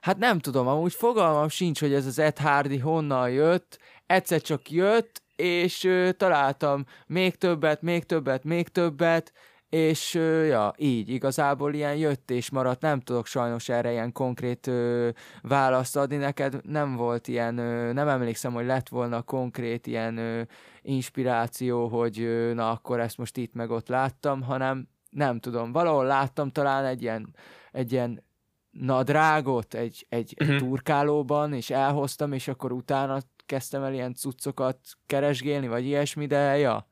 hát 0.00 0.18
nem 0.18 0.38
tudom, 0.38 0.66
amúgy 0.66 0.92
fogalmam 0.92 1.48
sincs, 1.48 1.80
hogy 1.80 1.94
ez 1.94 2.06
az 2.06 2.18
Ed 2.18 2.38
Hardy 2.38 2.78
honnan 2.78 3.30
jött, 3.30 3.78
egyszer 4.06 4.40
csak 4.40 4.70
jött, 4.70 5.22
és 5.36 5.84
ö, 5.84 6.12
találtam 6.12 6.84
még 7.06 7.36
többet, 7.36 7.82
még 7.82 8.04
többet, 8.04 8.44
még 8.44 8.68
többet, 8.68 9.32
és 9.68 10.14
ja, 10.48 10.72
így. 10.76 11.08
Igazából 11.08 11.74
ilyen 11.74 11.96
jött 11.96 12.30
és 12.30 12.50
maradt, 12.50 12.80
nem 12.80 13.00
tudok 13.00 13.26
sajnos 13.26 13.68
erre 13.68 13.90
ilyen 13.92 14.12
konkrét 14.12 14.66
ö, 14.66 15.08
választ 15.42 15.96
adni, 15.96 16.16
neked 16.16 16.60
nem 16.62 16.96
volt 16.96 17.28
ilyen, 17.28 17.58
ö, 17.58 17.92
nem 17.92 18.08
emlékszem, 18.08 18.52
hogy 18.52 18.66
lett 18.66 18.88
volna 18.88 19.22
konkrét 19.22 19.86
ilyen 19.86 20.16
ö, 20.16 20.42
inspiráció, 20.82 21.88
hogy 21.88 22.20
ö, 22.20 22.54
na 22.54 22.70
akkor 22.70 23.00
ezt 23.00 23.18
most 23.18 23.36
itt 23.36 23.54
meg 23.54 23.70
ott 23.70 23.88
láttam, 23.88 24.42
hanem 24.42 24.88
nem 25.10 25.40
tudom, 25.40 25.72
valahol 25.72 26.04
láttam 26.04 26.48
talán 26.50 26.84
egy 26.84 27.02
ilyen, 27.02 27.34
egy 27.72 27.92
ilyen 27.92 28.24
nadrágot 28.70 29.74
egy, 29.74 30.06
egy, 30.08 30.34
egy 30.36 30.48
Mhm. 30.48 30.56
turkálóban, 30.56 31.52
és 31.52 31.70
elhoztam, 31.70 32.32
és 32.32 32.48
akkor 32.48 32.72
utána 32.72 33.18
kezdtem 33.46 33.82
el 33.82 33.92
ilyen 33.92 34.14
cuccokat 34.14 34.78
keresgélni, 35.06 35.68
vagy 35.68 35.84
ilyesmi, 35.84 36.26
de 36.26 36.58
ja, 36.58 36.88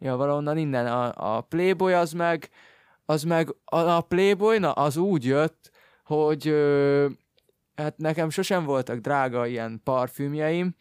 ja 0.00 0.16
valahonnan 0.16 0.56
innen. 0.56 0.86
A, 0.86 1.36
a 1.36 1.40
Playboy 1.40 1.92
az 1.92 2.12
meg, 2.12 2.50
az 3.04 3.22
meg 3.22 3.54
a, 3.64 3.76
a 3.76 4.00
Playboy, 4.00 4.58
na 4.58 4.72
az 4.72 4.96
úgy 4.96 5.24
jött, 5.24 5.70
hogy 6.04 6.48
ö, 6.48 7.06
hát 7.74 7.96
nekem 7.96 8.30
sosem 8.30 8.64
voltak 8.64 8.98
drága 8.98 9.46
ilyen 9.46 9.80
parfümjeim, 9.84 10.74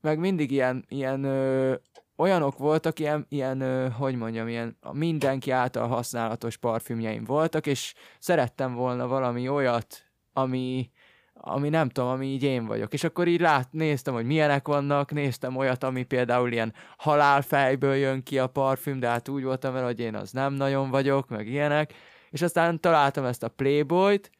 meg 0.00 0.18
mindig 0.18 0.50
ilyen, 0.50 0.84
ilyen 0.88 1.24
ö, 1.24 1.74
olyanok 2.16 2.58
voltak, 2.58 2.98
ilyen, 2.98 3.26
ilyen 3.28 3.60
ö, 3.60 3.88
hogy 3.88 4.16
mondjam, 4.16 4.48
ilyen 4.48 4.78
mindenki 4.92 5.50
által 5.50 5.88
használatos 5.88 6.56
parfümjeim 6.56 7.24
voltak, 7.24 7.66
és 7.66 7.94
szerettem 8.18 8.74
volna 8.74 9.06
valami 9.06 9.48
olyat, 9.48 10.04
ami, 10.32 10.90
ami 11.48 11.68
nem 11.68 11.88
tudom, 11.88 12.10
ami 12.10 12.26
így 12.26 12.42
én 12.42 12.66
vagyok. 12.66 12.92
És 12.92 13.04
akkor 13.04 13.28
így 13.28 13.40
lát, 13.40 13.68
néztem, 13.70 14.14
hogy 14.14 14.26
milyenek 14.26 14.68
vannak, 14.68 15.12
néztem 15.12 15.56
olyat, 15.56 15.84
ami 15.84 16.02
például 16.02 16.52
ilyen 16.52 16.74
halálfejből 16.96 17.94
jön 17.94 18.22
ki 18.22 18.38
a 18.38 18.46
parfüm, 18.46 19.00
de 19.00 19.08
hát 19.08 19.28
úgy 19.28 19.42
voltam 19.42 19.72
vele, 19.72 19.84
hogy 19.84 20.00
én 20.00 20.14
az 20.14 20.30
nem 20.30 20.52
nagyon 20.52 20.90
vagyok, 20.90 21.28
meg 21.28 21.46
ilyenek. 21.46 21.92
És 22.30 22.42
aztán 22.42 22.80
találtam 22.80 23.24
ezt 23.24 23.42
a 23.42 23.48
Playboy-t, 23.48 24.30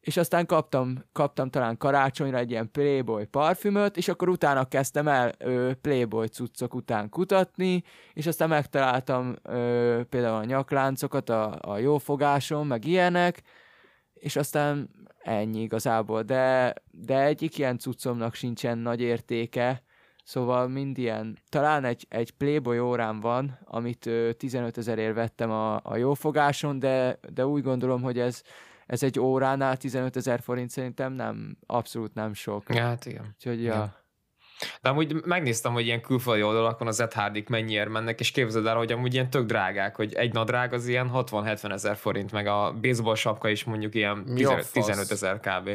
és 0.00 0.16
aztán 0.16 0.46
kaptam, 0.46 1.04
kaptam 1.12 1.50
talán 1.50 1.76
karácsonyra 1.76 2.38
egy 2.38 2.50
ilyen 2.50 2.70
Playboy 2.70 3.24
parfümöt, 3.24 3.96
és 3.96 4.08
akkor 4.08 4.28
utána 4.28 4.64
kezdtem 4.64 5.08
el 5.08 5.32
ö, 5.38 5.70
Playboy 5.80 6.26
cuccok 6.26 6.74
után 6.74 7.08
kutatni, 7.08 7.82
és 8.12 8.26
aztán 8.26 8.48
megtaláltam 8.48 9.34
ö, 9.42 10.00
például 10.08 10.36
a 10.36 10.44
nyakláncokat 10.44 11.28
a, 11.28 11.58
a 11.60 11.78
jófogáson, 11.78 12.66
meg 12.66 12.84
ilyenek, 12.84 13.42
és 14.24 14.36
aztán 14.36 14.90
ennyi 15.18 15.60
igazából, 15.60 16.22
de, 16.22 16.74
de 16.90 17.24
egyik 17.24 17.58
ilyen 17.58 17.78
cuccomnak 17.78 18.34
sincsen 18.34 18.78
nagy 18.78 19.00
értéke, 19.00 19.82
szóval 20.24 20.68
mind 20.68 20.98
ilyen, 20.98 21.38
talán 21.48 21.84
egy, 21.84 22.06
egy 22.08 22.30
Playboy 22.30 22.78
órám 22.78 23.20
van, 23.20 23.58
amit 23.64 24.06
ö, 24.06 24.32
15 24.32 24.78
ezerért 24.78 25.14
vettem 25.14 25.50
a, 25.50 25.80
a 25.82 25.96
jófogáson, 25.96 26.78
de, 26.78 27.18
de 27.32 27.46
úgy 27.46 27.62
gondolom, 27.62 28.02
hogy 28.02 28.18
ez, 28.18 28.42
ez 28.86 29.02
egy 29.02 29.20
óránál 29.20 29.76
15 29.76 30.16
ezer 30.16 30.40
forint 30.40 30.70
szerintem 30.70 31.12
nem, 31.12 31.56
abszolút 31.66 32.14
nem 32.14 32.34
sok. 32.34 32.74
Ja, 32.74 32.82
hát 32.82 33.06
igen. 33.06 33.34
Úgyhogy 33.34 33.60
Igen. 33.60 33.94
Ja. 34.64 34.78
De 34.82 34.88
amúgy 34.88 35.24
megnéztem, 35.24 35.72
hogy 35.72 35.86
ilyen 35.86 36.00
külföldi 36.00 36.42
oldalakon 36.42 36.86
az 36.86 37.00
Ed 37.00 37.12
Hardik 37.12 37.48
mennyiért 37.48 37.88
mennek, 37.88 38.20
és 38.20 38.30
képzeld 38.30 38.66
el, 38.66 38.76
hogy 38.76 38.92
amúgy 38.92 39.14
ilyen 39.14 39.30
tök 39.30 39.46
drágák, 39.46 39.96
hogy 39.96 40.14
egy 40.14 40.32
nadrág 40.32 40.72
az 40.72 40.86
ilyen 40.86 41.10
60-70 41.14 41.72
ezer 41.72 41.96
forint, 41.96 42.32
meg 42.32 42.46
a 42.46 42.74
baseball 42.80 43.14
sapka 43.14 43.48
is 43.48 43.64
mondjuk 43.64 43.94
ilyen 43.94 44.16
Mi 44.16 44.44
a 44.44 44.48
15 44.48 44.64
fasz? 44.64 44.70
15 44.70 45.10
ezer 45.10 45.40
kb. 45.40 45.70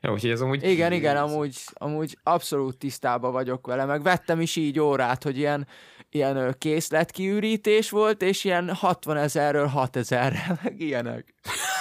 Jó, 0.00 0.12
úgyhogy 0.12 0.30
ez 0.30 0.40
amúgy... 0.40 0.62
Igen, 0.62 0.92
igen, 0.92 1.16
amúgy, 1.16 1.56
amúgy 1.72 2.18
abszolút 2.22 2.78
tisztában 2.78 3.32
vagyok 3.32 3.66
vele, 3.66 3.84
meg 3.84 4.02
vettem 4.02 4.40
is 4.40 4.56
így 4.56 4.80
órát, 4.80 5.22
hogy 5.22 5.38
ilyen, 5.38 5.66
ilyen 6.10 6.54
készletkiürítés 6.58 7.90
volt, 7.90 8.22
és 8.22 8.44
ilyen 8.44 8.74
60 8.74 9.16
ezerről 9.16 9.66
6 9.66 9.96
ezerre, 9.96 10.58
meg 10.62 10.80
ilyenek. 10.80 11.34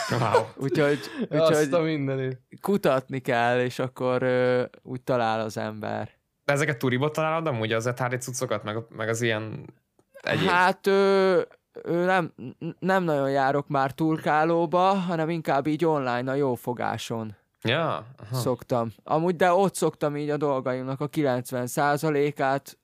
Wow. 0.09 0.43
Úgyhogy, 0.65 0.99
Azt 1.29 1.51
a 1.51 1.59
úgyhogy 1.59 1.83
mindenit. 1.83 2.41
kutatni 2.61 3.19
kell, 3.19 3.59
és 3.59 3.79
akkor 3.79 4.23
ö, 4.23 4.63
úgy 4.81 5.01
talál 5.01 5.39
az 5.39 5.57
ember. 5.57 6.09
De 6.45 6.53
ezeket 6.53 6.77
turiból 6.77 7.11
találod 7.11 7.47
amúgy 7.47 7.71
az 7.71 7.93
Hardy 7.97 8.17
cuccokat, 8.17 8.63
meg, 8.63 8.77
meg 8.89 9.09
az 9.09 9.21
ilyen 9.21 9.73
egyéb... 10.21 10.47
Hát 10.47 10.87
ö, 10.87 11.41
ö, 11.73 12.05
nem, 12.05 12.33
nem 12.79 13.03
nagyon 13.03 13.31
járok 13.31 13.67
már 13.67 13.91
turkálóba, 13.91 14.79
hanem 14.79 15.29
inkább 15.29 15.67
így 15.67 15.85
online 15.85 16.31
a 16.31 16.35
jófogáson 16.35 17.35
Ja, 17.61 17.95
aha. 18.17 18.35
szoktam. 18.35 18.91
Amúgy, 19.03 19.35
de 19.35 19.51
ott 19.51 19.75
szoktam 19.75 20.17
így 20.17 20.29
a 20.29 20.37
dolgaimnak 20.37 21.01
a 21.01 21.09
90%-át, 21.09 22.77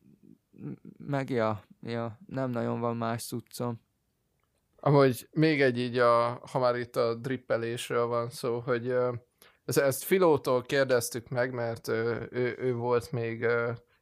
m- 0.51 0.79
meg 0.97 1.29
ja, 1.29 1.61
ja, 1.81 2.17
nem 2.27 2.49
nagyon 2.49 2.79
van 2.79 2.97
más 2.97 3.23
cuccom. 3.25 3.81
Amúgy 4.81 5.27
még 5.31 5.61
egy 5.61 5.79
így, 5.79 5.97
a, 5.97 6.41
ha 6.51 6.59
már 6.59 6.75
itt 6.75 6.95
a 6.95 7.15
drippelésről 7.15 8.05
van 8.05 8.29
szó, 8.29 8.59
hogy 8.59 8.95
ezt, 9.77 10.03
Filótól 10.03 10.61
kérdeztük 10.61 11.29
meg, 11.29 11.53
mert 11.53 11.87
ö, 11.87 12.15
ő, 12.31 12.55
ő 12.59 12.73
volt 12.73 13.11
még 13.11 13.45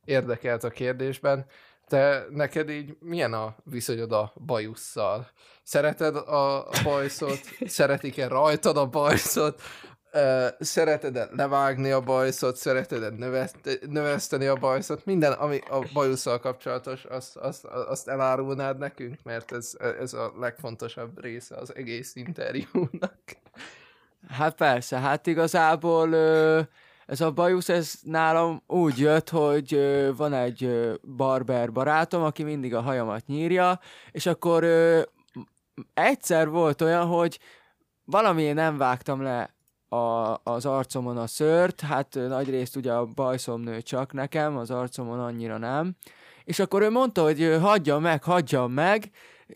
érdekelt 0.06 0.64
a 0.64 0.70
kérdésben. 0.70 1.46
Te 1.88 2.26
neked 2.30 2.70
így 2.70 2.98
milyen 3.00 3.34
a 3.34 3.56
viszonyod 3.64 4.12
a 4.12 4.34
bajusszal? 4.46 5.28
Szereted 5.64 6.16
a 6.16 6.70
bajszot? 6.84 7.40
Szeretik-e 7.66 8.28
rajtad 8.28 8.78
a 8.78 8.86
bajszot? 8.86 9.62
Szereted-e 10.60 11.30
levágni 11.32 11.92
a 11.92 12.02
bajszot? 12.02 12.56
Szereted-e 12.56 13.10
növeszt- 13.10 13.80
növeszteni 13.90 14.46
a 14.46 14.56
bajszot? 14.56 15.06
Minden, 15.06 15.32
ami 15.32 15.60
a 15.70 15.80
bajusszal 15.94 16.40
kapcsolatos, 16.40 17.06
azt, 17.06 17.36
azt, 17.36 17.66
azt 17.66 18.08
elárulnád 18.08 18.78
nekünk, 18.78 19.20
mert 19.24 19.52
ez, 19.52 19.72
ez 20.00 20.14
a 20.14 20.34
legfontosabb 20.40 21.22
része 21.22 21.56
az 21.56 21.76
egész 21.76 22.16
interjúnak. 22.16 23.20
Hát 24.30 24.56
persze, 24.56 25.00
hát 25.00 25.28
igazából 25.28 26.16
ez 27.08 27.22
a 27.22 27.32
bajusz, 27.32 27.70
ez 27.70 27.94
nálam 28.02 28.62
úgy 28.68 29.00
jött, 29.00 29.30
hogy 29.30 29.80
van 30.18 30.34
egy 30.34 30.64
ö, 30.64 30.94
barber 31.16 31.72
barátom, 31.72 32.24
aki 32.24 32.44
mindig 32.44 32.76
a 32.76 32.82
hajamat 32.82 33.26
nyírja, 33.26 33.80
és 34.12 34.26
akkor 34.26 34.66
egyszer 35.94 36.50
volt 36.50 36.82
olyan, 36.82 37.06
hogy 37.06 37.40
valami 38.06 38.52
nem 38.52 38.78
vágtam 38.78 39.22
le 39.22 39.54
a, 39.90 40.36
az 40.44 40.66
arcomon 40.66 41.18
a 41.18 41.28
szőrt, 41.28 41.82
hát 41.82 42.14
nagyrészt 42.28 42.76
ugye 42.76 42.94
a 42.94 43.06
bajszom 43.06 43.62
nő 43.62 43.82
csak 43.82 44.14
nekem, 44.14 44.58
az 44.58 44.72
arcomon 44.72 45.20
annyira 45.20 45.58
nem. 45.58 45.96
És 46.44 46.60
akkor 46.60 46.82
ő 46.82 46.90
mondta, 46.90 47.22
hogy 47.24 47.42
ö, 47.42 47.60
hagyjam 47.60 48.02
meg, 48.02 48.24
hagyjam 48.24 48.72
meg, 48.72 49.12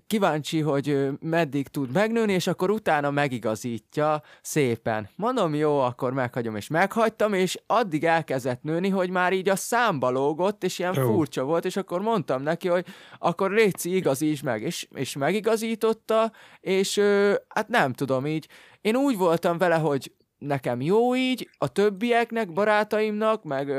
kíváncsi, 0.08 0.60
hogy 0.60 1.08
meddig 1.20 1.68
tud 1.68 1.92
megnőni, 1.92 2.34
és 2.34 2.48
akkor 2.48 2.72
utána 2.72 3.12
megigazítja 3.12 4.22
szépen. 4.42 5.10
Mondom, 5.16 5.56
jó, 5.56 5.80
akkor 5.80 6.14
meghagyom, 6.14 6.56
és 6.56 6.68
meghagytam, 6.68 7.34
és 7.34 7.58
addig 7.68 8.04
elkezdett 8.04 8.64
nőni, 8.64 8.90
hogy 8.90 9.10
már 9.10 9.34
így 9.34 9.50
a 9.50 9.56
számba 9.56 10.10
lógott, 10.10 10.64
és 10.64 10.80
ilyen 10.80 10.98
Ó. 10.98 11.02
furcsa 11.02 11.44
volt, 11.44 11.66
és 11.66 11.76
akkor 11.76 12.02
mondtam 12.02 12.42
neki, 12.42 12.68
hogy 12.68 12.86
akkor 13.20 13.52
Réci 13.52 13.96
igazíts 13.96 14.44
meg, 14.44 14.62
és, 14.62 14.88
és 14.96 15.16
megigazította, 15.16 16.32
és 16.60 16.98
ö, 16.98 17.34
hát 17.48 17.68
nem 17.68 17.94
tudom 17.94 18.26
így, 18.26 18.48
én 18.82 18.96
úgy 18.96 19.18
voltam 19.18 19.58
vele, 19.58 19.76
hogy 19.76 20.12
nekem 20.46 20.82
jó 20.82 21.16
így, 21.16 21.50
a 21.58 21.68
többieknek, 21.68 22.54
barátaimnak, 22.54 23.44
meg, 23.44 23.74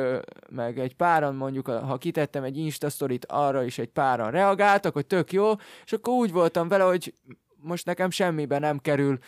meg 0.50 0.78
egy 0.78 0.94
páran 0.96 1.34
mondjuk, 1.34 1.66
ha 1.66 1.98
kitettem 1.98 2.42
egy 2.42 2.56
Insta 2.56 2.90
sztorit, 2.90 3.26
arra 3.26 3.62
is 3.62 3.78
egy 3.78 3.88
páran 3.88 4.30
reagáltak, 4.30 4.92
hogy 4.92 5.06
tök 5.06 5.32
jó, 5.32 5.52
és 5.84 5.92
akkor 5.92 6.14
úgy 6.14 6.32
voltam 6.32 6.68
vele, 6.68 6.84
hogy 6.84 7.14
most 7.56 7.86
nekem 7.86 8.10
semmibe 8.10 8.58
nem 8.58 8.78
kerül, 8.78 9.18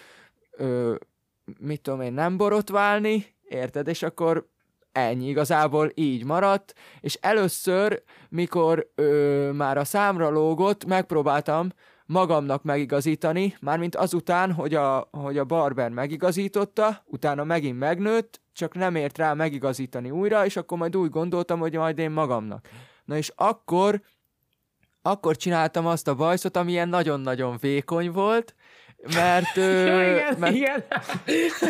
ö, 0.51 0.95
mit 1.59 1.81
tudom 1.81 2.01
én, 2.01 2.13
nem 2.13 2.37
borotválni, 2.37 3.27
érted? 3.49 3.89
És 3.89 4.03
akkor 4.03 4.49
ennyi, 4.93 5.29
igazából 5.29 5.91
így 5.95 6.25
maradt, 6.25 6.75
és 7.01 7.19
először, 7.21 8.03
mikor 8.29 8.91
ö, 8.95 9.51
már 9.53 9.79
a 9.79 9.85
számra 9.85 10.31
lógott, 10.31 10.85
megpróbáltam 10.85 11.69
magamnak 12.07 12.63
megigazítani, 12.63 13.57
mármint 13.61 13.97
azután, 13.97 14.53
hogy 14.53 14.75
a, 14.75 15.09
hogy 15.11 15.39
a 15.39 15.45
barber 15.45 15.91
megigazította, 15.91 17.03
utána 17.07 17.45
megint 17.45 17.79
megnőtt, 17.79 18.41
csak 18.53 18.75
nem 18.75 18.95
ért 18.95 19.19
rá 19.19 19.35
megigazítani 19.35 20.11
újra, 20.11 20.45
és 20.45 20.57
akkor 20.57 20.79
majd 20.79 20.97
úgy 20.97 21.11
gondoltam, 21.11 21.59
hogy 21.59 21.75
majd 21.75 21.99
én 21.99 22.11
magamnak. 22.11 22.69
Na 23.05 23.17
és 23.17 23.33
akkor, 23.35 24.01
akkor 25.03 25.37
csináltam 25.37 25.87
azt 25.87 26.09
a 26.09 26.15
bajszot, 26.15 26.57
ami 26.57 26.71
ilyen 26.71 26.89
nagyon-nagyon 26.89 27.57
vékony 27.61 28.11
volt, 28.11 28.55
mert, 29.15 29.57
ö, 29.57 29.87
Ja, 29.87 30.11
igen, 30.11 30.37
mert, 30.39 30.55
igen. 30.55 30.85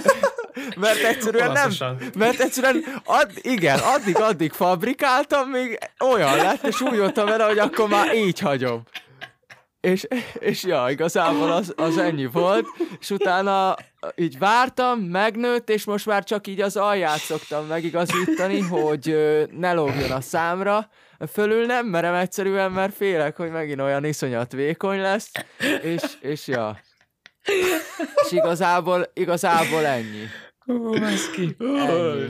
mert 0.77 1.03
egyszerűen 1.03 1.53
nem, 1.53 1.71
mert 2.19 2.41
egyszerűen, 2.41 2.85
ad, 3.05 3.31
igen, 3.41 3.79
addig-addig 3.79 4.53
fabrikáltam, 4.53 5.49
még 5.49 5.79
olyan 6.01 6.37
lett, 6.37 6.67
és 6.67 6.81
úgy 6.81 6.99
voltam 6.99 7.27
vele, 7.27 7.45
hogy 7.45 7.59
akkor 7.59 7.89
már 7.89 8.15
így 8.15 8.39
hagyom. 8.39 8.83
És, 9.85 10.07
és 10.39 10.65
ja, 10.65 10.87
igazából 10.91 11.53
az, 11.53 11.73
az 11.77 11.99
ennyi 11.99 12.27
volt, 12.27 12.67
és 13.01 13.11
utána 13.11 13.77
így 14.15 14.39
vártam, 14.39 15.01
megnőtt, 15.01 15.71
és 15.71 15.85
most 15.85 16.07
már 16.07 16.25
csak 16.25 16.47
így 16.47 16.61
az 16.61 16.77
alját 16.77 17.19
szoktam 17.19 17.67
megigazítani, 17.67 18.61
hogy 18.61 19.17
ne 19.51 19.73
lógjon 19.73 20.11
a 20.11 20.21
számra, 20.21 20.89
fölül 21.33 21.67
nem 21.67 21.87
merem 21.87 22.15
egyszerűen, 22.15 22.73
mert 22.73 22.95
félek, 22.95 23.37
hogy 23.37 23.51
megint 23.51 23.81
olyan 23.81 24.05
iszonyat 24.05 24.53
vékony 24.53 25.01
lesz, 25.01 25.31
és, 25.83 26.03
és 26.21 26.47
ja. 26.47 26.81
És 28.25 28.31
igazából, 28.31 29.11
igazából 29.15 29.85
ennyi. 29.85 30.29
Hú, 30.59 30.99
baszki. 30.99 31.57
Ennyi. 31.59 32.29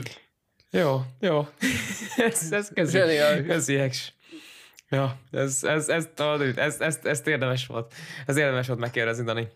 Jó, 0.71 1.01
jó. 1.19 1.47
ez, 2.29 2.51
ez 2.51 2.69
közi. 2.73 2.97
Zseniális. 2.97 3.47
Közi. 3.47 3.89
Ja, 4.89 5.19
ez, 5.31 5.63
ez, 5.63 5.89
ez, 5.89 6.07
ez, 6.17 6.57
ez, 6.57 6.79
ez, 6.79 6.99
ez, 7.03 7.21
érdemes 7.25 7.67
volt. 7.67 7.93
Ez 8.25 8.37
érdemes 8.37 8.67
volt 8.67 8.79
megkérdezni, 8.79 9.23
Dani. 9.23 9.47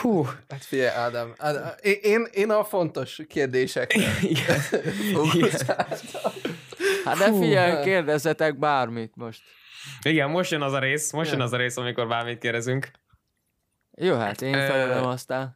Hú, 0.00 0.28
Hát 0.48 0.64
figyelj, 0.64 0.88
Ádám, 0.88 1.34
Ádám 1.38 1.74
én, 1.80 1.98
én, 2.02 2.26
én 2.32 2.50
a 2.50 2.64
fontos 2.64 3.20
kérdésekre 3.28 4.18
igen. 4.22 4.58
fókuszáltam. 5.14 6.32
Hát 7.04 7.18
de 7.18 7.32
figyelj, 7.32 7.82
kérdezzetek 7.82 8.58
bármit 8.58 9.16
most. 9.16 9.42
Igen, 10.02 10.30
most 10.30 10.50
jön 10.50 10.62
az 10.62 10.72
a 10.72 10.78
rész, 10.78 11.12
most 11.12 11.30
jön 11.30 11.40
az 11.40 11.52
a 11.52 11.56
rész, 11.56 11.76
amikor 11.76 12.08
bármit 12.08 12.38
kérdezünk. 12.38 12.90
Jöhet, 14.00 14.42
én 14.42 14.54
Ö, 14.54 14.66
felelem 14.66 15.04
aztán. 15.06 15.54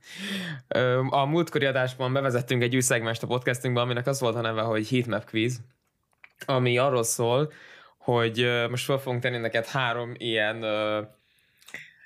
A 1.08 1.24
múltkori 1.24 1.64
adásban 1.64 2.12
bevezettünk 2.12 2.62
egy 2.62 2.74
új 2.74 2.80
szegmest 2.80 3.22
a 3.22 3.26
podcastünkbe, 3.26 3.80
aminek 3.80 4.06
az 4.06 4.20
volt 4.20 4.34
a 4.34 4.40
neve, 4.40 4.60
hogy 4.60 4.88
Heatmap 4.88 5.30
Quiz, 5.30 5.60
ami 6.46 6.78
arról 6.78 7.02
szól, 7.02 7.52
hogy 8.03 8.66
most 8.70 8.84
fel 8.84 8.98
fogunk 8.98 9.22
tenni 9.22 9.36
neked 9.38 9.66
három 9.66 10.12
ilyen, 10.16 10.64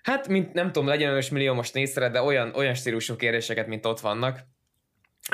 hát 0.03 0.29
mint 0.29 0.53
nem 0.53 0.73
tudom, 0.73 0.89
legyen 0.89 1.11
önös 1.11 1.29
millió 1.31 1.55
most 1.55 1.75
nézre, 1.75 2.09
de 2.09 2.23
olyan, 2.23 2.53
olyan 2.55 2.75
stílusú 2.75 3.17
kérdéseket, 3.17 3.67
mint 3.67 3.87
ott 3.87 4.01
vannak. 4.01 4.39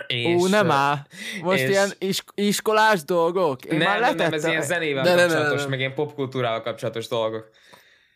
És, 0.07 0.35
Ú, 0.43 0.47
nem 0.47 0.71
áll. 0.71 0.97
Most 1.43 1.61
és- 1.63 1.69
ilyen 1.69 1.91
is- 1.99 2.25
iskolás 2.35 3.05
dolgok? 3.05 3.65
Én 3.65 3.79
nem, 3.79 3.87
már 3.89 4.01
nem, 4.01 4.09
nem, 4.09 4.17
letettem. 4.17 4.39
ez 4.39 4.45
ilyen 4.45 4.63
zenével 4.63 5.03
De 5.03 5.09
nem, 5.09 5.19
nem, 5.19 5.27
kapcsolatos, 5.29 5.61
nem. 5.61 5.71
meg 5.71 5.79
ilyen 5.79 5.95
popkultúrával 5.95 6.63
kapcsolatos 6.63 7.09
dolgok. 7.09 7.51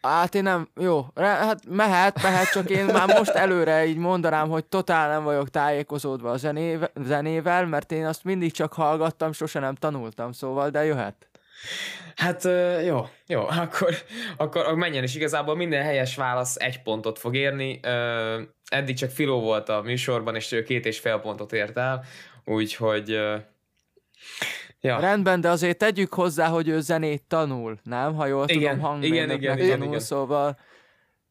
Hát 0.02 0.34
én 0.34 0.42
nem, 0.42 0.68
jó, 0.80 1.06
hát 1.14 1.60
mehet, 1.68 2.22
mehet, 2.22 2.50
csak 2.50 2.70
én 2.70 2.84
már 2.84 3.08
most 3.18 3.30
előre 3.30 3.86
így 3.86 3.96
mondanám, 3.96 4.48
hogy 4.48 4.64
totál 4.64 5.08
nem 5.08 5.24
vagyok 5.24 5.50
tájékozódva 5.50 6.30
a 6.30 6.36
zenével, 6.36 6.90
zenével, 7.04 7.66
mert 7.66 7.92
én 7.92 8.06
azt 8.06 8.24
mindig 8.24 8.52
csak 8.52 8.72
hallgattam, 8.72 9.32
sose 9.32 9.58
nem 9.58 9.74
tanultam, 9.74 10.32
szóval, 10.32 10.70
de 10.70 10.84
jöhet. 10.84 11.28
Hát 12.16 12.44
jó, 12.84 13.08
jó, 13.26 13.46
akkor, 13.64 13.94
akkor 14.36 14.74
menjen 14.74 15.02
is 15.02 15.14
igazából 15.14 15.56
minden 15.56 15.82
helyes 15.82 16.16
válasz 16.16 16.56
egy 16.56 16.82
pontot 16.82 17.18
fog 17.18 17.36
érni. 17.36 17.80
Eddig 18.68 18.96
csak 18.96 19.10
Filó 19.10 19.40
volt 19.40 19.68
a 19.68 19.82
műsorban, 19.82 20.34
és 20.34 20.52
ő 20.52 20.62
két 20.62 20.86
és 20.86 20.98
fél 20.98 21.18
pontot 21.18 21.52
ért 21.52 21.76
el, 21.76 22.04
úgyhogy 22.44 23.08
ja. 24.80 24.98
Rendben, 25.00 25.40
de 25.40 25.48
azért 25.48 25.78
tegyük 25.78 26.14
hozzá, 26.14 26.46
hogy 26.46 26.68
ő 26.68 26.80
zenét 26.80 27.22
tanul, 27.28 27.78
nem? 27.82 28.14
Ha 28.14 28.26
jól 28.26 28.44
Igen, 28.48 28.74
tudom, 28.74 28.90
hangmérnöknek 28.90 29.42
igen, 29.42 29.58
igen, 29.58 29.70
tanul, 29.70 29.86
igen. 29.86 30.00
szóval... 30.00 30.58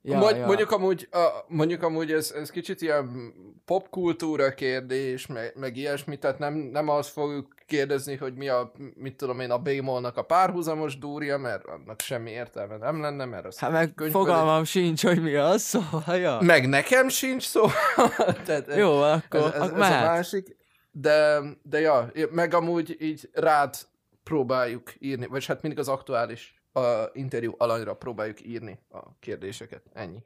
Ja, 0.07 0.17
Mond, 0.17 0.37
ja. 0.37 0.45
Mondjuk 0.45 0.71
amúgy, 0.71 1.07
a, 1.11 1.27
mondjuk 1.47 1.83
amúgy 1.83 2.11
ez, 2.11 2.31
ez 2.31 2.49
kicsit 2.49 2.81
ilyen 2.81 3.33
popkultúra 3.65 4.53
kérdés, 4.53 5.27
meg, 5.27 5.53
meg 5.55 5.77
ilyesmi, 5.77 6.17
tehát 6.17 6.39
nem, 6.39 6.53
nem 6.53 6.89
azt 6.89 7.09
fogjuk 7.09 7.53
kérdezni, 7.65 8.15
hogy 8.15 8.33
mi 8.33 8.47
a, 8.49 8.71
mit 8.95 9.15
tudom 9.15 9.39
én, 9.39 9.51
a 9.51 9.57
bémolnak 9.57 10.17
a 10.17 10.21
párhuzamos 10.21 10.97
dúrja, 10.97 11.37
mert 11.37 11.65
annak 11.65 12.01
semmi 12.01 12.31
értelme 12.31 12.77
nem 12.77 13.01
lenne, 13.01 13.25
mert 13.25 13.45
az 13.45 13.59
Hát 13.59 13.71
meg 13.71 13.93
könyvből- 13.93 14.21
fogalmam 14.21 14.63
sincs, 14.63 15.03
hogy 15.03 15.21
mi 15.21 15.35
az, 15.35 15.61
szóval, 15.71 16.15
ja. 16.17 16.37
Meg 16.41 16.69
nekem 16.69 17.07
sincs 17.09 17.43
szó. 17.43 17.65
tehát 18.45 18.75
Jó, 18.75 18.91
akkor, 19.01 19.39
ez, 19.39 19.53
ez, 19.53 19.61
ez 19.61 19.71
a 19.71 19.75
mehet. 19.75 20.05
másik. 20.07 20.55
De, 20.91 21.39
de 21.63 21.79
ja, 21.79 22.11
meg 22.31 22.53
amúgy 22.53 22.95
így 22.99 23.29
rád 23.33 23.75
próbáljuk 24.23 24.93
írni, 24.99 25.25
vagy 25.27 25.45
hát 25.45 25.61
mindig 25.61 25.79
az 25.79 25.87
aktuális 25.87 26.63
a 26.75 27.09
interjú 27.13 27.53
alanyra 27.57 27.93
próbáljuk 27.93 28.45
írni 28.45 28.79
a 28.91 28.99
kérdéseket. 29.19 29.81
Ennyi. 29.93 30.23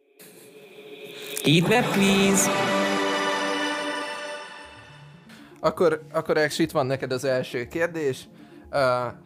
Heatmap 1.44 1.92
Quiz! 1.92 2.48
Akkor, 5.60 6.02
akkor 6.12 6.38
Ex, 6.38 6.60
itt 6.60 6.72
van 6.72 6.86
neked 6.86 7.12
az 7.12 7.24
első 7.24 7.68
kérdés. 7.68 8.28
Uh, 8.72 8.78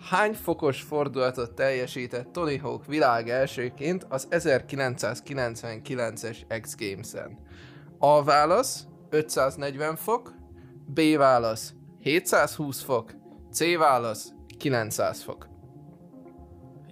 hány 0.10 0.34
fokos 0.34 0.82
fordulatot 0.82 1.54
teljesített 1.54 2.32
Tony 2.32 2.60
Hawk 2.60 2.86
világ 2.86 3.30
elsőként 3.30 4.06
az 4.10 4.28
1999-es 4.30 6.60
X 6.62 6.76
Games-en? 6.78 7.40
A 7.98 8.24
válasz 8.24 8.86
540 9.10 9.96
fok, 9.96 10.34
B 10.86 11.02
válasz 11.18 11.74
720 12.00 12.82
fok, 12.82 13.12
C 13.52 13.78
válasz 13.78 14.34
900 14.58 15.24
fok. 15.24 15.53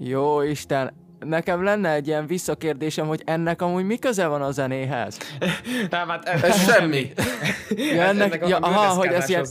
Jó 0.04 0.42
Isten, 0.42 0.94
nekem 1.20 1.64
lenne 1.64 1.92
egy 1.94 2.08
ilyen 2.08 2.28
visszakérdésem, 2.28 3.08
hogy 3.08 3.22
ennek 3.26 3.62
amúgy 3.62 3.86
mi 3.86 3.98
köze 3.98 4.28
van 4.28 4.42
a 4.42 4.52
zenéhez? 4.52 5.18
Nem, 5.90 6.08
hát 6.08 6.26
Ez 6.28 6.72
semmi. 6.72 7.12
Ja, 7.96 8.02
ennek, 8.04 8.48
ja, 8.48 8.58
aha, 8.58 8.94
hogy 8.94 9.08
ez 9.08 9.30
ilyen... 9.30 9.46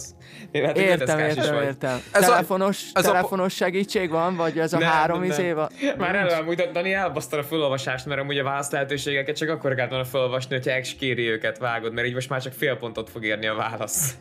ilyen... 0.51 0.75
Értem, 0.75 1.19
értem, 1.19 1.63
értem. 1.63 2.01
Ez 2.13 2.23
a- 2.23 2.27
telefonos, 2.27 2.91
ez 2.93 3.07
a- 3.07 3.11
telefonos 3.11 3.55
segítség 3.55 4.11
van, 4.11 4.37
vagy 4.37 4.59
ez 4.59 4.73
a 4.73 4.79
Nem, 4.79 4.89
három 4.89 5.19
nem, 5.19 5.29
nem. 5.29 5.39
izé 5.39 5.53
van? 5.53 5.69
Már 5.99 6.15
elő 6.15 6.35
amúgy 6.41 6.69
Dani 6.73 6.93
elbaszta 6.93 7.37
a 7.39 7.43
felolvasást, 7.43 8.07
mert 8.07 8.21
amúgy 8.21 8.39
a 8.39 8.43
válasz 8.45 8.71
lehetőségeket 8.71 9.37
csak 9.37 9.49
akkor 9.49 9.75
kellett 9.75 9.91
volna 9.91 10.05
felolvasni, 10.05 10.55
hogyha 10.55 10.71
ex 10.71 10.95
kéri 10.95 11.29
őket 11.29 11.59
vágod, 11.59 11.93
mert 11.93 12.07
így 12.07 12.15
most 12.15 12.29
már 12.29 12.43
csak 12.43 12.53
fél 12.53 12.77
pontot 12.77 13.11
fog 13.11 13.25
érni 13.25 13.47
a 13.47 13.55
válasz. 13.55 14.15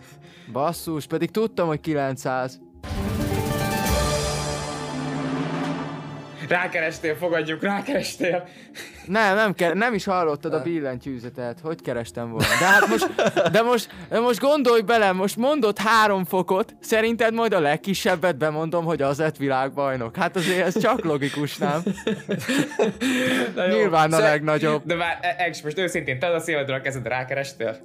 Basszus, 0.51 1.05
pedig 1.05 1.31
tudtam, 1.31 1.67
hogy 1.67 1.79
900. 1.79 2.59
Rákerestél, 6.49 7.15
fogadjuk, 7.15 7.63
rákerestél. 7.63 8.47
Nem, 9.05 9.35
nem, 9.35 9.53
ke- 9.53 9.73
nem 9.73 9.93
is 9.93 10.05
hallottad 10.05 10.53
a 10.53 10.61
billentyűzetet, 10.61 11.59
hogy 11.63 11.81
kerestem 11.81 12.29
volna. 12.29 12.45
De 12.59 12.65
hát 12.65 12.87
most, 12.87 13.07
de 13.51 13.61
most, 13.61 13.89
de 14.09 14.19
most 14.19 14.39
gondolj 14.39 14.81
bele, 14.81 15.11
most 15.11 15.35
mondott 15.37 15.77
három 15.79 16.25
fokot, 16.25 16.75
szerinted 16.79 17.33
majd 17.33 17.53
a 17.53 17.59
legkisebbet 17.59 18.37
bemondom, 18.37 18.85
hogy 18.85 19.01
az 19.01 19.17
lett 19.17 19.37
világbajnok. 19.37 20.15
Hát 20.15 20.35
azért 20.35 20.65
ez 20.65 20.79
csak 20.81 21.03
logikus, 21.03 21.57
nem? 21.57 21.81
Na 23.55 23.65
jó. 23.67 23.75
Nyilván 23.77 24.13
a 24.13 24.15
Szer- 24.15 24.29
legnagyobb. 24.29 24.81
De 24.85 24.95
már, 24.95 25.17
ex, 25.37 25.61
most 25.61 25.77
őszintén, 25.77 26.19
te 26.19 26.27
a 26.27 26.39
szívedről 26.39 26.75
a 26.77 26.81
kezed 26.81 27.07
rákerestél? 27.07 27.77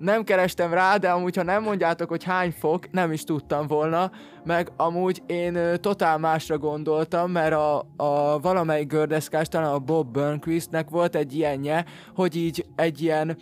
Nem 0.00 0.24
kerestem 0.24 0.72
rá, 0.72 0.96
de 0.96 1.10
amúgy, 1.10 1.36
ha 1.36 1.42
nem 1.42 1.62
mondjátok, 1.62 2.08
hogy 2.08 2.24
hány 2.24 2.50
fok, 2.58 2.90
nem 2.90 3.12
is 3.12 3.24
tudtam 3.24 3.66
volna, 3.66 4.10
meg 4.44 4.68
amúgy 4.76 5.22
én 5.26 5.58
totál 5.80 6.18
másra 6.18 6.58
gondoltam, 6.58 7.30
mert 7.30 7.52
a, 7.52 7.78
a 7.96 8.38
valamelyik 8.40 8.88
gördeszkás, 8.88 9.48
talán 9.48 9.72
a 9.72 9.78
Bob 9.78 10.12
Burnquistnek 10.12 10.88
volt 10.90 11.14
egy 11.16 11.34
ilyenje, 11.36 11.84
hogy 12.14 12.36
így 12.36 12.66
egy 12.76 13.02
ilyen 13.02 13.36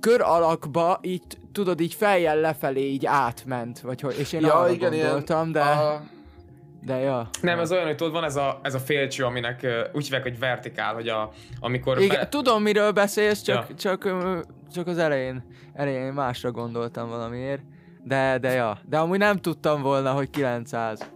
kör 0.00 0.20
alakba 0.20 0.98
így 1.02 1.22
tudod, 1.52 1.80
így 1.80 1.94
fejjel 1.94 2.36
lefelé 2.40 2.80
így 2.90 3.06
átment, 3.06 3.80
vagy 3.80 4.00
hogy, 4.00 4.18
és 4.18 4.32
én 4.32 4.40
Ja, 4.40 4.54
arra 4.54 4.70
igen, 4.72 4.92
ilyen 4.92 5.06
gondoltam, 5.06 5.52
de, 5.52 5.60
A, 5.60 6.02
de 6.82 6.96
ja. 6.96 7.28
Nem, 7.40 7.58
ez 7.58 7.72
olyan, 7.72 7.86
hogy 7.86 7.96
tudod, 7.96 8.12
van 8.12 8.24
ez 8.24 8.36
a, 8.36 8.60
ez 8.62 8.74
a 8.74 8.78
félcső, 8.78 9.24
aminek 9.24 9.66
úgy 9.92 10.04
hívják, 10.04 10.22
hogy 10.22 10.38
vertikál, 10.38 10.94
hogy 10.94 11.08
a, 11.08 11.30
amikor... 11.60 12.00
Igen, 12.00 12.16
be- 12.20 12.28
tudom, 12.28 12.62
miről 12.62 12.90
beszélsz, 12.90 13.42
csak, 13.42 13.68
Ja. 13.68 13.74
csak, 13.74 14.04
csak 14.72 14.86
az 14.86 14.98
elején, 14.98 15.44
elején 15.72 16.12
másra 16.12 16.50
gondoltam 16.50 17.08
valamiért. 17.08 17.62
De, 18.04 18.38
de 18.38 18.52
ja. 18.52 18.78
De 18.84 18.98
amúgy 18.98 19.18
nem 19.18 19.36
tudtam 19.36 19.82
volna, 19.82 20.12
hogy 20.12 20.30
900. 20.30 21.10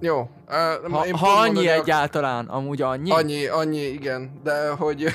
jó. 0.00 0.28
Uh, 0.52 0.90
Ha, 0.90 1.16
ha 1.18 1.28
annyi 1.28 1.68
egyáltalán, 1.68 2.46
amúgy 2.46 2.82
annyi. 2.82 3.10
Annyi, 3.10 3.46
annyi, 3.46 3.80
igen. 3.80 4.40
De 4.44 4.68
hogy, 4.68 5.06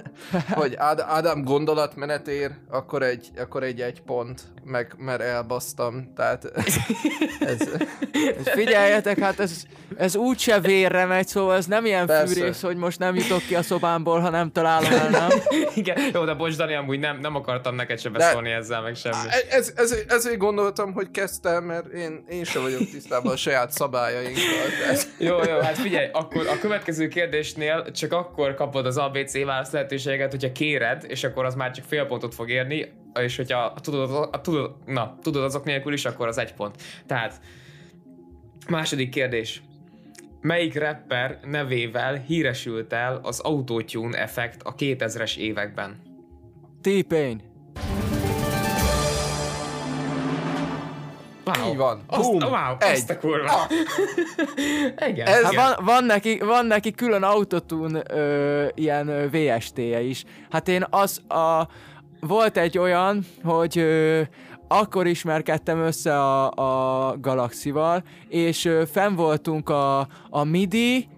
hogy 0.60 0.74
Ád- 0.76 1.00
Ádám 1.00 1.44
gondolatmenetér, 1.44 2.50
akkor 2.70 3.02
egy, 3.02 3.30
akkor 3.38 3.62
egy 3.62 3.80
egy 3.80 4.02
pont, 4.02 4.42
meg 4.64 4.94
mert 4.98 5.20
elbasztam. 5.20 6.12
Tehát 6.16 6.44
ez, 7.40 7.68
Figyeljetek, 8.44 9.18
hát 9.18 9.40
ez, 9.40 9.62
ez 9.96 10.16
úgyse 10.16 10.60
vérre 10.60 11.04
megy, 11.04 11.26
szóval 11.26 11.56
ez 11.56 11.66
nem 11.66 11.84
ilyen 11.84 12.06
Persze. 12.06 12.34
fűrész, 12.34 12.60
hogy 12.60 12.76
most 12.76 12.98
nem 12.98 13.14
jutok 13.14 13.42
ki 13.46 13.54
a 13.54 13.62
szobámból, 13.62 14.20
ha 14.20 14.30
nem 14.30 14.52
találom 14.52 14.92
el, 14.92 15.08
nem? 15.10 15.28
Igen, 15.74 15.98
jó, 16.12 16.24
de 16.24 16.34
bocs, 16.34 16.56
Dani, 16.56 16.74
amúgy 16.74 16.98
nem, 16.98 17.18
nem 17.20 17.34
akartam 17.34 17.74
neked 17.74 18.00
se 18.00 18.08
beszólni 18.08 18.50
ezzel, 18.50 18.82
meg 18.82 18.94
semmi. 18.94 19.16
ez, 19.50 19.72
ez, 19.76 19.94
ezért 20.08 20.36
gondoltam, 20.38 20.92
hogy 20.92 21.10
kezdtem, 21.10 21.64
mert 21.64 21.86
én, 21.86 22.24
én 22.28 22.44
sem 22.44 22.62
vagyok 22.62 22.90
tisztában 22.90 23.32
a 23.32 23.36
saját 23.36 23.70
szabályainkkal. 23.72 24.44
Jó, 25.18 25.36
jó, 25.36 25.58
hát 25.60 25.78
figyelj, 25.78 26.08
akkor 26.12 26.46
a 26.46 26.58
következő 26.58 27.08
kérdésnél 27.08 27.90
csak 27.90 28.12
akkor 28.12 28.54
kapod 28.54 28.86
az 28.86 28.96
ABC 28.96 29.44
válasz 29.44 29.70
lehetőséget, 29.70 30.30
hogyha 30.30 30.52
kéred, 30.52 31.04
és 31.08 31.24
akkor 31.24 31.44
az 31.44 31.54
már 31.54 31.70
csak 31.70 31.84
fél 31.84 32.04
pontot 32.06 32.34
fog 32.34 32.50
érni, 32.50 32.92
és 33.20 33.36
hogyha 33.36 33.74
tudod, 33.82 34.28
a, 34.32 34.40
tudod, 34.40 34.74
na, 34.86 35.18
tudod 35.22 35.42
azok 35.42 35.64
nélkül 35.64 35.92
is, 35.92 36.04
akkor 36.04 36.28
az 36.28 36.38
egy 36.38 36.54
pont. 36.54 36.82
Tehát, 37.06 37.40
második 38.68 39.10
kérdés. 39.10 39.62
Melyik 40.40 40.78
rapper 40.78 41.38
nevével 41.44 42.14
híresült 42.14 42.92
el 42.92 43.20
az 43.22 43.40
autotune 43.40 44.18
effekt 44.18 44.62
a 44.62 44.74
2000-es 44.74 45.36
években? 45.36 46.02
T-Pain. 46.82 47.42
Wow. 51.46 51.68
Így 51.70 51.76
van. 51.76 52.02
Azt, 52.06 52.30
Bum. 52.30 52.42
wow, 52.42 52.76
Egy. 52.78 52.92
azt 52.92 53.10
a 53.10 53.18
kurva. 53.18 53.52
Igen. 55.08 55.26
Ez- 55.26 55.42
Hát 55.42 55.52
igen. 55.52 55.64
van, 55.76 55.84
van, 55.84 56.04
neki, 56.04 56.38
van 56.38 56.66
neki 56.66 56.90
külön 56.92 57.22
autotune 57.22 58.02
ö, 58.10 58.66
ilyen 58.74 59.08
ö, 59.08 59.26
VST-je 59.30 60.00
is. 60.00 60.24
Hát 60.50 60.68
én 60.68 60.84
az 60.90 61.20
a... 61.28 61.68
Volt 62.20 62.56
egy 62.56 62.78
olyan, 62.78 63.24
hogy 63.44 63.78
ö, 63.78 64.20
akkor 64.68 65.06
ismerkedtem 65.06 65.78
össze 65.78 66.20
a, 66.20 66.50
a 67.10 67.16
Galaxival, 67.20 68.02
és 68.28 68.64
ö, 68.64 68.82
fenn 68.92 69.14
voltunk 69.14 69.68
a, 69.68 69.98
a 70.30 70.44
MIDI, 70.44 71.08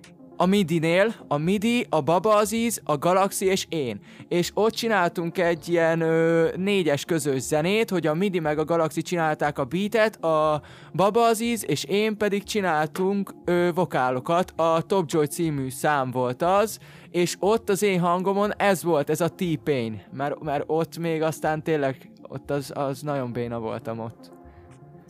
a 0.40 0.46
MIDI-nél, 0.46 1.14
a 1.28 1.36
MIDI, 1.36 1.86
a 1.88 2.00
Baba 2.00 2.36
Aziz, 2.36 2.80
a 2.84 2.98
Galaxy 2.98 3.46
és 3.46 3.66
én. 3.68 4.00
És 4.28 4.50
ott 4.54 4.72
csináltunk 4.72 5.38
egy 5.38 5.68
ilyen 5.68 6.00
ö, 6.00 6.48
négyes 6.56 7.04
közös 7.04 7.40
zenét, 7.40 7.90
hogy 7.90 8.06
a 8.06 8.14
MIDI 8.14 8.38
meg 8.38 8.58
a 8.58 8.64
Galaxy 8.64 9.02
csinálták 9.02 9.58
a 9.58 9.64
beatet, 9.64 10.24
a 10.24 10.62
Baba 10.92 11.26
Aziz 11.26 11.64
és 11.68 11.84
én 11.84 12.16
pedig 12.16 12.42
csináltunk 12.42 13.34
ö, 13.44 13.70
vokálokat. 13.74 14.52
A 14.56 14.82
Top 14.82 15.04
Joy 15.10 15.26
című 15.26 15.70
szám 15.70 16.10
volt 16.10 16.42
az, 16.42 16.78
és 17.10 17.36
ott 17.38 17.68
az 17.68 17.82
én 17.82 18.00
hangomon 18.00 18.52
ez 18.56 18.82
volt, 18.82 19.10
ez 19.10 19.20
a 19.20 19.28
T-Pain. 19.28 20.02
Mert, 20.12 20.42
mert 20.42 20.64
ott 20.66 20.98
még 20.98 21.22
aztán 21.22 21.62
tényleg, 21.62 22.10
ott 22.22 22.50
az, 22.50 22.72
az 22.74 23.02
nagyon 23.02 23.32
béna 23.32 23.58
voltam 23.58 23.98
ott. 23.98 24.37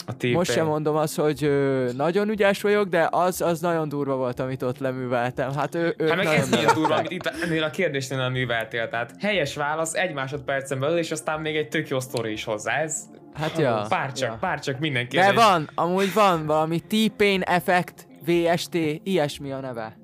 A. 0.06 0.26
Most 0.32 0.50
sem 0.52 0.66
mondom 0.66 0.96
azt, 0.96 1.16
hogy 1.16 1.44
ö, 1.44 1.90
nagyon 1.96 2.28
ügyes 2.28 2.62
vagyok, 2.62 2.88
de 2.88 3.08
az, 3.10 3.40
az 3.40 3.60
nagyon 3.60 3.88
durva 3.88 4.16
volt, 4.16 4.40
amit 4.40 4.62
ott 4.62 4.78
leműveltem. 4.78 5.54
Hát 5.54 5.74
ő, 5.74 5.94
ő 5.96 6.08
Hát 6.08 6.16
meg 6.16 6.26
ez 6.26 6.50
milyen 6.50 6.74
durva, 6.74 6.94
amit 6.94 7.10
itt 7.10 7.26
ennél 7.26 7.62
a 7.62 7.70
kérdésnél 7.70 8.18
nem 8.18 8.32
műveltél. 8.32 8.88
Tehát 8.88 9.14
helyes 9.20 9.54
válasz 9.54 9.94
egy 9.94 10.12
másodpercen 10.12 10.80
belül, 10.80 10.98
és 10.98 11.10
aztán 11.10 11.40
még 11.40 11.56
egy 11.56 11.68
tök 11.68 11.88
jó 11.88 12.00
sztori 12.00 12.32
is 12.32 12.44
hozzá. 12.44 12.72
Ez 12.72 13.04
Hát 13.34 13.58
ja. 13.58 13.86
pár 13.88 14.12
csak, 14.12 14.28
ja. 14.28 14.36
pár 14.40 14.60
csak 14.60 14.78
minden 14.78 15.06
De 15.10 15.32
van, 15.32 15.70
amúgy 15.74 16.12
van 16.12 16.46
valami 16.46 16.80
T-Pain 16.80 17.42
effekt, 17.42 18.06
VST, 18.26 18.74
ilyesmi 19.02 19.52
a 19.52 19.60
neve. 19.60 19.96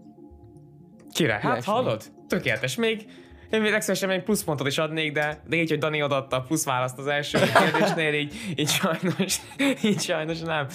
Király, 1.12 1.40
hát 1.40 1.64
hallod? 1.64 2.02
Tökéletes. 2.28 2.76
Még 2.76 3.06
én 3.54 3.60
még 3.60 3.70
legszívesen 3.70 4.08
még 4.08 4.22
pluszpontot 4.22 4.66
is 4.66 4.78
adnék, 4.78 5.12
de, 5.12 5.42
de 5.48 5.56
így, 5.56 5.68
hogy 5.68 5.78
Dani 5.78 6.02
odaadta 6.02 6.36
a 6.36 6.40
plusz 6.40 6.64
választ 6.64 6.98
az 6.98 7.06
első 7.06 7.38
kérdésnél, 7.58 8.14
így, 8.14 8.34
így 8.56 8.68
sajnos, 8.68 9.40
így 9.82 10.00
sajnos 10.00 10.40
nem, 10.40 10.66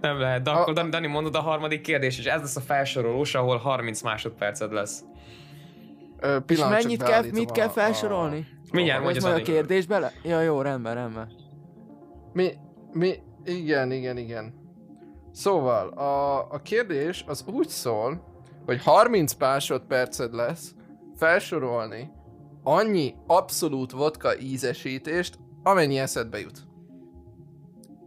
nem 0.00 0.18
lehet. 0.20 0.42
De 0.42 0.50
akkor 0.50 0.72
Dani, 0.74 0.88
Dani 0.90 1.06
mondod 1.06 1.34
a 1.34 1.40
harmadik 1.40 1.80
kérdés, 1.80 2.18
és 2.18 2.24
ez 2.24 2.40
lesz 2.40 2.56
a 2.56 2.60
felsorolós, 2.60 3.34
ahol 3.34 3.56
30 3.56 4.02
másodperced 4.02 4.72
lesz. 4.72 5.04
Ö, 6.20 6.36
És 6.48 6.58
mennyit 6.58 7.02
kell, 7.02 7.22
mit 7.32 7.50
a- 7.50 7.52
kell 7.52 7.66
a- 7.66 7.70
felsorolni? 7.70 8.46
Mindjárt 8.72 9.02
Vagy 9.04 9.10
mondja 9.12 9.30
majd 9.30 9.42
a 9.42 9.44
Dani. 9.44 9.56
kérdésbe 9.58 9.98
le? 9.98 10.12
Ja, 10.22 10.40
jó, 10.40 10.60
rendben, 10.62 10.94
rendben. 10.94 11.32
Mi, 12.32 12.52
mi, 12.92 13.14
igen, 13.44 13.92
igen, 13.92 14.16
igen. 14.16 14.54
Szóval, 15.32 15.88
a, 15.88 16.38
a 16.50 16.60
kérdés 16.62 17.24
az 17.26 17.44
úgy 17.46 17.68
szól, 17.68 18.22
hogy 18.66 18.82
30 18.82 19.34
másodperced 19.38 20.34
lesz 20.34 20.74
felsorolni 21.16 22.10
annyi 22.68 23.14
abszolút 23.26 23.92
vodka 23.92 24.38
ízesítést, 24.38 25.38
amennyi 25.62 25.98
eszedbe 25.98 26.38
jut. 26.40 26.58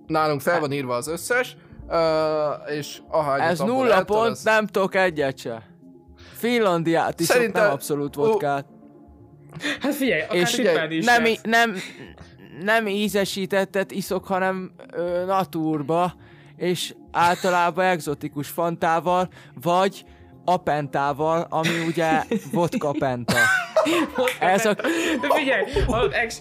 Nálunk 0.07 0.41
fel 0.41 0.59
van 0.59 0.71
írva 0.71 0.95
az 0.95 1.07
összes, 1.07 1.57
uh, 1.87 2.75
és 2.77 3.01
ahányat 3.07 3.49
Ez 3.49 3.59
nulla 3.59 4.03
pont, 4.03 4.29
az- 4.31 4.43
nem 4.43 4.67
tudok 4.67 4.95
egyet 4.95 5.37
se. 5.37 5.69
Finlandiát 6.33 7.19
iszok, 7.19 7.35
Szerintem- 7.35 7.63
nem 7.63 7.71
abszolút 7.71 8.15
vodkát. 8.15 8.65
Hát 9.79 9.93
figyelj, 9.93 10.21
akár 10.21 10.35
És 10.35 10.51
tippelni 10.51 10.95
is 10.95 11.05
nem, 11.05 11.25
í- 11.25 11.45
nem, 11.45 11.75
nem 12.63 12.87
ízesítettet 12.87 13.91
iszok, 13.91 14.25
hanem 14.25 14.71
ö, 14.93 15.25
naturba, 15.25 16.13
és 16.55 16.95
általában 17.11 17.85
egzotikus 17.85 18.47
fantával, 18.47 19.29
vagy 19.61 20.05
apentával, 20.45 21.45
ami 21.49 21.79
ugye 21.87 22.23
vodka 22.51 22.91
penta. 22.99 23.35
Ez 24.39 24.65
a... 24.65 24.73
De 25.21 25.27
figyelj, 25.35 25.63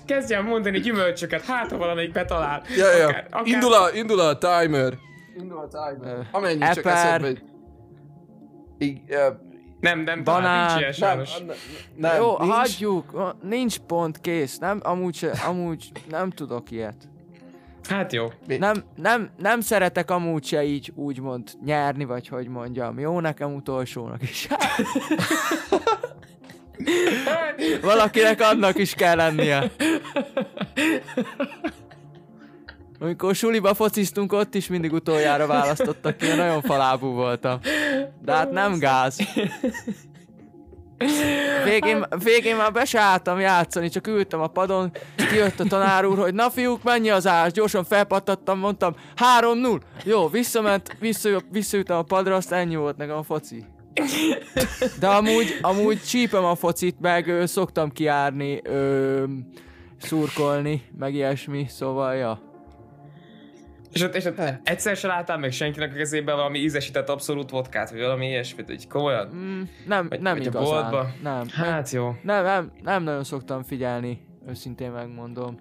kezdjen 0.07 0.45
mondani 0.45 0.79
gyümölcsöket, 0.81 1.45
hát 1.45 1.71
ha 1.71 1.77
valamelyik 1.77 2.13
betalál. 2.13 2.63
Ja, 2.77 2.97
ja. 2.97 3.07
Akár- 3.09 3.27
akár- 3.31 3.47
Indul, 3.47 3.73
a, 3.73 3.91
indul 3.95 4.21
a 4.21 4.39
timer. 4.39 4.95
Indul 5.39 5.59
a 5.59 5.69
timer. 5.69 6.15
Ö, 6.17 6.21
Amennyi 6.31 6.61
csak 6.61 6.77
eper. 6.79 6.93
eszedbe 6.93 7.29
jut. 7.29 7.43
I, 8.79 9.03
uh, 9.09 9.17
Nem, 9.81 10.01
nem, 10.01 10.25
Banán. 10.25 10.43
talán 10.43 10.67
nincs 10.67 10.79
ilyen 10.79 11.17
nem, 11.17 11.25
sajnos. 11.25 11.39
nem, 11.39 11.57
nem, 11.97 12.17
Jó, 12.23 12.37
nincs. 12.39 12.53
hagyjuk, 12.55 13.35
nincs 13.43 13.79
pont 13.79 14.21
kész, 14.21 14.59
nem, 14.59 14.81
amúgy, 14.83 15.15
se, 15.15 15.31
amúgy 15.47 15.93
nem 16.11 16.31
tudok 16.31 16.71
ilyet. 16.71 16.97
Hát 17.89 18.13
jó. 18.13 18.33
Mi? 18.47 18.57
Nem, 18.57 18.85
nem, 18.97 19.31
nem 19.39 19.61
szeretek 19.61 20.11
amúgy 20.11 20.45
se 20.45 20.65
így 20.65 20.93
úgymond 20.95 21.51
nyerni, 21.65 22.05
vagy 22.05 22.29
hogy 22.29 22.49
mondjam. 22.49 22.99
Jó, 22.99 23.21
nekem 23.21 23.55
utolsónak 23.55 24.23
is. 24.23 24.49
Valakinek 27.83 28.41
annak 28.41 28.79
is 28.79 28.95
kell 28.95 29.17
lennie. 29.17 29.71
Amikor 33.01 33.35
suliba 33.35 33.75
fociztunk, 33.75 34.33
ott 34.33 34.55
is 34.55 34.69
mindig 34.69 34.93
utoljára 34.93 35.47
választottak 35.47 36.17
ki, 36.17 36.27
nagyon 36.27 36.63
falábú 36.63 37.07
voltam. 37.07 37.59
De 38.23 38.33
hát 38.33 38.51
nem 38.51 38.79
gáz. 38.79 39.19
Végén, 41.65 42.07
végén 42.23 42.57
már 42.57 42.73
be 42.73 42.85
se 42.85 43.01
álltam 43.01 43.41
játszani, 43.41 43.89
csak 43.89 44.07
ültem 44.07 44.41
a 44.41 44.47
padon, 44.47 44.91
kijött 45.31 45.61
a 45.61 45.65
tanár 45.65 46.05
úr, 46.05 46.19
hogy 46.19 46.35
na 46.35 46.51
fiúk, 46.51 46.83
mennyi 46.83 47.11
az 47.11 47.27
ás, 47.27 47.53
gyorsan 47.53 47.85
felpattattam, 47.85 48.59
mondtam 48.59 48.95
3-0. 49.41 49.81
Jó, 50.05 50.29
visszament, 50.29 50.97
vissza, 50.99 51.29
visszaültem 51.51 51.97
a 51.97 52.03
padra, 52.03 52.35
azt 52.35 52.53
ennyi 52.53 52.77
volt 52.77 52.97
nekem 52.97 53.17
a 53.17 53.23
foci. 53.23 53.65
De 55.01 55.07
amúgy, 55.07 55.59
amúgy 55.63 56.01
csípem 56.03 56.45
a 56.45 56.55
focit, 56.55 57.01
meg 57.01 57.29
ö, 57.29 57.47
szoktam 57.47 57.91
kiárni, 57.91 58.61
ö, 58.63 59.25
szurkolni, 59.99 60.83
meg 60.99 61.15
ilyesmi, 61.15 61.67
szóval 61.69 62.15
ja. 62.15 62.41
És 63.93 64.03
ott, 64.03 64.15
és 64.15 64.25
ott 64.25 64.41
egyszer 64.65 64.97
se 64.97 65.07
láttál 65.07 65.39
meg 65.39 65.53
senkinek 65.53 65.93
a 65.93 65.97
kezében 65.97 66.37
valami 66.37 66.59
ízesített 66.59 67.09
abszolút 67.09 67.51
vodkát, 67.51 67.91
vagy 67.91 68.01
valami 68.01 68.27
ilyesmit, 68.27 68.67
hogy 68.67 68.89
komolyan? 68.89 69.29
Mm, 69.35 69.61
nem, 69.87 70.09
Vagy- 70.09 70.21
nem 70.21 70.37
vagy 70.37 70.47
a 70.47 70.49
igazán. 70.49 70.71
boltba? 70.91 71.07
Nem, 71.23 71.49
Hát 71.49 71.91
jó. 71.91 72.15
nem, 72.23 72.45
nem, 72.45 72.73
nem 72.83 73.03
nagyon 73.03 73.25
szoktam 73.25 73.63
figyelni, 73.63 74.21
őszintén 74.49 74.91
megmondom. 74.91 75.59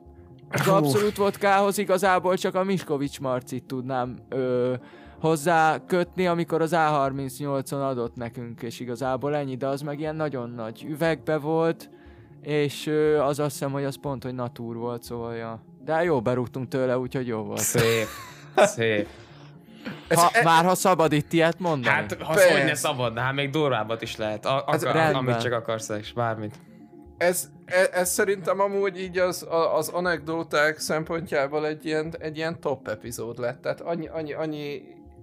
Az 0.51 0.67
abszolút 0.67 1.15
vodkához 1.17 1.77
igazából 1.77 2.37
csak 2.37 2.55
a 2.55 2.63
Miskovics 2.63 3.19
Marcit 3.19 3.63
tudnám 3.63 4.15
ö, 4.29 4.73
hozzá 5.19 5.85
kötni, 5.85 6.27
amikor 6.27 6.61
az 6.61 6.71
A38-on 6.73 7.89
adott 7.89 8.15
nekünk, 8.15 8.61
és 8.61 8.79
igazából 8.79 9.35
ennyi, 9.35 9.55
de 9.55 9.67
az 9.67 9.81
meg 9.81 9.99
ilyen 9.99 10.15
nagyon 10.15 10.49
nagy 10.49 10.85
üvegbe 10.89 11.37
volt, 11.37 11.89
és 12.41 12.87
az 13.19 13.39
azt 13.39 13.51
hiszem, 13.51 13.71
hogy 13.71 13.83
az 13.83 13.99
pont, 14.01 14.23
hogy 14.23 14.33
natúr 14.35 14.75
volt, 14.75 15.03
szóval 15.03 15.35
ja. 15.35 15.63
De 15.85 16.03
jó 16.03 16.21
berúgtunk 16.21 16.67
tőle, 16.67 16.97
úgyhogy 16.97 17.27
jó 17.27 17.41
volt. 17.41 17.59
Szép. 17.59 18.07
Szép. 18.55 19.07
Ha, 20.09 20.31
már 20.43 20.65
ha 20.65 20.75
szabad 20.75 21.11
itt 21.11 21.33
ilyet 21.33 21.59
mondani. 21.59 21.95
Hát, 21.95 22.21
ha 22.21 22.33
Persze. 22.33 22.51
hogy 22.51 22.63
ne 22.63 22.75
szabadna, 22.75 23.21
hát 23.21 23.33
még 23.33 23.49
durvábbat 23.49 24.01
is 24.01 24.17
lehet. 24.17 24.45
A, 24.45 24.63
Ez 24.67 24.83
akar, 24.83 25.15
amit 25.15 25.41
csak 25.41 25.51
akarsz, 25.51 25.89
és 25.89 26.13
bármit. 26.13 26.55
Ez, 27.17 27.49
ez, 27.65 27.89
ez 27.93 28.09
szerintem 28.09 28.59
amúgy 28.59 28.99
így 28.99 29.17
az, 29.17 29.47
az 29.75 29.87
anekdóták 29.89 30.79
szempontjából 30.79 31.67
egy 31.67 31.85
ilyen, 31.85 32.13
egy 32.19 32.37
ilyen 32.37 32.59
top 32.59 32.87
epizód 32.87 33.39
lett. 33.39 33.61
Tehát 33.61 33.81
annyi, 33.81 34.07
annyi, 34.07 34.33
annyi 34.33 34.81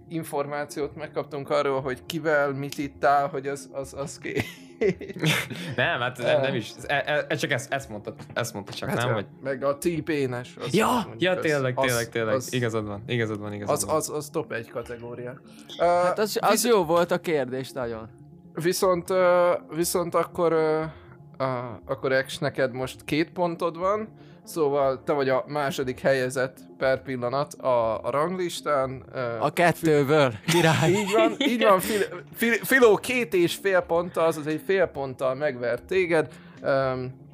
információt 0.09 0.94
megkaptunk 0.96 1.50
arról, 1.50 1.80
hogy 1.80 2.07
kivel 2.07 2.52
mit 2.52 2.78
ittál, 2.78 3.28
hogy 3.28 3.46
az, 3.46 3.68
az, 3.72 3.94
az 3.94 4.18
ki. 4.18 4.42
Nem, 5.76 6.00
hát 6.00 6.18
nem, 6.18 6.40
nem 6.40 6.54
is. 6.54 6.72
E, 6.86 7.24
e, 7.28 7.34
csak 7.36 7.50
ezt, 7.50 7.72
ezt 7.72 7.88
mondtad, 7.88 8.14
ezt 8.34 8.52
mondta 8.54 8.72
csak, 8.72 8.88
Hát 8.88 8.98
nem? 8.98 9.09
ja, 9.09 9.14
Vagy... 9.14 9.26
Meg 9.42 9.64
a 9.64 9.78
T-pénes. 9.78 10.57
az- 10.61 10.74
Ja, 10.74 11.14
ja, 11.18 11.38
tényleg, 11.38 11.78
az- 11.78 11.84
tényleg, 11.86 12.09
tényleg. 12.09 12.34
Az, 12.34 12.52
igazad 12.52 12.86
van, 12.86 13.02
igazad 13.07 13.38
van, 13.40 13.52
igazad 13.52 13.74
az, 13.74 13.84
van. 13.84 13.94
az, 13.96 14.11
az 14.11 14.28
top 14.30 14.52
egy 14.52 14.70
kategória. 14.70 15.40
Hát 15.78 16.18
Uh, 16.18 16.24
az, 16.24 16.38
az 16.40 16.64
jó 16.66 16.84
volt 16.84 17.11
a 17.11 17.18
kérdés, 17.18 17.70
nagyon. 17.70 18.09
Viszont, 18.54 19.11
uh, 19.11 19.18
viszont 19.74 20.14
akkor, 20.14 20.52
uh, 20.52 20.84
uh, 21.38 21.64
akkor 21.84 22.12
Ex, 22.12 22.38
neked 22.38 22.72
most 22.72 23.04
két 23.04 23.30
pontod 23.32 23.78
van, 23.78 24.09
szóval 24.47 25.03
te 25.05 25.12
vagy 25.12 25.28
a 25.28 25.44
második 25.47 26.01
helyezett 26.01 26.59
per 26.78 27.03
pillanat 27.03 27.55
a, 27.55 28.05
a 28.05 28.11
ranglistán. 28.11 29.05
A 29.40 29.53
kettőből, 29.53 30.32
király. 30.47 30.90
így 30.90 31.12
van, 31.12 31.34
így 31.51 31.62
van, 31.62 31.80
Fil, 31.80 32.01
Fil, 32.34 32.53
Filó 32.53 32.97
két 32.97 33.34
és 33.34 33.55
fél 33.55 33.80
ponttal, 33.80 34.26
azaz 34.26 34.47
egy 34.47 34.62
fél 34.66 34.86
ponttal 34.86 35.34
megvert 35.34 35.84
téged. 35.84 36.28
Um, 36.62 37.24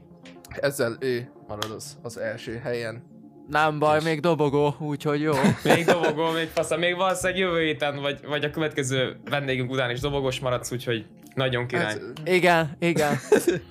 ezzel 0.60 0.96
ő 1.00 1.30
marad 1.48 1.70
az, 1.76 1.96
az 2.02 2.18
első 2.18 2.60
helyen. 2.64 3.10
Nem 3.48 3.78
baj, 3.78 4.00
még 4.02 4.20
dobogó, 4.20 4.74
úgyhogy 4.78 5.20
jó. 5.20 5.32
Még 5.64 5.84
dobogó, 5.84 6.30
még 6.30 6.48
fasza, 6.48 6.76
még 6.76 6.96
valószínűleg 6.96 7.40
jövő 7.40 7.60
héten, 7.60 8.00
vagy, 8.00 8.20
vagy 8.26 8.44
a 8.44 8.50
következő 8.50 9.16
vendégünk 9.30 9.70
után 9.70 9.90
is 9.90 10.00
dobogos 10.00 10.40
maradsz, 10.40 10.72
úgyhogy 10.72 11.06
nagyon 11.34 11.66
király. 11.66 11.84
Hát, 11.84 12.00
Igen, 12.24 12.76
igen. 12.78 13.18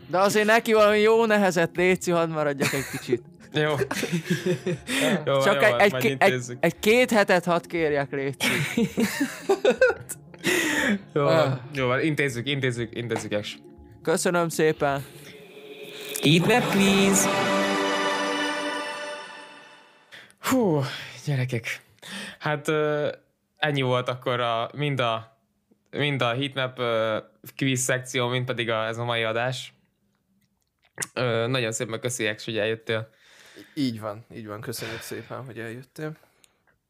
De 0.07 0.19
azért 0.19 0.45
neki 0.45 0.73
valami 0.73 0.99
jó 0.99 1.25
nehezet, 1.25 1.75
Léci, 1.75 2.11
hadd 2.11 2.29
maradjak 2.29 2.73
egy 2.73 2.89
kicsit. 2.91 3.23
Jó. 3.53 3.69
jó, 5.25 5.41
Csak 5.41 5.61
jó, 5.61 5.77
egy, 5.77 5.93
egy, 5.93 6.15
egy, 6.19 6.57
egy, 6.59 6.79
két 6.79 7.11
hetet 7.11 7.45
hadd 7.45 7.67
kérjek, 7.67 8.11
Léci. 8.11 8.47
Jó, 11.13 11.25
Ah. 11.25 11.57
jó, 11.73 11.87
van, 11.87 12.01
intézzük, 12.01 12.47
intézzük, 12.47 12.95
intézzük, 12.95 13.31
Eks. 13.31 13.55
Köszönöm 14.03 14.49
szépen. 14.49 15.05
Eat 16.21 16.47
me, 16.47 16.59
please! 16.61 17.29
Hú, 20.39 20.81
gyerekek. 21.25 21.81
Hát 22.39 22.67
ö, 22.67 23.09
ennyi 23.57 23.81
volt 23.81 24.09
akkor 24.09 24.39
a, 24.39 24.69
mind 24.73 24.99
a, 24.99 25.37
mind 25.91 26.21
a 26.21 26.33
heatmap 26.33 26.79
ö, 26.79 27.17
quiz 27.57 27.79
szekció, 27.81 28.27
mind 28.27 28.45
pedig 28.45 28.69
a, 28.69 28.85
ez 28.85 28.97
a 28.97 29.03
mai 29.03 29.23
adás. 29.23 29.73
Ö, 31.13 31.47
nagyon 31.47 31.71
szépen 31.71 31.99
köszi, 31.99 32.35
hogy 32.45 32.57
eljöttél. 32.57 33.09
Így 33.73 33.99
van, 33.99 34.25
így 34.33 34.47
van, 34.47 34.61
köszönjük 34.61 35.01
szépen, 35.01 35.45
hogy 35.45 35.59
eljöttél. 35.59 36.17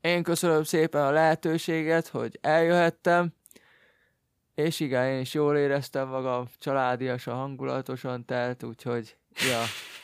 Én 0.01 0.23
köszönöm 0.23 0.63
szépen 0.63 1.05
a 1.05 1.11
lehetőséget, 1.11 2.07
hogy 2.07 2.39
eljöhettem. 2.41 3.33
És 4.55 4.79
igen, 4.79 5.07
én 5.07 5.19
is 5.19 5.33
jól 5.33 5.57
éreztem 5.57 6.07
magam, 6.07 6.47
családiasan, 6.59 7.35
hangulatosan 7.35 8.25
telt, 8.25 8.63
úgyhogy 8.63 9.15
ja, 9.49 9.61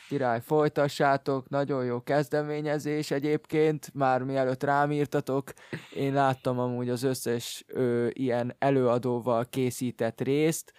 király, 0.07 0.41
folytassátok, 0.41 1.49
nagyon 1.49 1.85
jó 1.85 2.03
kezdeményezés 2.03 3.11
egyébként, 3.11 3.93
már 3.93 4.23
mielőtt 4.23 4.63
rám 4.63 4.91
írtatok, 4.91 5.53
én 5.93 6.13
láttam 6.13 6.59
amúgy 6.59 6.89
az 6.89 7.03
összes 7.03 7.63
ö, 7.67 8.07
ilyen 8.13 8.55
előadóval 8.59 9.45
készített 9.49 10.21
részt, 10.21 10.73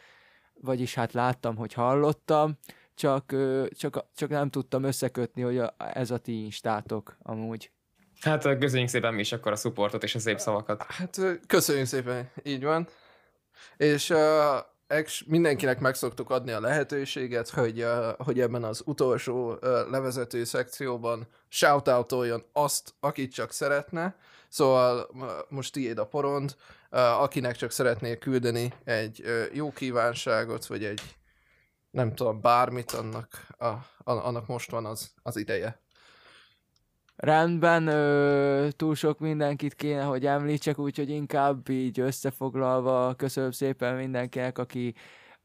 vagyis 0.60 0.94
hát 0.94 1.12
láttam, 1.12 1.56
hogy 1.56 1.72
hallottam, 1.72 2.58
csak, 2.98 3.34
csak, 3.70 4.04
csak 4.14 4.28
nem 4.28 4.50
tudtam 4.50 4.82
összekötni, 4.82 5.42
hogy 5.42 5.58
a, 5.58 5.74
ez 5.94 6.10
a 6.10 6.18
ti 6.18 6.44
instátok 6.44 7.16
amúgy. 7.22 7.70
Hát 8.20 8.58
köszönjük 8.58 8.88
szépen 8.88 9.14
mi 9.14 9.20
is 9.20 9.32
akkor 9.32 9.52
a 9.52 9.56
supportot 9.56 10.02
és 10.02 10.14
a 10.14 10.18
szép 10.18 10.38
szavakat. 10.38 10.82
Hát 10.82 11.20
köszönjük 11.46 11.86
szépen, 11.86 12.30
így 12.42 12.64
van. 12.64 12.88
És 13.76 14.10
uh, 14.10 14.18
ex, 14.86 15.22
mindenkinek 15.26 15.80
meg 15.80 15.94
szoktuk 15.94 16.30
adni 16.30 16.52
a 16.52 16.60
lehetőséget, 16.60 17.48
hogy, 17.48 17.82
uh, 17.82 18.14
hogy 18.18 18.40
ebben 18.40 18.64
az 18.64 18.82
utolsó 18.84 19.52
uh, 19.52 19.60
levezető 19.90 20.44
szekcióban 20.44 21.26
shoutoutoljon 21.48 22.44
azt, 22.52 22.94
akit 23.00 23.32
csak 23.32 23.52
szeretne. 23.52 24.16
Szóval 24.48 25.08
uh, 25.12 25.28
most 25.48 25.72
tiéd 25.72 25.98
a 25.98 26.06
porond, 26.06 26.56
uh, 26.90 27.22
akinek 27.22 27.56
csak 27.56 27.70
szeretnél 27.70 28.16
küldeni 28.16 28.72
egy 28.84 29.22
uh, 29.24 29.44
jó 29.52 29.72
kívánságot, 29.72 30.66
vagy 30.66 30.84
egy 30.84 31.00
nem 31.98 32.14
tudom, 32.14 32.40
bármit, 32.40 32.90
annak, 32.90 33.46
a, 33.58 33.74
annak 34.04 34.46
most 34.46 34.70
van 34.70 34.86
az, 34.86 35.12
az 35.22 35.36
ideje. 35.36 35.80
Rendben, 37.16 37.86
ö, 37.86 38.68
túl 38.76 38.94
sok 38.94 39.18
mindenkit 39.18 39.74
kéne, 39.74 40.02
hogy 40.02 40.26
említsek, 40.26 40.78
úgyhogy 40.78 41.10
inkább 41.10 41.68
így 41.68 42.00
összefoglalva 42.00 43.14
köszönöm 43.14 43.50
szépen 43.50 43.94
mindenkinek, 43.94 44.58
aki 44.58 44.94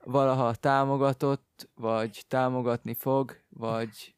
valaha 0.04 0.56
támogatott, 0.56 1.70
vagy 1.76 2.24
támogatni 2.28 2.94
fog, 2.94 3.38
vagy 3.50 4.16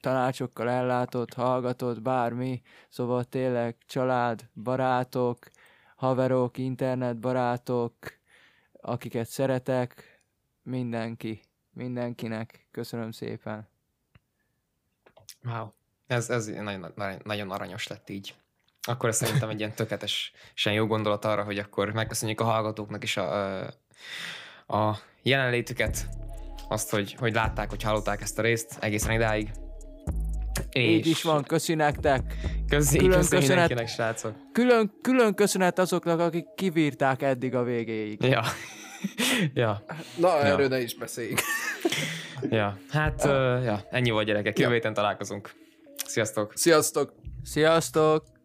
tanácsokkal 0.00 0.68
ellátott, 0.68 1.34
hallgatott, 1.34 2.02
bármi. 2.02 2.62
Szóval 2.88 3.24
tényleg 3.24 3.76
család, 3.86 4.48
barátok, 4.62 5.38
haverok, 5.96 6.58
internetbarátok, 6.58 7.94
akiket 8.72 9.28
szeretek, 9.28 10.22
mindenki, 10.62 11.40
mindenkinek. 11.76 12.66
Köszönöm 12.70 13.10
szépen. 13.10 13.68
Wow. 15.44 15.68
Ez, 16.06 16.30
ez 16.30 16.46
nagyon, 16.46 16.92
nagyon- 17.24 17.50
aranyos 17.50 17.86
lett 17.86 18.08
így. 18.08 18.34
Akkor 18.80 19.08
ez 19.08 19.16
szerintem 19.16 19.48
egy 19.48 19.58
ilyen 19.58 19.74
tökéletesen 19.76 20.72
jó 20.72 20.86
gondolat 20.86 21.24
arra, 21.24 21.42
hogy 21.44 21.58
akkor 21.58 21.92
megköszönjük 21.92 22.40
a 22.40 22.44
hallgatóknak 22.44 23.02
is 23.02 23.16
a, 23.16 23.60
a, 24.66 24.98
jelenlétüket, 25.22 26.08
azt, 26.68 26.90
hogy, 26.90 27.14
hogy 27.14 27.34
látták, 27.34 27.68
hogy 27.70 27.82
hallották 27.82 28.20
ezt 28.20 28.38
a 28.38 28.42
részt 28.42 28.76
egészen 28.80 29.12
idáig. 29.12 29.50
Így 30.72 31.06
is 31.06 31.22
van, 31.22 31.42
köszi 31.42 31.74
nektek. 31.74 32.34
Köszi, 32.68 32.98
Külön 32.98 33.18
köszi 33.18 33.36
köszönet. 33.36 33.88
srácok. 33.88 34.34
Külön, 34.52 34.92
külön 35.02 35.34
köszönet 35.34 35.78
azoknak, 35.78 36.20
akik 36.20 36.54
kivírták 36.54 37.22
eddig 37.22 37.54
a 37.54 37.62
végéig. 37.62 38.22
Ja. 38.22 38.42
ja, 39.54 39.84
Na, 40.16 40.38
erről 40.38 40.68
ne 40.68 40.80
is 40.80 40.94
beszéljünk. 40.94 41.40
ja. 42.50 42.78
Hát, 42.90 43.24
uh, 43.24 43.64
ja, 43.64 43.86
ennyi 43.90 44.10
volt 44.10 44.26
gyerekek. 44.26 44.58
Jövő 44.58 44.72
héten 44.72 44.94
találkozunk. 44.94 45.50
Sziasztok! 46.06 46.52
Sziasztok! 46.54 47.12
Sziasztok! 47.44 48.35